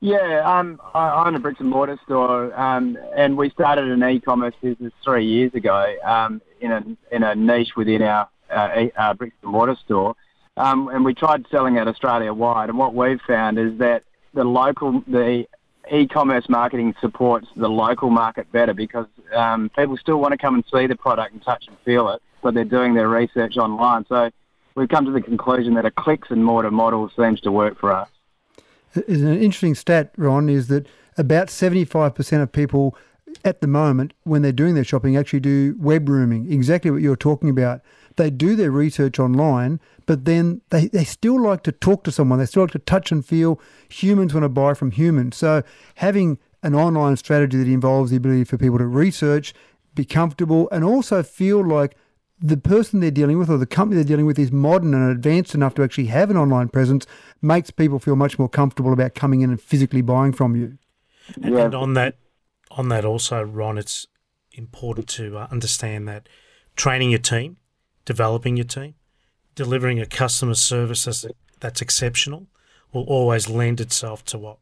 Yeah, 0.00 0.42
um, 0.44 0.78
I 0.94 1.26
own 1.26 1.34
a 1.36 1.38
bricks 1.38 1.60
and 1.60 1.70
mortar 1.70 1.98
store, 2.04 2.54
um, 2.58 2.98
and 3.16 3.36
we 3.36 3.48
started 3.48 3.88
an 3.88 4.04
e-commerce 4.04 4.54
business 4.60 4.92
three 5.02 5.24
years 5.24 5.54
ago 5.54 5.94
um, 6.04 6.42
in 6.60 6.70
a 6.70 6.84
in 7.10 7.22
a 7.22 7.34
niche 7.34 7.76
within 7.76 8.02
our, 8.02 8.28
uh, 8.50 8.84
uh, 8.98 9.14
bricks 9.14 9.36
and 9.42 9.52
mortar 9.52 9.76
store, 9.86 10.14
um, 10.58 10.88
and 10.88 11.02
we 11.02 11.14
tried 11.14 11.46
selling 11.50 11.76
it 11.76 11.88
Australia 11.88 12.34
wide. 12.34 12.68
And 12.68 12.76
what 12.76 12.94
we've 12.94 13.20
found 13.26 13.58
is 13.58 13.78
that 13.78 14.02
the 14.34 14.44
local 14.44 15.02
the 15.06 15.46
e-commerce 15.90 16.46
marketing 16.50 16.94
supports 17.00 17.46
the 17.56 17.68
local 17.68 18.10
market 18.10 18.52
better 18.52 18.74
because 18.74 19.06
um, 19.34 19.70
people 19.70 19.96
still 19.96 20.20
want 20.20 20.32
to 20.32 20.38
come 20.38 20.56
and 20.56 20.64
see 20.70 20.86
the 20.86 20.96
product 20.96 21.32
and 21.32 21.42
touch 21.42 21.64
and 21.68 21.76
feel 21.86 22.10
it, 22.10 22.20
but 22.42 22.52
they're 22.52 22.64
doing 22.64 22.92
their 22.92 23.08
research 23.08 23.56
online. 23.56 24.04
So 24.10 24.30
we've 24.74 24.90
come 24.90 25.06
to 25.06 25.10
the 25.12 25.22
conclusion 25.22 25.72
that 25.74 25.86
a 25.86 25.90
clicks 25.90 26.30
and 26.30 26.44
mortar 26.44 26.70
model 26.70 27.10
seems 27.16 27.40
to 27.42 27.50
work 27.50 27.80
for 27.80 27.94
us 27.94 28.10
is 28.96 29.22
an 29.22 29.34
interesting 29.34 29.74
stat, 29.74 30.12
Ron, 30.16 30.48
is 30.48 30.68
that 30.68 30.86
about 31.18 31.48
75% 31.48 32.42
of 32.42 32.52
people 32.52 32.96
at 33.44 33.60
the 33.60 33.66
moment, 33.66 34.12
when 34.24 34.42
they're 34.42 34.52
doing 34.52 34.74
their 34.74 34.84
shopping, 34.84 35.16
actually 35.16 35.40
do 35.40 35.76
web 35.78 36.08
rooming, 36.08 36.50
exactly 36.52 36.90
what 36.90 37.02
you're 37.02 37.16
talking 37.16 37.50
about. 37.50 37.80
They 38.16 38.30
do 38.30 38.56
their 38.56 38.70
research 38.70 39.18
online, 39.18 39.80
but 40.06 40.24
then 40.24 40.62
they, 40.70 40.86
they 40.86 41.04
still 41.04 41.40
like 41.40 41.62
to 41.64 41.72
talk 41.72 42.04
to 42.04 42.12
someone. 42.12 42.38
They 42.38 42.46
still 42.46 42.62
like 42.62 42.72
to 42.72 42.78
touch 42.78 43.12
and 43.12 43.24
feel. 43.24 43.60
Humans 43.88 44.32
want 44.32 44.44
to 44.44 44.48
buy 44.48 44.74
from 44.74 44.90
humans. 44.90 45.36
So 45.36 45.62
having 45.96 46.38
an 46.62 46.74
online 46.74 47.16
strategy 47.16 47.58
that 47.58 47.68
involves 47.68 48.10
the 48.10 48.16
ability 48.16 48.44
for 48.44 48.56
people 48.56 48.78
to 48.78 48.86
research, 48.86 49.52
be 49.94 50.04
comfortable, 50.04 50.68
and 50.70 50.82
also 50.84 51.22
feel 51.22 51.64
like 51.64 51.96
the 52.38 52.56
person 52.56 53.00
they're 53.00 53.10
dealing 53.10 53.38
with 53.38 53.48
or 53.48 53.56
the 53.56 53.66
company 53.66 53.96
they're 53.96 54.04
dealing 54.04 54.26
with 54.26 54.38
is 54.38 54.52
modern 54.52 54.92
and 54.92 55.10
advanced 55.10 55.54
enough 55.54 55.74
to 55.74 55.82
actually 55.82 56.06
have 56.06 56.30
an 56.30 56.36
online 56.36 56.68
presence 56.68 57.06
makes 57.40 57.70
people 57.70 57.98
feel 57.98 58.16
much 58.16 58.38
more 58.38 58.48
comfortable 58.48 58.92
about 58.92 59.14
coming 59.14 59.40
in 59.40 59.50
and 59.50 59.60
physically 59.60 60.02
buying 60.02 60.32
from 60.32 60.54
you. 60.54 60.78
And, 61.42 61.54
and 61.56 61.74
on 61.74 61.94
that, 61.94 62.16
on 62.70 62.88
that 62.90 63.04
also, 63.04 63.42
Ron, 63.42 63.78
it's 63.78 64.06
important 64.52 65.08
to 65.08 65.38
uh, 65.38 65.48
understand 65.50 66.06
that 66.08 66.28
training 66.76 67.10
your 67.10 67.20
team, 67.20 67.56
developing 68.04 68.56
your 68.56 68.64
team, 68.66 68.94
delivering 69.54 69.98
a 69.98 70.06
customer 70.06 70.54
service 70.54 71.04
that's, 71.04 71.24
that's 71.60 71.80
exceptional 71.80 72.46
will 72.92 73.04
always 73.04 73.48
lend 73.48 73.80
itself 73.80 74.24
to 74.26 74.38
what 74.38 74.58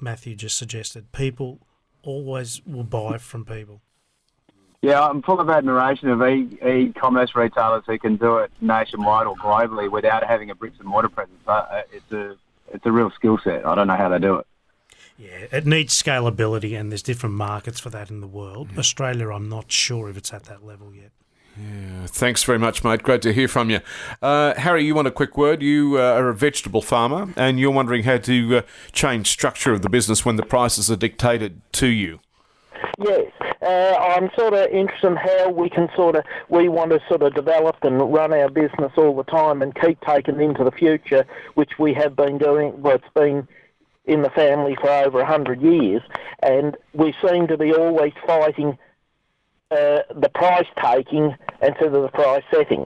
Matthew 0.00 0.34
just 0.34 0.56
suggested. 0.56 1.12
People 1.12 1.66
always 2.02 2.64
will 2.66 2.84
buy 2.84 3.18
from 3.18 3.44
people. 3.44 3.82
Yeah, 4.80 5.02
I'm 5.02 5.22
full 5.22 5.40
of 5.40 5.50
admiration 5.50 6.08
of 6.08 6.22
e- 6.22 6.56
e-commerce 6.64 7.34
retailers 7.34 7.82
who 7.86 7.98
can 7.98 8.16
do 8.16 8.38
it 8.38 8.52
nationwide 8.60 9.26
or 9.26 9.34
globally 9.36 9.90
without 9.90 10.24
having 10.24 10.50
a 10.50 10.54
bricks 10.54 10.76
and 10.78 10.88
mortar 10.88 11.08
presence. 11.08 11.40
Uh, 11.46 11.82
it's 11.92 12.12
a 12.12 12.36
it's 12.72 12.86
a 12.86 12.92
real 12.92 13.10
skill 13.10 13.38
set. 13.42 13.66
I 13.66 13.74
don't 13.74 13.88
know 13.88 13.96
how 13.96 14.08
they 14.08 14.18
do 14.18 14.36
it. 14.36 14.46
Yeah, 15.16 15.46
it 15.50 15.66
needs 15.66 16.00
scalability, 16.00 16.78
and 16.78 16.92
there's 16.92 17.02
different 17.02 17.34
markets 17.34 17.80
for 17.80 17.90
that 17.90 18.08
in 18.08 18.20
the 18.20 18.28
world. 18.28 18.68
Australia, 18.78 19.30
I'm 19.30 19.48
not 19.48 19.72
sure 19.72 20.08
if 20.08 20.16
it's 20.16 20.32
at 20.32 20.44
that 20.44 20.64
level 20.64 20.94
yet. 20.94 21.10
Yeah, 21.56 22.06
thanks 22.06 22.44
very 22.44 22.60
much, 22.60 22.84
mate. 22.84 23.02
Great 23.02 23.22
to 23.22 23.32
hear 23.32 23.48
from 23.48 23.68
you. 23.68 23.80
Uh, 24.22 24.54
Harry, 24.54 24.84
you 24.84 24.94
want 24.94 25.08
a 25.08 25.10
quick 25.10 25.36
word? 25.36 25.60
You 25.60 25.98
uh, 25.98 26.12
are 26.12 26.28
a 26.28 26.34
vegetable 26.34 26.82
farmer, 26.82 27.32
and 27.36 27.58
you're 27.58 27.72
wondering 27.72 28.04
how 28.04 28.18
to 28.18 28.58
uh, 28.58 28.62
change 28.92 29.26
structure 29.26 29.72
of 29.72 29.82
the 29.82 29.88
business 29.88 30.24
when 30.24 30.36
the 30.36 30.44
prices 30.44 30.88
are 30.88 30.96
dictated 30.96 31.62
to 31.72 31.88
you. 31.88 32.20
Yes, 33.00 33.30
uh, 33.62 33.94
I'm 33.96 34.28
sort 34.36 34.54
of 34.54 34.66
interested 34.70 35.06
in 35.06 35.16
how 35.16 35.50
we 35.50 35.70
can 35.70 35.88
sort 35.94 36.16
of 36.16 36.24
we 36.48 36.68
want 36.68 36.90
to 36.90 37.00
sort 37.08 37.22
of 37.22 37.32
develop 37.32 37.76
and 37.82 38.12
run 38.12 38.32
our 38.32 38.50
business 38.50 38.90
all 38.96 39.14
the 39.14 39.22
time 39.22 39.62
and 39.62 39.72
keep 39.72 40.00
taking 40.00 40.40
into 40.40 40.64
the 40.64 40.72
future, 40.72 41.24
which 41.54 41.78
we 41.78 41.94
have 41.94 42.16
been 42.16 42.38
doing. 42.38 42.82
Well, 42.82 42.96
it's 42.96 43.14
been 43.14 43.46
in 44.06 44.22
the 44.22 44.30
family 44.30 44.76
for 44.80 44.90
over 44.90 45.24
hundred 45.24 45.62
years, 45.62 46.02
and 46.42 46.76
we 46.92 47.14
seem 47.24 47.46
to 47.46 47.56
be 47.56 47.72
always 47.72 48.14
fighting 48.26 48.76
uh, 49.70 50.00
the 50.16 50.30
price 50.34 50.66
taking 50.82 51.36
instead 51.62 51.94
of 51.94 52.02
the 52.02 52.08
price 52.08 52.42
setting. 52.52 52.84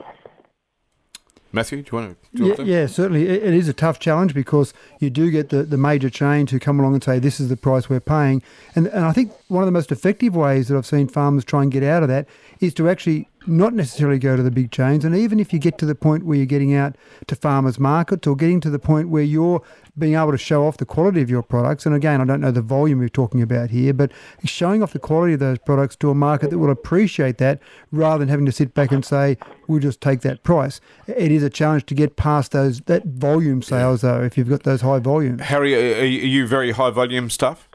Matthew, 1.55 1.83
do 1.83 1.89
you 1.91 2.03
want 2.03 2.17
to? 2.35 2.45
Yeah, 2.45 2.61
yeah, 2.63 2.87
certainly. 2.87 3.27
It, 3.27 3.43
it 3.43 3.53
is 3.53 3.69
a 3.69 3.73
tough 3.73 3.99
challenge 3.99 4.33
because 4.33 4.73
you 4.99 5.11
do 5.11 5.29
get 5.29 5.49
the, 5.49 5.61
the 5.61 5.77
major 5.77 6.09
chains 6.09 6.49
who 6.49 6.59
come 6.59 6.79
along 6.79 6.95
and 6.95 7.03
say, 7.03 7.19
this 7.19 7.39
is 7.39 7.47
the 7.47 7.55
price 7.55 7.87
we're 7.89 7.99
paying. 7.99 8.41
And, 8.75 8.87
and 8.87 9.05
I 9.05 9.13
think 9.13 9.31
one 9.49 9.61
of 9.61 9.67
the 9.67 9.71
most 9.71 9.91
effective 9.91 10.35
ways 10.35 10.67
that 10.67 10.77
I've 10.77 10.87
seen 10.87 11.07
farmers 11.07 11.45
try 11.45 11.61
and 11.61 11.71
get 11.71 11.83
out 11.83 12.01
of 12.01 12.09
that 12.09 12.27
is 12.59 12.73
to 12.73 12.89
actually 12.89 13.29
not 13.45 13.73
necessarily 13.73 14.19
go 14.19 14.35
to 14.35 14.43
the 14.43 14.51
big 14.51 14.71
chains. 14.71 15.03
And 15.05 15.15
even 15.15 15.39
if 15.39 15.53
you 15.53 15.59
get 15.59 15.77
to 15.79 15.85
the 15.85 15.95
point 15.95 16.25
where 16.25 16.37
you're 16.37 16.45
getting 16.45 16.73
out 16.73 16.95
to 17.27 17.35
farmers 17.35 17.79
markets 17.79 18.27
or 18.27 18.35
getting 18.35 18.59
to 18.61 18.69
the 18.69 18.79
point 18.79 19.09
where 19.09 19.23
you're 19.23 19.61
being 19.97 20.15
able 20.15 20.31
to 20.31 20.37
show 20.37 20.65
off 20.65 20.77
the 20.77 20.85
quality 20.85 21.21
of 21.21 21.29
your 21.29 21.43
products, 21.43 21.85
and 21.85 21.93
again, 21.93 22.21
I 22.21 22.25
don't 22.25 22.41
know 22.41 22.51
the 22.51 22.61
volume 22.61 22.99
we're 22.99 23.09
talking 23.09 23.41
about 23.41 23.69
here, 23.69 23.93
but 23.93 24.11
showing 24.43 24.81
off 24.81 24.93
the 24.93 24.99
quality 24.99 25.33
of 25.33 25.39
those 25.39 25.59
products 25.59 25.95
to 25.97 26.09
a 26.09 26.15
market 26.15 26.49
that 26.49 26.57
will 26.57 26.71
appreciate 26.71 27.37
that 27.37 27.59
rather 27.91 28.19
than 28.19 28.29
having 28.29 28.45
to 28.45 28.51
sit 28.51 28.73
back 28.73 28.91
and 28.91 29.05
say, 29.05 29.37
we'll 29.67 29.79
just 29.79 30.01
take 30.01 30.21
that 30.21 30.43
price. 30.43 30.81
It 31.07 31.31
is 31.31 31.43
a 31.43 31.49
challenge 31.49 31.85
to 31.87 31.95
get 31.95 32.15
past 32.15 32.51
those 32.51 32.81
that 32.81 33.05
volume 33.05 33.61
sales, 33.61 34.01
though, 34.01 34.21
if 34.23 34.37
you've 34.37 34.49
got 34.49 34.63
those 34.63 34.81
high 34.81 34.99
volumes. 34.99 35.41
Harry, 35.41 35.75
are 35.99 36.05
you 36.05 36.47
very 36.47 36.71
high 36.71 36.89
volume 36.89 37.29
stuff? 37.29 37.67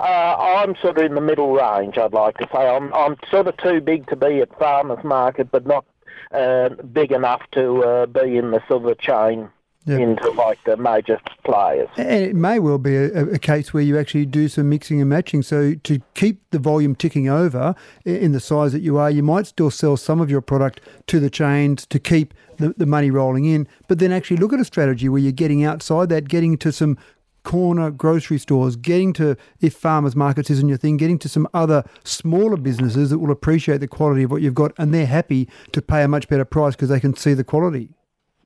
Uh, 0.00 0.36
I'm 0.38 0.76
sort 0.76 0.96
of 0.96 1.04
in 1.04 1.14
the 1.14 1.20
middle 1.20 1.52
range, 1.52 1.98
I'd 1.98 2.14
like 2.14 2.38
to 2.38 2.48
say. 2.50 2.58
I'm, 2.58 2.92
I'm 2.94 3.16
sort 3.30 3.46
of 3.46 3.56
too 3.58 3.82
big 3.82 4.06
to 4.08 4.16
be 4.16 4.40
at 4.40 4.58
farmers 4.58 5.04
market, 5.04 5.50
but 5.50 5.66
not 5.66 5.84
uh, 6.32 6.70
big 6.92 7.12
enough 7.12 7.42
to 7.52 7.84
uh, 7.84 8.06
be 8.06 8.38
in 8.38 8.50
the 8.50 8.62
silver 8.66 8.94
chain 8.94 9.50
into 9.86 10.30
like 10.30 10.62
the 10.64 10.76
major 10.76 11.18
players. 11.44 11.88
And 11.96 12.24
it 12.24 12.36
may 12.36 12.58
well 12.58 12.78
be 12.78 12.94
a, 12.96 13.24
a, 13.30 13.38
case 13.38 13.72
where 13.72 13.82
you 13.82 13.98
actually 13.98 14.26
do 14.26 14.46
some 14.48 14.68
mixing 14.68 15.00
and 15.00 15.08
matching. 15.08 15.42
So 15.42 15.74
to 15.74 16.00
keep 16.14 16.38
the 16.50 16.58
volume 16.58 16.94
ticking 16.94 17.28
over 17.28 17.74
in 18.04 18.32
the 18.32 18.40
size 18.40 18.72
that 18.72 18.82
you 18.82 18.98
are, 18.98 19.10
you 19.10 19.22
might 19.22 19.46
still 19.46 19.70
sell 19.70 19.96
some 19.96 20.20
of 20.20 20.30
your 20.30 20.42
product 20.42 20.80
to 21.08 21.18
the 21.18 21.30
chains 21.30 21.86
to 21.86 21.98
keep 21.98 22.34
the, 22.58 22.74
the 22.76 22.86
money 22.86 23.10
rolling 23.10 23.46
in, 23.46 23.66
but 23.88 23.98
then 23.98 24.12
actually 24.12 24.36
look 24.36 24.52
at 24.52 24.60
a 24.60 24.64
strategy 24.64 25.08
where 25.08 25.20
you're 25.20 25.32
getting 25.32 25.64
outside 25.64 26.08
that, 26.10 26.28
getting 26.28 26.56
to 26.58 26.72
some 26.72 26.98
corner 27.42 27.90
grocery 27.90 28.38
stores, 28.38 28.76
getting 28.76 29.12
to, 29.14 29.36
if 29.60 29.74
farmers 29.74 30.16
markets 30.16 30.50
isn't 30.50 30.68
your 30.68 30.78
thing, 30.78 30.96
getting 30.96 31.18
to 31.18 31.28
some 31.28 31.48
other 31.54 31.84
smaller 32.04 32.56
businesses 32.56 33.10
that 33.10 33.18
will 33.18 33.30
appreciate 33.30 33.78
the 33.78 33.88
quality 33.88 34.22
of 34.22 34.30
what 34.30 34.42
you've 34.42 34.54
got 34.54 34.72
and 34.78 34.92
they're 34.94 35.06
happy 35.06 35.48
to 35.72 35.82
pay 35.82 36.02
a 36.02 36.08
much 36.08 36.28
better 36.28 36.44
price 36.44 36.74
because 36.74 36.88
they 36.88 37.00
can 37.00 37.14
see 37.14 37.34
the 37.34 37.44
quality. 37.44 37.90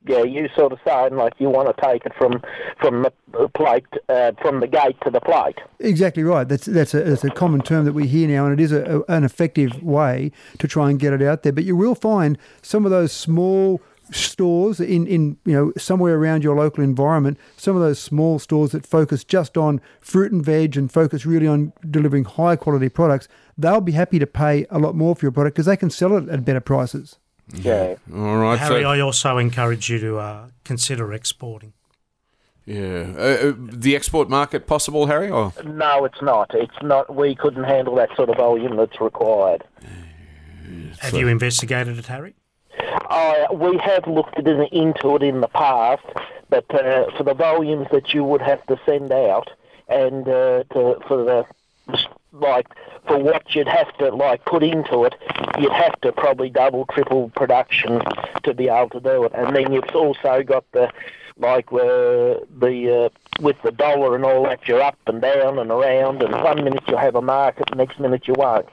Yeah, 0.07 0.21
you 0.21 0.47
sort 0.55 0.71
of 0.71 0.77
saying 0.87 1.15
like 1.15 1.33
you 1.39 1.49
want 1.49 1.75
to 1.75 1.81
take 1.81 2.05
it 2.05 2.11
from 2.15 2.39
from 2.79 3.07
the 3.31 3.49
plate, 3.55 3.87
uh, 4.07 4.33
from 4.39 4.59
the 4.59 4.67
gate 4.67 4.95
to 5.03 5.09
the 5.09 5.19
plate. 5.19 5.57
Exactly 5.79 6.21
right. 6.21 6.47
That's 6.47 6.65
that's 6.65 6.93
a, 6.93 7.01
that's 7.03 7.23
a 7.23 7.31
common 7.31 7.61
term 7.61 7.85
that 7.85 7.93
we 7.93 8.05
hear 8.05 8.27
now, 8.27 8.45
and 8.45 8.53
it 8.53 8.63
is 8.63 8.71
a, 8.71 9.01
a, 9.07 9.15
an 9.15 9.23
effective 9.23 9.81
way 9.81 10.31
to 10.59 10.67
try 10.67 10.91
and 10.91 10.99
get 10.99 11.13
it 11.13 11.23
out 11.23 11.41
there. 11.41 11.51
But 11.51 11.63
you 11.63 11.75
will 11.75 11.95
find 11.95 12.37
some 12.61 12.85
of 12.85 12.91
those 12.91 13.11
small 13.11 13.81
stores 14.11 14.79
in, 14.79 15.07
in 15.07 15.37
you 15.45 15.53
know 15.53 15.73
somewhere 15.77 16.15
around 16.15 16.43
your 16.43 16.55
local 16.55 16.83
environment, 16.83 17.37
some 17.57 17.75
of 17.75 17.81
those 17.81 17.99
small 17.99 18.39
stores 18.39 18.71
that 18.71 18.85
focus 18.85 19.23
just 19.23 19.57
on 19.57 19.81
fruit 20.01 20.31
and 20.31 20.43
veg 20.43 20.77
and 20.77 20.91
focus 20.91 21.25
really 21.25 21.47
on 21.47 21.73
delivering 21.89 22.23
high 22.25 22.55
quality 22.55 22.89
products, 22.89 23.27
they'll 23.57 23.81
be 23.81 23.93
happy 23.93 24.19
to 24.19 24.27
pay 24.27 24.65
a 24.69 24.79
lot 24.79 24.95
more 24.95 25.15
for 25.15 25.25
your 25.25 25.31
product 25.31 25.55
because 25.55 25.65
they 25.65 25.77
can 25.77 25.89
sell 25.89 26.15
it 26.17 26.29
at 26.29 26.45
better 26.45 26.59
prices. 26.59 27.17
Yeah. 27.53 27.95
All 28.13 28.37
right. 28.37 28.57
Harry, 28.57 28.81
so, 28.81 28.89
I 28.89 28.99
also 28.99 29.37
encourage 29.37 29.89
you 29.89 29.99
to 29.99 30.17
uh, 30.17 30.47
consider 30.63 31.13
exporting. 31.13 31.73
Yeah. 32.65 33.13
Uh, 33.15 33.21
uh, 33.21 33.53
the 33.57 33.95
export 33.95 34.29
market 34.29 34.65
possible, 34.65 35.05
Harry? 35.05 35.29
Or? 35.29 35.53
No, 35.63 36.05
it's 36.05 36.21
not. 36.21 36.51
It's 36.55 36.81
not. 36.81 37.15
We 37.15 37.35
couldn't 37.35 37.65
handle 37.65 37.95
that 37.95 38.09
sort 38.15 38.29
of 38.29 38.37
volume 38.37 38.75
that's 38.77 38.99
required. 38.99 39.63
Have 40.99 41.11
so, 41.11 41.17
you 41.17 41.27
investigated 41.27 41.99
it, 41.99 42.07
Harry? 42.07 42.33
Uh, 43.09 43.47
we 43.53 43.77
have 43.77 44.07
looked 44.07 44.37
into 44.37 45.15
it 45.15 45.23
in 45.23 45.41
the 45.41 45.47
past, 45.47 46.05
but 46.49 46.65
uh, 46.73 47.11
for 47.17 47.23
the 47.23 47.33
volumes 47.33 47.87
that 47.91 48.13
you 48.13 48.23
would 48.23 48.41
have 48.41 48.65
to 48.67 48.79
send 48.85 49.11
out, 49.11 49.49
and 49.87 50.27
uh, 50.27 50.63
to, 50.71 50.99
for 51.07 51.23
the 51.23 51.45
like 52.31 52.67
for 53.07 53.17
what 53.17 53.55
you'd 53.55 53.67
have 53.67 53.95
to 53.97 54.09
like 54.09 54.43
put 54.45 54.63
into 54.63 55.03
it, 55.05 55.15
you'd 55.59 55.71
have 55.71 55.99
to 56.01 56.11
probably 56.11 56.49
double, 56.49 56.85
triple 56.87 57.29
production 57.35 58.01
to 58.43 58.53
be 58.53 58.67
able 58.67 58.89
to 58.89 58.99
do 58.99 59.23
it. 59.23 59.31
And 59.35 59.55
then 59.55 59.71
you've 59.71 59.95
also 59.95 60.43
got 60.43 60.65
the 60.71 60.91
like 61.37 61.71
uh, 61.71 62.39
the 62.57 63.09
uh, 63.11 63.41
with 63.41 63.61
the 63.63 63.71
dollar 63.71 64.15
and 64.15 64.23
all 64.23 64.43
that, 64.43 64.67
you're 64.67 64.81
up 64.81 64.97
and 65.07 65.21
down 65.21 65.59
and 65.59 65.69
around, 65.69 66.23
and 66.23 66.31
one 66.31 66.63
minute 66.63 66.83
you'll 66.87 66.97
have 66.97 67.15
a 67.15 67.21
market, 67.21 67.65
the 67.69 67.75
next 67.75 67.99
minute 67.99 68.27
you 68.27 68.35
won't. 68.37 68.67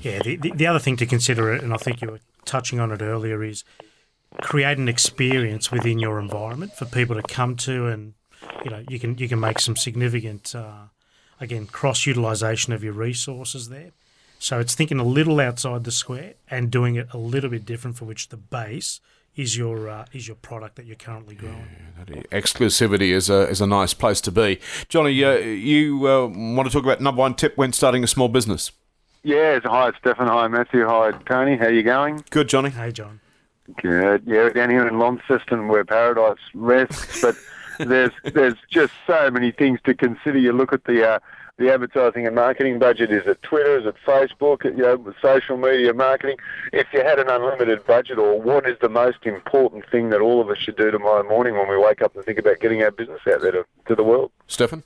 Yeah, 0.00 0.18
the, 0.22 0.36
the, 0.36 0.50
the 0.50 0.66
other 0.66 0.78
thing 0.78 0.96
to 0.96 1.06
consider, 1.06 1.52
and 1.52 1.72
I 1.72 1.76
think 1.76 2.02
you 2.02 2.10
were 2.10 2.20
touching 2.44 2.80
on 2.80 2.92
it 2.92 3.02
earlier, 3.02 3.42
is 3.42 3.64
create 4.40 4.78
an 4.78 4.88
experience 4.88 5.70
within 5.70 5.98
your 5.98 6.18
environment 6.18 6.72
for 6.74 6.86
people 6.86 7.16
to 7.16 7.22
come 7.22 7.56
to, 7.56 7.86
and 7.86 8.14
you 8.64 8.70
know 8.70 8.82
you 8.88 8.98
can 8.98 9.16
you 9.18 9.28
can 9.28 9.40
make 9.40 9.58
some 9.60 9.76
significant, 9.76 10.54
uh, 10.54 10.86
again, 11.40 11.66
cross 11.66 12.06
utilization 12.06 12.72
of 12.72 12.82
your 12.82 12.92
resources 12.92 13.68
there. 13.68 13.90
So 14.38 14.60
it's 14.60 14.74
thinking 14.74 14.98
a 14.98 15.04
little 15.04 15.40
outside 15.40 15.84
the 15.84 15.90
square 15.90 16.34
and 16.50 16.70
doing 16.70 16.96
it 16.96 17.08
a 17.12 17.18
little 17.18 17.50
bit 17.50 17.64
different, 17.64 17.96
for 17.96 18.04
which 18.04 18.28
the 18.28 18.36
base 18.36 19.00
is 19.36 19.56
your 19.56 19.88
uh, 19.88 20.04
is 20.12 20.28
your 20.28 20.36
product 20.36 20.76
that 20.76 20.86
you're 20.86 20.96
currently 20.96 21.34
growing. 21.34 21.66
Yeah, 22.08 22.22
exclusivity 22.30 23.10
is 23.10 23.30
a 23.30 23.48
is 23.48 23.60
a 23.60 23.66
nice 23.66 23.94
place 23.94 24.20
to 24.22 24.32
be. 24.32 24.60
Johnny, 24.88 25.24
uh, 25.24 25.36
you 25.36 26.08
uh, 26.08 26.26
want 26.26 26.68
to 26.68 26.72
talk 26.72 26.84
about 26.84 27.00
number 27.00 27.20
one 27.20 27.34
tip 27.34 27.56
when 27.56 27.72
starting 27.72 28.04
a 28.04 28.06
small 28.06 28.28
business? 28.28 28.70
Yeah, 29.24 29.58
hi, 29.64 29.90
Stefan. 29.98 30.28
Hi, 30.28 30.48
Matthew. 30.48 30.86
Hi, 30.86 31.12
Tony. 31.26 31.56
How 31.56 31.66
are 31.66 31.72
you 31.72 31.82
going? 31.82 32.22
Good, 32.28 32.46
Johnny. 32.46 32.68
Hey, 32.68 32.92
John. 32.92 33.20
Good. 33.80 34.22
Yeah, 34.26 34.50
down 34.50 34.68
here 34.68 34.86
in 34.86 34.98
Launceston, 34.98 35.68
where 35.68 35.82
paradise 35.82 36.36
rests, 36.52 37.22
but 37.22 37.34
there's 37.78 38.12
there's 38.22 38.56
just 38.70 38.92
so 39.06 39.30
many 39.30 39.50
things 39.50 39.80
to 39.86 39.94
consider. 39.94 40.38
You 40.38 40.52
look 40.52 40.74
at 40.74 40.84
the 40.84 41.08
uh, 41.08 41.18
the 41.56 41.72
advertising 41.72 42.26
and 42.26 42.34
marketing 42.34 42.78
budget. 42.78 43.10
Is 43.10 43.26
it 43.26 43.40
Twitter? 43.40 43.78
Is 43.78 43.86
it 43.86 43.94
Facebook? 44.06 44.62
You 44.64 44.82
know, 44.82 45.14
social 45.22 45.56
media 45.56 45.94
marketing. 45.94 46.36
If 46.74 46.88
you 46.92 47.00
had 47.02 47.18
an 47.18 47.30
unlimited 47.30 47.86
budget, 47.86 48.18
or 48.18 48.38
what 48.38 48.68
is 48.68 48.76
the 48.82 48.90
most 48.90 49.24
important 49.24 49.88
thing 49.90 50.10
that 50.10 50.20
all 50.20 50.42
of 50.42 50.50
us 50.50 50.58
should 50.58 50.76
do 50.76 50.90
tomorrow 50.90 51.26
morning 51.26 51.54
when 51.54 51.66
we 51.66 51.78
wake 51.78 52.02
up 52.02 52.14
and 52.14 52.22
think 52.26 52.38
about 52.38 52.60
getting 52.60 52.82
our 52.82 52.90
business 52.90 53.20
out 53.32 53.40
there 53.40 53.52
to, 53.52 53.64
to 53.88 53.94
the 53.94 54.04
world? 54.04 54.32
Stefan. 54.48 54.82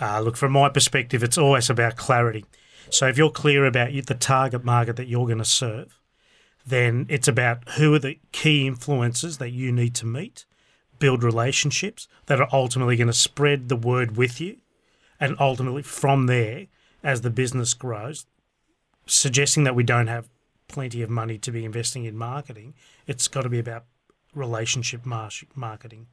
Uh, 0.00 0.20
look, 0.20 0.36
from 0.36 0.50
my 0.50 0.68
perspective, 0.68 1.22
it's 1.22 1.38
always 1.38 1.70
about 1.70 1.94
clarity. 1.94 2.44
So 2.90 3.06
if 3.08 3.18
you're 3.18 3.30
clear 3.30 3.64
about 3.64 3.90
the 3.92 4.14
target 4.14 4.64
market 4.64 4.96
that 4.96 5.08
you're 5.08 5.26
going 5.26 5.38
to 5.38 5.44
serve, 5.44 5.98
then 6.66 7.06
it's 7.08 7.28
about 7.28 7.68
who 7.70 7.94
are 7.94 7.98
the 7.98 8.18
key 8.32 8.68
influencers 8.68 9.38
that 9.38 9.50
you 9.50 9.70
need 9.70 9.94
to 9.96 10.06
meet, 10.06 10.44
build 10.98 11.22
relationships 11.22 12.08
that 12.26 12.40
are 12.40 12.48
ultimately 12.52 12.96
going 12.96 13.06
to 13.06 13.12
spread 13.12 13.68
the 13.68 13.76
word 13.76 14.16
with 14.16 14.40
you, 14.40 14.56
and 15.20 15.36
ultimately 15.38 15.82
from 15.82 16.26
there, 16.26 16.66
as 17.02 17.20
the 17.20 17.30
business 17.30 17.72
grows, 17.74 18.26
suggesting 19.06 19.64
that 19.64 19.76
we 19.76 19.84
don't 19.84 20.08
have 20.08 20.28
plenty 20.68 21.02
of 21.02 21.10
money 21.10 21.38
to 21.38 21.52
be 21.52 21.64
investing 21.64 22.04
in 22.04 22.16
marketing, 22.16 22.74
it's 23.06 23.28
got 23.28 23.42
to 23.42 23.48
be 23.48 23.60
about 23.60 23.84
relationship 24.34 25.06
marketing. 25.06 26.06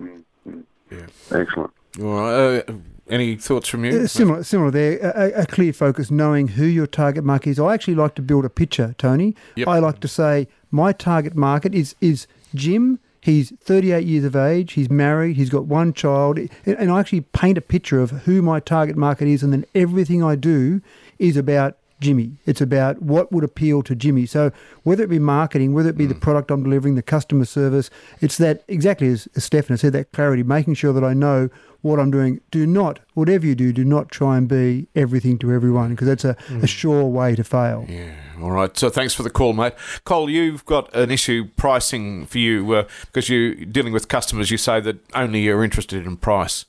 Mm-hmm. 0.00 0.60
Yeah, 0.90 1.06
excellent. 1.30 1.72
All 2.00 2.06
right. 2.06 2.68
Uh, 2.68 2.72
any 3.08 3.36
thoughts 3.36 3.68
from 3.68 3.84
you? 3.84 4.02
Uh, 4.02 4.06
similar, 4.06 4.44
similar 4.44 4.70
there. 4.70 4.98
A, 4.98 5.42
a, 5.42 5.46
clear 5.46 5.72
focus, 5.72 6.10
knowing 6.10 6.48
who 6.48 6.64
your 6.64 6.86
target 6.86 7.24
market 7.24 7.50
is. 7.50 7.58
I 7.58 7.72
actually 7.72 7.94
like 7.94 8.14
to 8.16 8.22
build 8.22 8.44
a 8.44 8.50
picture, 8.50 8.94
Tony. 8.98 9.34
Yep. 9.56 9.68
I 9.68 9.78
like 9.78 10.00
to 10.00 10.08
say 10.08 10.46
my 10.70 10.92
target 10.92 11.34
market 11.34 11.74
is 11.74 11.94
is 12.00 12.26
Jim. 12.54 12.98
He's 13.20 13.52
38 13.60 14.06
years 14.06 14.24
of 14.24 14.36
age. 14.36 14.74
He's 14.74 14.88
married. 14.88 15.36
He's 15.36 15.50
got 15.50 15.64
one 15.64 15.92
child, 15.92 16.38
and 16.64 16.90
I 16.90 17.00
actually 17.00 17.22
paint 17.22 17.58
a 17.58 17.62
picture 17.62 18.00
of 18.00 18.10
who 18.10 18.42
my 18.42 18.60
target 18.60 18.96
market 18.96 19.26
is, 19.26 19.42
and 19.42 19.52
then 19.52 19.64
everything 19.74 20.22
I 20.22 20.36
do 20.36 20.80
is 21.18 21.36
about 21.36 21.76
Jimmy. 22.00 22.36
It's 22.46 22.60
about 22.60 23.02
what 23.02 23.32
would 23.32 23.44
appeal 23.44 23.82
to 23.82 23.94
Jimmy. 23.94 24.26
So 24.26 24.52
whether 24.82 25.02
it 25.02 25.10
be 25.10 25.18
marketing, 25.18 25.74
whether 25.74 25.88
it 25.88 25.96
be 25.96 26.06
the 26.06 26.14
product 26.14 26.50
I'm 26.50 26.62
delivering, 26.62 26.94
the 26.94 27.02
customer 27.02 27.44
service, 27.44 27.90
it's 28.20 28.38
that 28.38 28.64
exactly 28.68 29.08
as, 29.08 29.28
as 29.36 29.44
Stefan 29.44 29.76
said, 29.76 29.92
that 29.94 30.12
clarity, 30.12 30.42
making 30.42 30.74
sure 30.74 30.92
that 30.92 31.04
I 31.04 31.14
know 31.14 31.48
what 31.80 32.00
I'm 32.00 32.10
doing. 32.10 32.40
Do 32.50 32.66
not, 32.66 32.98
whatever 33.14 33.46
you 33.46 33.54
do, 33.54 33.72
do 33.72 33.84
not 33.84 34.10
try 34.10 34.36
and 34.36 34.48
be 34.48 34.88
everything 34.94 35.38
to 35.38 35.52
everyone 35.52 35.90
because 35.90 36.08
that's 36.08 36.24
a, 36.24 36.36
a 36.62 36.66
sure 36.66 37.04
way 37.04 37.36
to 37.36 37.44
fail. 37.44 37.86
Yeah. 37.88 38.14
All 38.40 38.50
right. 38.50 38.76
So 38.76 38.90
thanks 38.90 39.14
for 39.14 39.22
the 39.22 39.30
call, 39.30 39.52
mate. 39.52 39.74
Cole, 40.04 40.28
you've 40.28 40.64
got 40.64 40.94
an 40.94 41.10
issue 41.10 41.48
pricing 41.56 42.26
for 42.26 42.38
you 42.38 42.72
uh, 42.72 42.88
because 43.06 43.28
you're 43.28 43.54
dealing 43.54 43.92
with 43.92 44.08
customers. 44.08 44.50
You 44.50 44.58
say 44.58 44.80
that 44.80 44.98
only 45.14 45.40
you're 45.40 45.64
interested 45.64 46.04
in 46.06 46.16
price. 46.16 46.64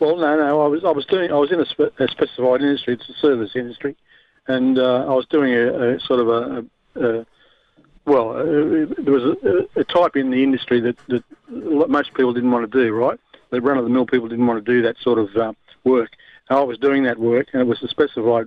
Well, 0.00 0.16
no, 0.16 0.36
no. 0.36 0.62
I 0.62 0.66
was 0.66 0.84
I 0.84 0.90
was 0.90 1.06
doing 1.06 1.30
I 1.30 1.36
was 1.36 1.52
in 1.52 1.60
a, 1.60 1.66
spe- 1.66 2.00
a 2.00 2.08
specified 2.08 2.60
industry. 2.60 2.94
It's 2.94 3.08
a 3.08 3.12
service 3.20 3.52
industry, 3.54 3.96
and 4.46 4.78
uh, 4.78 5.06
I 5.06 5.14
was 5.14 5.26
doing 5.26 5.54
a, 5.54 5.94
a 5.94 6.00
sort 6.00 6.20
of 6.20 6.28
a, 6.28 6.64
a, 6.96 7.26
well, 8.04 8.34
there 8.34 9.12
was 9.12 9.36
a, 9.76 9.84
type 9.84 10.16
in 10.16 10.30
the 10.30 10.42
industry 10.42 10.80
that, 10.80 10.96
that 11.08 11.24
most 11.48 12.14
people 12.14 12.32
didn't 12.32 12.50
want 12.50 12.70
to 12.70 12.84
do. 12.84 12.92
Right, 12.92 13.18
the 13.50 13.60
run 13.60 13.78
of 13.78 13.84
the 13.84 13.90
mill 13.90 14.06
people 14.06 14.28
didn't 14.28 14.46
want 14.46 14.64
to 14.64 14.72
do 14.72 14.82
that 14.82 14.96
sort 14.98 15.18
of 15.18 15.36
uh, 15.36 15.52
work. 15.84 16.10
And 16.48 16.58
I 16.58 16.62
was 16.62 16.78
doing 16.78 17.04
that 17.04 17.18
work, 17.18 17.48
and 17.52 17.62
it 17.62 17.66
was 17.66 17.82
a 17.82 17.88
specified 17.88 18.46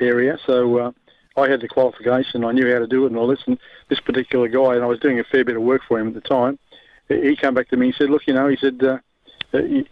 area, 0.00 0.38
so. 0.46 0.78
Uh, 0.78 0.92
I 1.38 1.50
had 1.50 1.60
the 1.60 1.68
qualification, 1.68 2.44
I 2.44 2.52
knew 2.52 2.72
how 2.72 2.78
to 2.78 2.86
do 2.86 3.04
it 3.04 3.08
and 3.08 3.18
all 3.18 3.26
this, 3.26 3.42
and 3.46 3.58
this 3.90 4.00
particular 4.00 4.48
guy, 4.48 4.74
and 4.74 4.82
I 4.82 4.86
was 4.86 4.98
doing 4.98 5.20
a 5.20 5.24
fair 5.24 5.44
bit 5.44 5.54
of 5.56 5.60
work 5.60 5.82
for 5.86 5.98
him 5.98 6.08
at 6.08 6.14
the 6.14 6.22
time, 6.22 6.58
he 7.08 7.36
came 7.36 7.54
back 7.54 7.68
to 7.68 7.76
me 7.76 7.86
and 7.86 7.94
said, 7.94 8.10
look, 8.10 8.26
you 8.26 8.34
know, 8.34 8.48
he 8.48 8.56
said, 8.56 8.82
uh, 8.82 8.98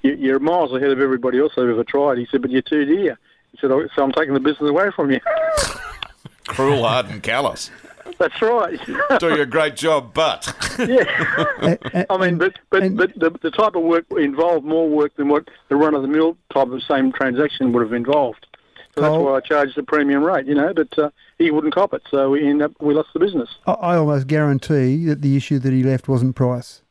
you're 0.02 0.40
miles 0.40 0.72
ahead 0.72 0.90
of 0.90 1.00
everybody 1.00 1.38
else 1.38 1.52
I've 1.56 1.68
ever 1.68 1.84
tried. 1.84 2.18
He 2.18 2.26
said, 2.30 2.42
but 2.42 2.50
you're 2.50 2.62
too 2.62 2.84
dear. 2.84 3.18
He 3.54 3.60
said, 3.60 3.70
oh, 3.70 3.86
so 3.94 4.02
I'm 4.02 4.12
taking 4.12 4.34
the 4.34 4.40
business 4.40 4.68
away 4.68 4.90
from 4.90 5.12
you. 5.12 5.20
Cruel, 6.46 6.82
hard, 6.82 7.06
and 7.06 7.22
callous. 7.22 7.70
That's 8.18 8.40
right. 8.42 8.78
Doing 9.18 9.40
a 9.40 9.46
great 9.46 9.76
job, 9.76 10.12
but 10.12 10.52
yeah. 10.78 12.04
I 12.10 12.16
mean, 12.18 12.38
but 12.38 12.54
but 12.70 12.96
but 12.96 13.14
the, 13.14 13.30
the 13.42 13.50
type 13.50 13.74
of 13.74 13.82
work 13.82 14.04
involved 14.10 14.64
more 14.64 14.88
work 14.88 15.16
than 15.16 15.28
what 15.28 15.48
the 15.68 15.76
run 15.76 15.94
of 15.94 16.02
the 16.02 16.08
mill 16.08 16.36
type 16.52 16.68
of 16.68 16.82
same 16.82 17.12
transaction 17.12 17.72
would 17.72 17.82
have 17.82 17.92
involved. 17.92 18.46
So 18.94 19.00
that's 19.00 19.16
why 19.16 19.36
I 19.36 19.40
charged 19.40 19.76
the 19.76 19.82
premium 19.82 20.22
rate, 20.22 20.46
you 20.46 20.54
know. 20.54 20.72
But 20.72 20.96
uh, 20.98 21.10
he 21.38 21.50
wouldn't 21.50 21.74
cop 21.74 21.94
it, 21.94 22.02
so 22.10 22.30
we 22.30 22.48
end 22.48 22.62
up 22.62 22.72
we 22.80 22.94
lost 22.94 23.08
the 23.14 23.20
business. 23.20 23.48
I, 23.66 23.72
I 23.72 23.96
almost 23.96 24.26
guarantee 24.26 25.04
that 25.06 25.22
the 25.22 25.36
issue 25.36 25.58
that 25.58 25.72
he 25.72 25.82
left 25.82 26.06
wasn't 26.06 26.36
price. 26.36 26.82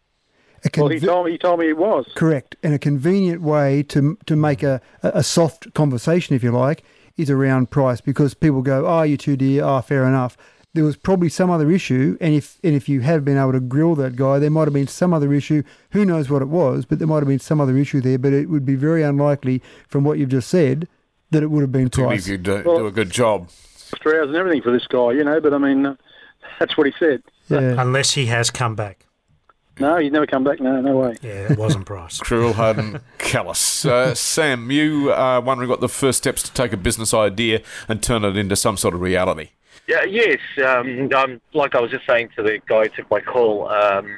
A 0.66 0.80
well, 0.80 0.89
he 0.89 0.99
told 0.99 1.26
me 1.26 1.32
he 1.34 1.38
told 1.38 1.59
me 1.59 1.68
it 1.70 1.78
was. 1.78 2.05
Correct. 2.16 2.55
And 2.64 2.74
a 2.74 2.80
convenient 2.80 3.41
way 3.41 3.84
to 3.84 4.18
to 4.26 4.36
make 4.36 4.64
a, 4.64 4.82
a 5.01 5.24
soft 5.24 5.74
conversation, 5.74 6.36
if 6.36 6.43
you 6.43 6.51
like, 6.51 6.84
is 7.18 7.30
around 7.30 7.70
price 7.70 8.01
because 8.01 8.34
people 8.34 8.61
go, 8.61 8.86
oh, 8.88 9.03
you're 9.03 9.18
too 9.18 9.36
dear, 9.36 9.64
oh, 9.64 9.82
fair 9.82 10.05
enough. 10.05 10.38
There 10.76 10.84
was 10.84 10.95
probably 10.95 11.30
some 11.30 11.51
other 11.51 11.70
issue, 11.70 12.18
and 12.20 12.34
if 12.34 12.59
and 12.64 12.74
if 12.74 12.89
you 12.89 13.01
had 13.01 13.24
been 13.24 13.38
able 13.38 13.51
to 13.51 13.59
grill 13.59 13.93
that 13.95 14.16
guy, 14.16 14.39
there 14.39 14.49
might 14.49 14.64
have 14.66 14.74
been 14.74 14.88
some 14.88 15.14
other 15.14 15.32
issue. 15.34 15.61
Who 15.91 16.03
knows 16.03 16.30
what 16.30 16.41
it 16.41 16.47
was, 16.47 16.86
but 16.86 16.97
there 16.97 17.07
might 17.07 17.20
have 17.20 17.28
been 17.28 17.39
some 17.39 17.61
other 17.61 17.78
issue 17.78 18.01
there. 18.01 18.18
But 18.18 18.34
it 18.34 18.49
would 18.49 18.66
be 18.66 18.76
very 18.76 19.03
unlikely, 19.03 19.61
from 19.88 20.03
what 20.03 20.18
you've 20.18 20.30
just 20.30 20.49
said, 20.49 20.88
that 21.30 21.43
it 21.43 21.51
would 21.51 21.61
have 21.61 21.72
been 21.72 21.89
particularly 21.89 22.16
price. 22.16 22.26
if 22.26 22.32
you 22.32 22.38
do, 22.39 22.64
Well- 22.66 22.80
do 22.80 22.88
a 22.88 22.91
good 22.91 23.11
job. 23.11 23.49
Extra 23.91 24.18
hours 24.18 24.30
and 24.30 24.36
everything 24.38 24.64
for 24.64 24.72
this 24.72 24.88
guy, 24.88 25.11
you 25.11 25.24
know. 25.24 25.39
But 25.39 25.53
I 25.53 25.59
mean, 25.59 25.86
uh, 25.86 25.95
that's 26.59 26.76
what 26.76 26.88
he 26.88 26.93
said. 26.97 27.22
Yeah. 27.49 27.76
Unless 27.78 28.14
he 28.14 28.26
has 28.28 28.49
come 28.49 28.74
back. 28.76 29.05
No, 29.80 29.97
he's 29.97 30.11
never 30.11 30.28
come 30.28 30.43
back. 30.43 30.59
No, 30.59 30.80
no 30.82 30.97
way. 30.97 31.15
Yeah, 31.21 31.51
it 31.51 31.57
wasn't 31.57 31.86
price. 31.86 32.17
Cruel, 32.19 32.53
hard, 32.53 32.78
and 32.78 33.01
callous. 33.17 33.86
Uh, 33.86 34.13
Sam, 34.13 34.69
you 34.69 35.11
are 35.11 35.41
wondering 35.41 35.69
what 35.69 35.82
the 35.82 35.89
first 35.89 36.19
steps 36.19 36.43
to 36.43 36.53
take 36.53 36.74
a 36.74 36.78
business 36.78 37.13
idea 37.13 37.61
and 37.88 38.01
turn 38.01 38.24
it 38.24 38.38
into 38.38 38.55
some 38.55 38.78
sort 38.78 38.93
of 38.93 39.01
reality. 39.01 39.49
Yeah, 39.88 40.03
yes. 40.03 40.39
Um, 40.63 41.09
um, 41.13 41.41
like 41.53 41.76
I 41.76 41.82
was 41.82 41.91
just 41.91 42.05
saying 42.05 42.30
to 42.36 42.43
the 42.43 42.59
guy 42.67 42.84
who 42.84 42.89
took 42.89 43.09
my 43.09 43.19
call. 43.19 43.67
Um, 43.69 44.15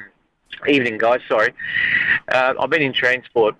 evening, 0.68 0.98
guys. 0.98 1.20
Sorry. 1.28 1.52
Uh, 2.32 2.54
I've 2.58 2.70
been 2.70 2.82
in 2.82 2.92
transport 2.92 3.54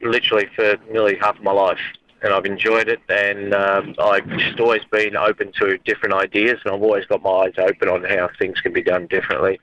literally 0.00 0.48
for 0.54 0.76
nearly 0.90 1.16
half 1.16 1.36
of 1.36 1.42
my 1.42 1.52
life, 1.52 1.80
and 2.22 2.32
I've 2.32 2.46
enjoyed 2.46 2.88
it. 2.88 3.00
And 3.08 3.54
um, 3.54 3.94
I've 3.98 4.28
just 4.28 4.60
always 4.60 4.82
been 4.90 5.16
open 5.16 5.52
to 5.60 5.78
different 5.84 6.14
ideas, 6.14 6.58
and 6.64 6.74
I've 6.74 6.82
always 6.82 7.06
got 7.06 7.22
my 7.22 7.30
eyes 7.30 7.54
open 7.58 7.88
on 7.88 8.04
how 8.04 8.28
things 8.38 8.60
can 8.60 8.72
be 8.72 8.82
done 8.82 9.06
differently. 9.06 9.60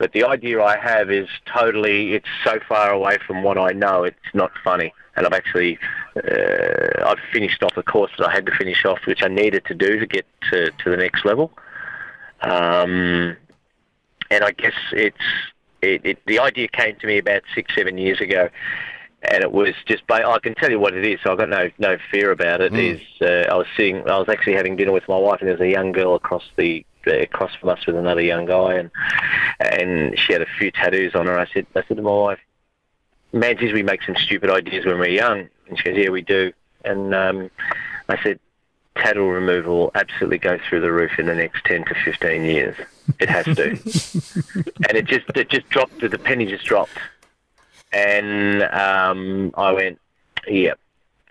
But 0.00 0.14
the 0.14 0.24
idea 0.24 0.62
I 0.62 0.78
have 0.78 1.10
is 1.10 1.28
totally, 1.44 2.14
it's 2.14 2.26
so 2.42 2.58
far 2.66 2.90
away 2.90 3.18
from 3.26 3.42
what 3.42 3.58
I 3.58 3.72
know, 3.72 4.04
it's 4.04 4.16
not 4.32 4.50
funny. 4.64 4.94
And 5.14 5.26
I've 5.26 5.34
actually, 5.34 5.78
uh, 6.16 7.04
I've 7.04 7.18
finished 7.30 7.62
off 7.62 7.76
a 7.76 7.82
course 7.82 8.10
that 8.16 8.26
I 8.26 8.32
had 8.32 8.46
to 8.46 8.52
finish 8.52 8.86
off, 8.86 9.00
which 9.04 9.22
I 9.22 9.28
needed 9.28 9.66
to 9.66 9.74
do 9.74 10.00
to 10.00 10.06
get 10.06 10.24
to, 10.50 10.70
to 10.70 10.90
the 10.90 10.96
next 10.96 11.26
level. 11.26 11.52
Um, 12.40 13.36
and 14.30 14.42
I 14.42 14.52
guess 14.52 14.72
it's, 14.92 15.18
it, 15.82 16.00
it, 16.06 16.18
the 16.26 16.38
idea 16.38 16.68
came 16.68 16.96
to 16.96 17.06
me 17.06 17.18
about 17.18 17.42
six, 17.54 17.74
seven 17.74 17.98
years 17.98 18.22
ago. 18.22 18.48
And 19.30 19.42
it 19.42 19.52
was 19.52 19.74
just, 19.84 20.06
ba- 20.06 20.26
I 20.26 20.38
can 20.38 20.54
tell 20.54 20.70
you 20.70 20.80
what 20.80 20.94
it 20.94 21.04
is, 21.04 21.20
so 21.22 21.32
I've 21.32 21.36
got 21.36 21.50
no, 21.50 21.68
no 21.78 21.98
fear 22.10 22.30
about 22.30 22.62
it. 22.62 22.72
Is 22.74 23.02
uh, 23.20 23.52
I 23.52 23.54
was 23.54 23.66
sitting, 23.76 24.08
I 24.08 24.18
was 24.18 24.30
actually 24.30 24.54
having 24.54 24.76
dinner 24.76 24.92
with 24.92 25.06
my 25.08 25.18
wife, 25.18 25.40
and 25.40 25.48
there 25.48 25.58
was 25.58 25.60
a 25.60 25.70
young 25.70 25.92
girl 25.92 26.14
across 26.14 26.44
the, 26.56 26.86
across 27.18 27.54
from 27.54 27.68
us 27.70 27.86
with 27.86 27.96
another 27.96 28.22
young 28.22 28.46
guy, 28.46 28.74
and 28.74 28.90
and 29.60 30.18
she 30.18 30.32
had 30.32 30.42
a 30.42 30.46
few 30.58 30.70
tattoos 30.70 31.14
on 31.14 31.26
her. 31.26 31.38
I 31.38 31.46
said, 31.46 31.66
I 31.76 31.82
said 31.86 31.96
to 31.96 32.02
my 32.02 32.10
wife, 32.10 32.40
"Man, 33.32 33.56
geez, 33.58 33.72
we 33.72 33.82
make 33.82 34.02
some 34.02 34.16
stupid 34.16 34.50
ideas 34.50 34.86
when 34.86 34.98
we're 34.98 35.08
young." 35.08 35.48
And 35.68 35.78
she 35.78 35.84
goes, 35.84 35.96
"Yeah, 35.96 36.10
we 36.10 36.22
do." 36.22 36.52
And 36.84 37.14
um, 37.14 37.50
I 38.08 38.20
said, 38.22 38.40
"Tattoo 38.96 39.28
removal 39.28 39.78
will 39.78 39.90
absolutely 39.94 40.38
go 40.38 40.58
through 40.58 40.80
the 40.80 40.92
roof 40.92 41.18
in 41.18 41.26
the 41.26 41.34
next 41.34 41.64
ten 41.64 41.84
to 41.84 41.94
fifteen 41.94 42.44
years. 42.44 42.76
It 43.18 43.28
has 43.28 43.44
to." 43.44 43.70
and 44.88 44.96
it 44.96 45.04
just, 45.04 45.26
it 45.34 45.48
just 45.50 45.68
dropped. 45.68 46.00
The 46.00 46.18
penny 46.18 46.46
just 46.46 46.64
dropped, 46.64 46.98
and 47.92 48.62
um, 48.62 49.52
I 49.56 49.72
went, 49.72 50.00
"Yep." 50.48 50.78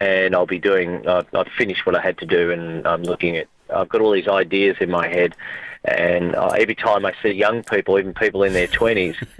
And 0.01 0.33
I'll 0.33 0.45
be 0.45 0.59
doing. 0.59 1.05
I've, 1.07 1.27
I've 1.33 1.49
finished 1.57 1.85
what 1.85 1.95
I 1.95 2.01
had 2.01 2.17
to 2.19 2.25
do, 2.25 2.51
and 2.51 2.87
I'm 2.87 3.03
looking 3.03 3.35
at. 3.37 3.47
I've 3.73 3.89
got 3.89 4.01
all 4.01 4.11
these 4.11 4.27
ideas 4.27 4.77
in 4.79 4.89
my 4.89 5.07
head, 5.07 5.35
and 5.85 6.35
uh, 6.35 6.47
every 6.49 6.75
time 6.75 7.05
I 7.05 7.13
see 7.23 7.29
young 7.31 7.63
people, 7.63 7.97
even 7.99 8.13
people 8.13 8.43
in 8.43 8.53
their 8.53 8.67
twenties, 8.67 9.15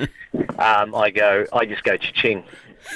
um, 0.60 0.96
I 0.96 1.10
go, 1.14 1.46
I 1.54 1.66
just 1.66 1.84
go 1.84 1.98
cha-ching. 1.98 2.44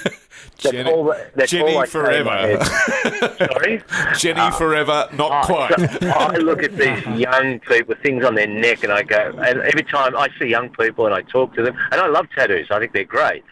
That's 0.03 0.71
Jenny, 0.71 0.89
all. 0.91 1.13
That's 1.35 1.51
Jenny 1.51 1.73
all 1.75 1.79
I 1.81 1.85
say 1.85 2.19
in 2.19 2.25
my 2.25 2.55
forever. 2.55 3.35
Sorry. 3.37 3.81
Jenny 4.17 4.51
forever, 4.51 5.09
not 5.13 5.43
Oh, 5.43 5.45
quite. 5.67 5.79
so 6.01 6.07
I 6.09 6.37
look 6.37 6.63
at 6.63 6.75
these 6.77 7.05
young 7.19 7.59
people 7.59 7.89
with 7.89 7.99
things 7.99 8.23
on 8.23 8.35
their 8.35 8.47
neck, 8.47 8.83
and 8.83 8.91
I 8.93 9.03
go. 9.03 9.33
And 9.45 9.59
every 9.61 9.83
time 9.83 10.15
I 10.15 10.29
see 10.39 10.45
young 10.47 10.69
people, 10.69 11.05
and 11.05 11.13
I 11.13 11.21
talk 11.21 11.53
to 11.55 11.63
them, 11.63 11.75
and 11.91 11.99
I 11.99 12.07
love 12.07 12.27
tattoos. 12.35 12.67
I 12.71 12.79
think 12.79 12.93
they're 12.93 13.03
great. 13.03 13.43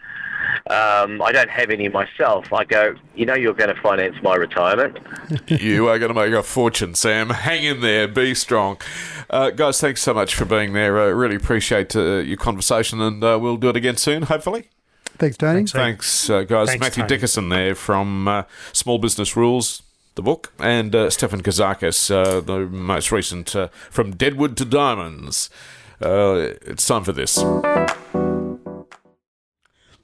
Um, 0.68 1.20
I 1.22 1.32
don't 1.32 1.50
have 1.50 1.70
any 1.70 1.88
myself. 1.88 2.52
I 2.52 2.64
go. 2.64 2.94
You 3.14 3.26
know, 3.26 3.34
you're 3.34 3.54
going 3.54 3.74
to 3.74 3.80
finance 3.80 4.16
my 4.22 4.34
retirement. 4.34 4.98
you 5.46 5.88
are 5.88 5.98
going 5.98 6.12
to 6.12 6.20
make 6.20 6.32
a 6.32 6.42
fortune, 6.42 6.94
Sam. 6.94 7.30
Hang 7.30 7.64
in 7.64 7.80
there. 7.80 8.08
Be 8.08 8.34
strong. 8.34 8.78
Uh, 9.28 9.50
guys, 9.50 9.80
thanks 9.80 10.02
so 10.02 10.14
much 10.14 10.34
for 10.34 10.44
being 10.44 10.72
there. 10.72 10.98
Uh, 10.98 11.10
really 11.10 11.36
appreciate 11.36 11.94
uh, 11.96 12.16
your 12.18 12.36
conversation, 12.36 13.00
and 13.00 13.22
uh, 13.22 13.38
we'll 13.40 13.56
do 13.56 13.68
it 13.70 13.76
again 13.76 13.96
soon, 13.96 14.24
hopefully. 14.24 14.68
Thanks, 15.18 15.36
Tony. 15.36 15.58
Thanks, 15.58 15.72
Thanks, 15.72 16.30
uh, 16.30 16.42
guys. 16.42 16.68
Thanks, 16.68 16.80
Matthew 16.80 17.02
Tony. 17.02 17.08
Dickerson 17.08 17.48
there 17.48 17.74
from 17.74 18.26
uh, 18.26 18.42
Small 18.72 18.98
Business 18.98 19.36
Rules, 19.36 19.82
the 20.14 20.22
book, 20.22 20.52
and 20.58 20.94
uh, 20.94 21.10
Stefan 21.10 21.42
Kazakis, 21.42 22.10
uh, 22.10 22.40
the 22.40 22.66
most 22.66 23.12
recent 23.12 23.54
uh, 23.54 23.68
From 23.90 24.16
Deadwood 24.16 24.56
to 24.56 24.64
Diamonds. 24.64 25.48
Uh, 26.00 26.54
it's 26.62 26.86
time 26.86 27.04
for 27.04 27.12
this. 27.12 27.38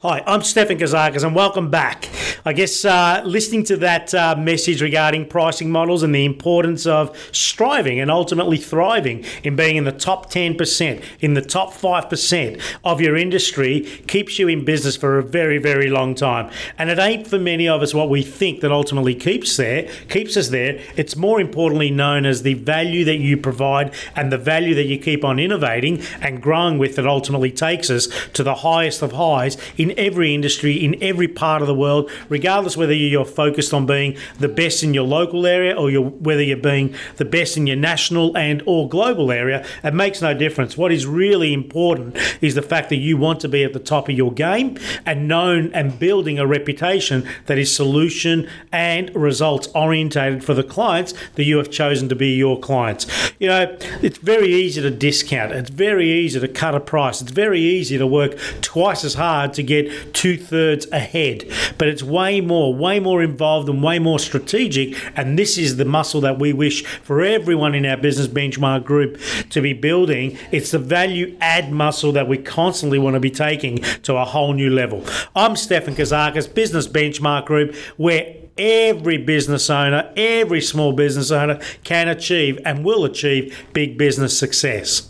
Hi, 0.02 0.22
I'm 0.28 0.42
Stefan 0.44 0.78
Kazakis 0.78 1.24
and 1.24 1.34
welcome 1.34 1.70
back. 1.70 2.08
I 2.44 2.52
guess 2.52 2.84
uh, 2.84 3.22
listening 3.24 3.64
to 3.64 3.76
that 3.78 4.14
uh, 4.14 4.36
message 4.36 4.80
regarding 4.80 5.26
pricing 5.26 5.70
models 5.70 6.02
and 6.02 6.14
the 6.14 6.24
importance 6.24 6.86
of 6.86 7.16
striving 7.32 8.00
and 8.00 8.10
ultimately 8.10 8.56
thriving 8.56 9.24
in 9.42 9.56
being 9.56 9.76
in 9.76 9.84
the 9.84 9.92
top 9.92 10.30
10%, 10.30 11.04
in 11.20 11.34
the 11.34 11.42
top 11.42 11.72
5% 11.72 12.60
of 12.84 13.00
your 13.00 13.16
industry 13.16 13.80
keeps 14.06 14.38
you 14.38 14.48
in 14.48 14.64
business 14.64 14.96
for 14.96 15.18
a 15.18 15.22
very, 15.22 15.58
very 15.58 15.90
long 15.90 16.14
time. 16.14 16.50
And 16.78 16.90
it 16.90 16.98
ain't 16.98 17.26
for 17.26 17.38
many 17.38 17.68
of 17.68 17.82
us 17.82 17.94
what 17.94 18.08
we 18.08 18.22
think 18.22 18.60
that 18.60 18.70
ultimately 18.70 19.14
keeps 19.14 19.56
there, 19.56 19.88
keeps 20.08 20.36
us 20.36 20.48
there. 20.48 20.80
It's 20.96 21.16
more 21.16 21.40
importantly 21.40 21.90
known 21.90 22.24
as 22.26 22.42
the 22.42 22.54
value 22.54 23.04
that 23.04 23.18
you 23.18 23.36
provide 23.36 23.92
and 24.14 24.30
the 24.32 24.38
value 24.38 24.74
that 24.74 24.84
you 24.84 24.98
keep 24.98 25.24
on 25.24 25.38
innovating 25.38 26.02
and 26.20 26.42
growing 26.42 26.78
with 26.78 26.96
that 26.96 27.06
ultimately 27.06 27.50
takes 27.50 27.90
us 27.90 28.08
to 28.34 28.42
the 28.42 28.56
highest 28.56 29.02
of 29.02 29.12
highs 29.12 29.56
in 29.76 29.92
every 29.98 30.34
industry, 30.34 30.72
in 30.84 31.00
every 31.02 31.28
part 31.28 31.62
of 31.62 31.68
the 31.68 31.74
world, 31.74 32.10
regardless 32.28 32.76
whether 32.76 32.92
you're 32.92 33.24
focused 33.24 33.72
on 33.74 33.86
being 33.86 34.16
the 34.38 34.48
best 34.48 34.82
in 34.82 34.94
your 34.94 35.04
local 35.04 35.46
area 35.46 35.74
or 35.74 35.90
you're, 35.90 36.02
whether 36.02 36.42
you're 36.42 36.56
being 36.56 36.94
the 37.16 37.24
best 37.24 37.56
in 37.56 37.66
your 37.66 37.76
national 37.76 38.36
and 38.36 38.62
or 38.66 38.88
global 38.88 39.30
area, 39.32 39.64
it 39.82 39.94
makes 39.94 40.20
no 40.22 40.34
difference. 40.34 40.76
What 40.76 40.92
is 40.92 41.06
really 41.06 41.52
important 41.52 42.16
is 42.40 42.54
the 42.54 42.62
fact 42.62 42.88
that 42.90 42.96
you 42.96 43.16
want 43.16 43.40
to 43.40 43.48
be 43.48 43.64
at 43.64 43.72
the 43.72 43.78
top 43.78 44.08
of 44.08 44.16
your 44.16 44.32
game 44.32 44.78
and 45.04 45.28
known 45.28 45.72
and 45.72 45.98
building 45.98 46.38
a 46.38 46.46
reputation 46.46 47.26
that 47.46 47.58
is 47.58 47.74
solution 47.74 48.48
and 48.72 49.14
results 49.14 49.68
orientated 49.74 50.44
for 50.44 50.54
the 50.54 50.64
clients 50.64 51.14
that 51.34 51.44
you 51.44 51.56
have 51.58 51.70
chosen 51.70 52.08
to 52.08 52.16
be 52.16 52.34
your 52.34 52.58
clients. 52.58 53.06
You 53.38 53.48
know, 53.48 53.76
it's 54.02 54.18
very 54.18 54.52
easy 54.52 54.80
to 54.82 54.90
discount. 54.90 55.52
It's 55.52 55.70
very 55.70 56.10
easy 56.10 56.40
to 56.40 56.48
cut 56.48 56.74
a 56.74 56.80
price. 56.80 57.20
It's 57.22 57.30
very 57.30 57.60
easy 57.60 57.98
to 57.98 58.06
work 58.06 58.38
twice 58.60 59.04
as 59.04 59.14
hard 59.14 59.52
to 59.54 59.62
get 59.62 60.14
two 60.14 60.36
thirds 60.36 60.86
ahead. 60.90 61.44
But 61.78 61.88
it's 61.88 62.02
way 62.18 62.40
more, 62.40 62.74
way 62.74 62.98
more 62.98 63.22
involved 63.22 63.68
and 63.68 63.80
way 63.80 64.00
more 64.00 64.18
strategic. 64.18 64.96
And 65.16 65.38
this 65.38 65.56
is 65.56 65.76
the 65.76 65.84
muscle 65.84 66.20
that 66.22 66.40
we 66.40 66.52
wish 66.52 66.84
for 66.84 67.22
everyone 67.22 67.76
in 67.76 67.86
our 67.86 67.96
business 67.96 68.26
benchmark 68.26 68.84
group 68.84 69.20
to 69.50 69.60
be 69.60 69.72
building. 69.72 70.36
It's 70.50 70.72
the 70.72 70.80
value 70.80 71.36
add 71.40 71.70
muscle 71.70 72.10
that 72.12 72.26
we 72.26 72.38
constantly 72.38 72.98
want 72.98 73.14
to 73.14 73.20
be 73.20 73.30
taking 73.30 73.76
to 74.02 74.16
a 74.16 74.24
whole 74.24 74.52
new 74.52 74.68
level. 74.68 75.04
I'm 75.36 75.54
Stefan 75.54 75.94
Kazakis, 75.94 76.52
Business 76.52 76.88
Benchmark 76.88 77.46
Group, 77.46 77.76
where 77.96 78.34
every 78.58 79.18
business 79.18 79.70
owner, 79.70 80.12
every 80.16 80.60
small 80.60 80.92
business 80.92 81.30
owner 81.30 81.60
can 81.84 82.08
achieve 82.08 82.58
and 82.64 82.84
will 82.84 83.04
achieve 83.04 83.56
big 83.72 83.96
business 83.96 84.36
success. 84.36 85.08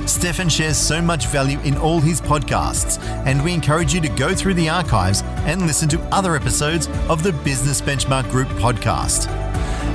Stefan 0.07 0.48
shares 0.48 0.76
so 0.76 1.00
much 1.00 1.26
value 1.26 1.59
in 1.61 1.76
all 1.76 2.00
his 2.00 2.20
podcasts, 2.20 3.03
and 3.26 3.42
we 3.42 3.55
encourage 3.55 3.94
you 3.94 4.00
to 4.00 4.09
go 4.09 4.34
through 4.34 4.55
the 4.55 4.68
archives 4.68 5.22
and 5.44 5.62
listen 5.62 5.88
to 5.90 6.00
other 6.12 6.36
episodes 6.36 6.88
of 7.09 7.22
the 7.22 7.32
Business 7.44 7.80
Benchmark 7.80 8.30
Group 8.30 8.48
podcast. 8.48 9.26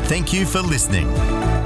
Thank 0.07 0.31
you 0.31 0.45
for 0.45 0.61
listening. 0.61 1.56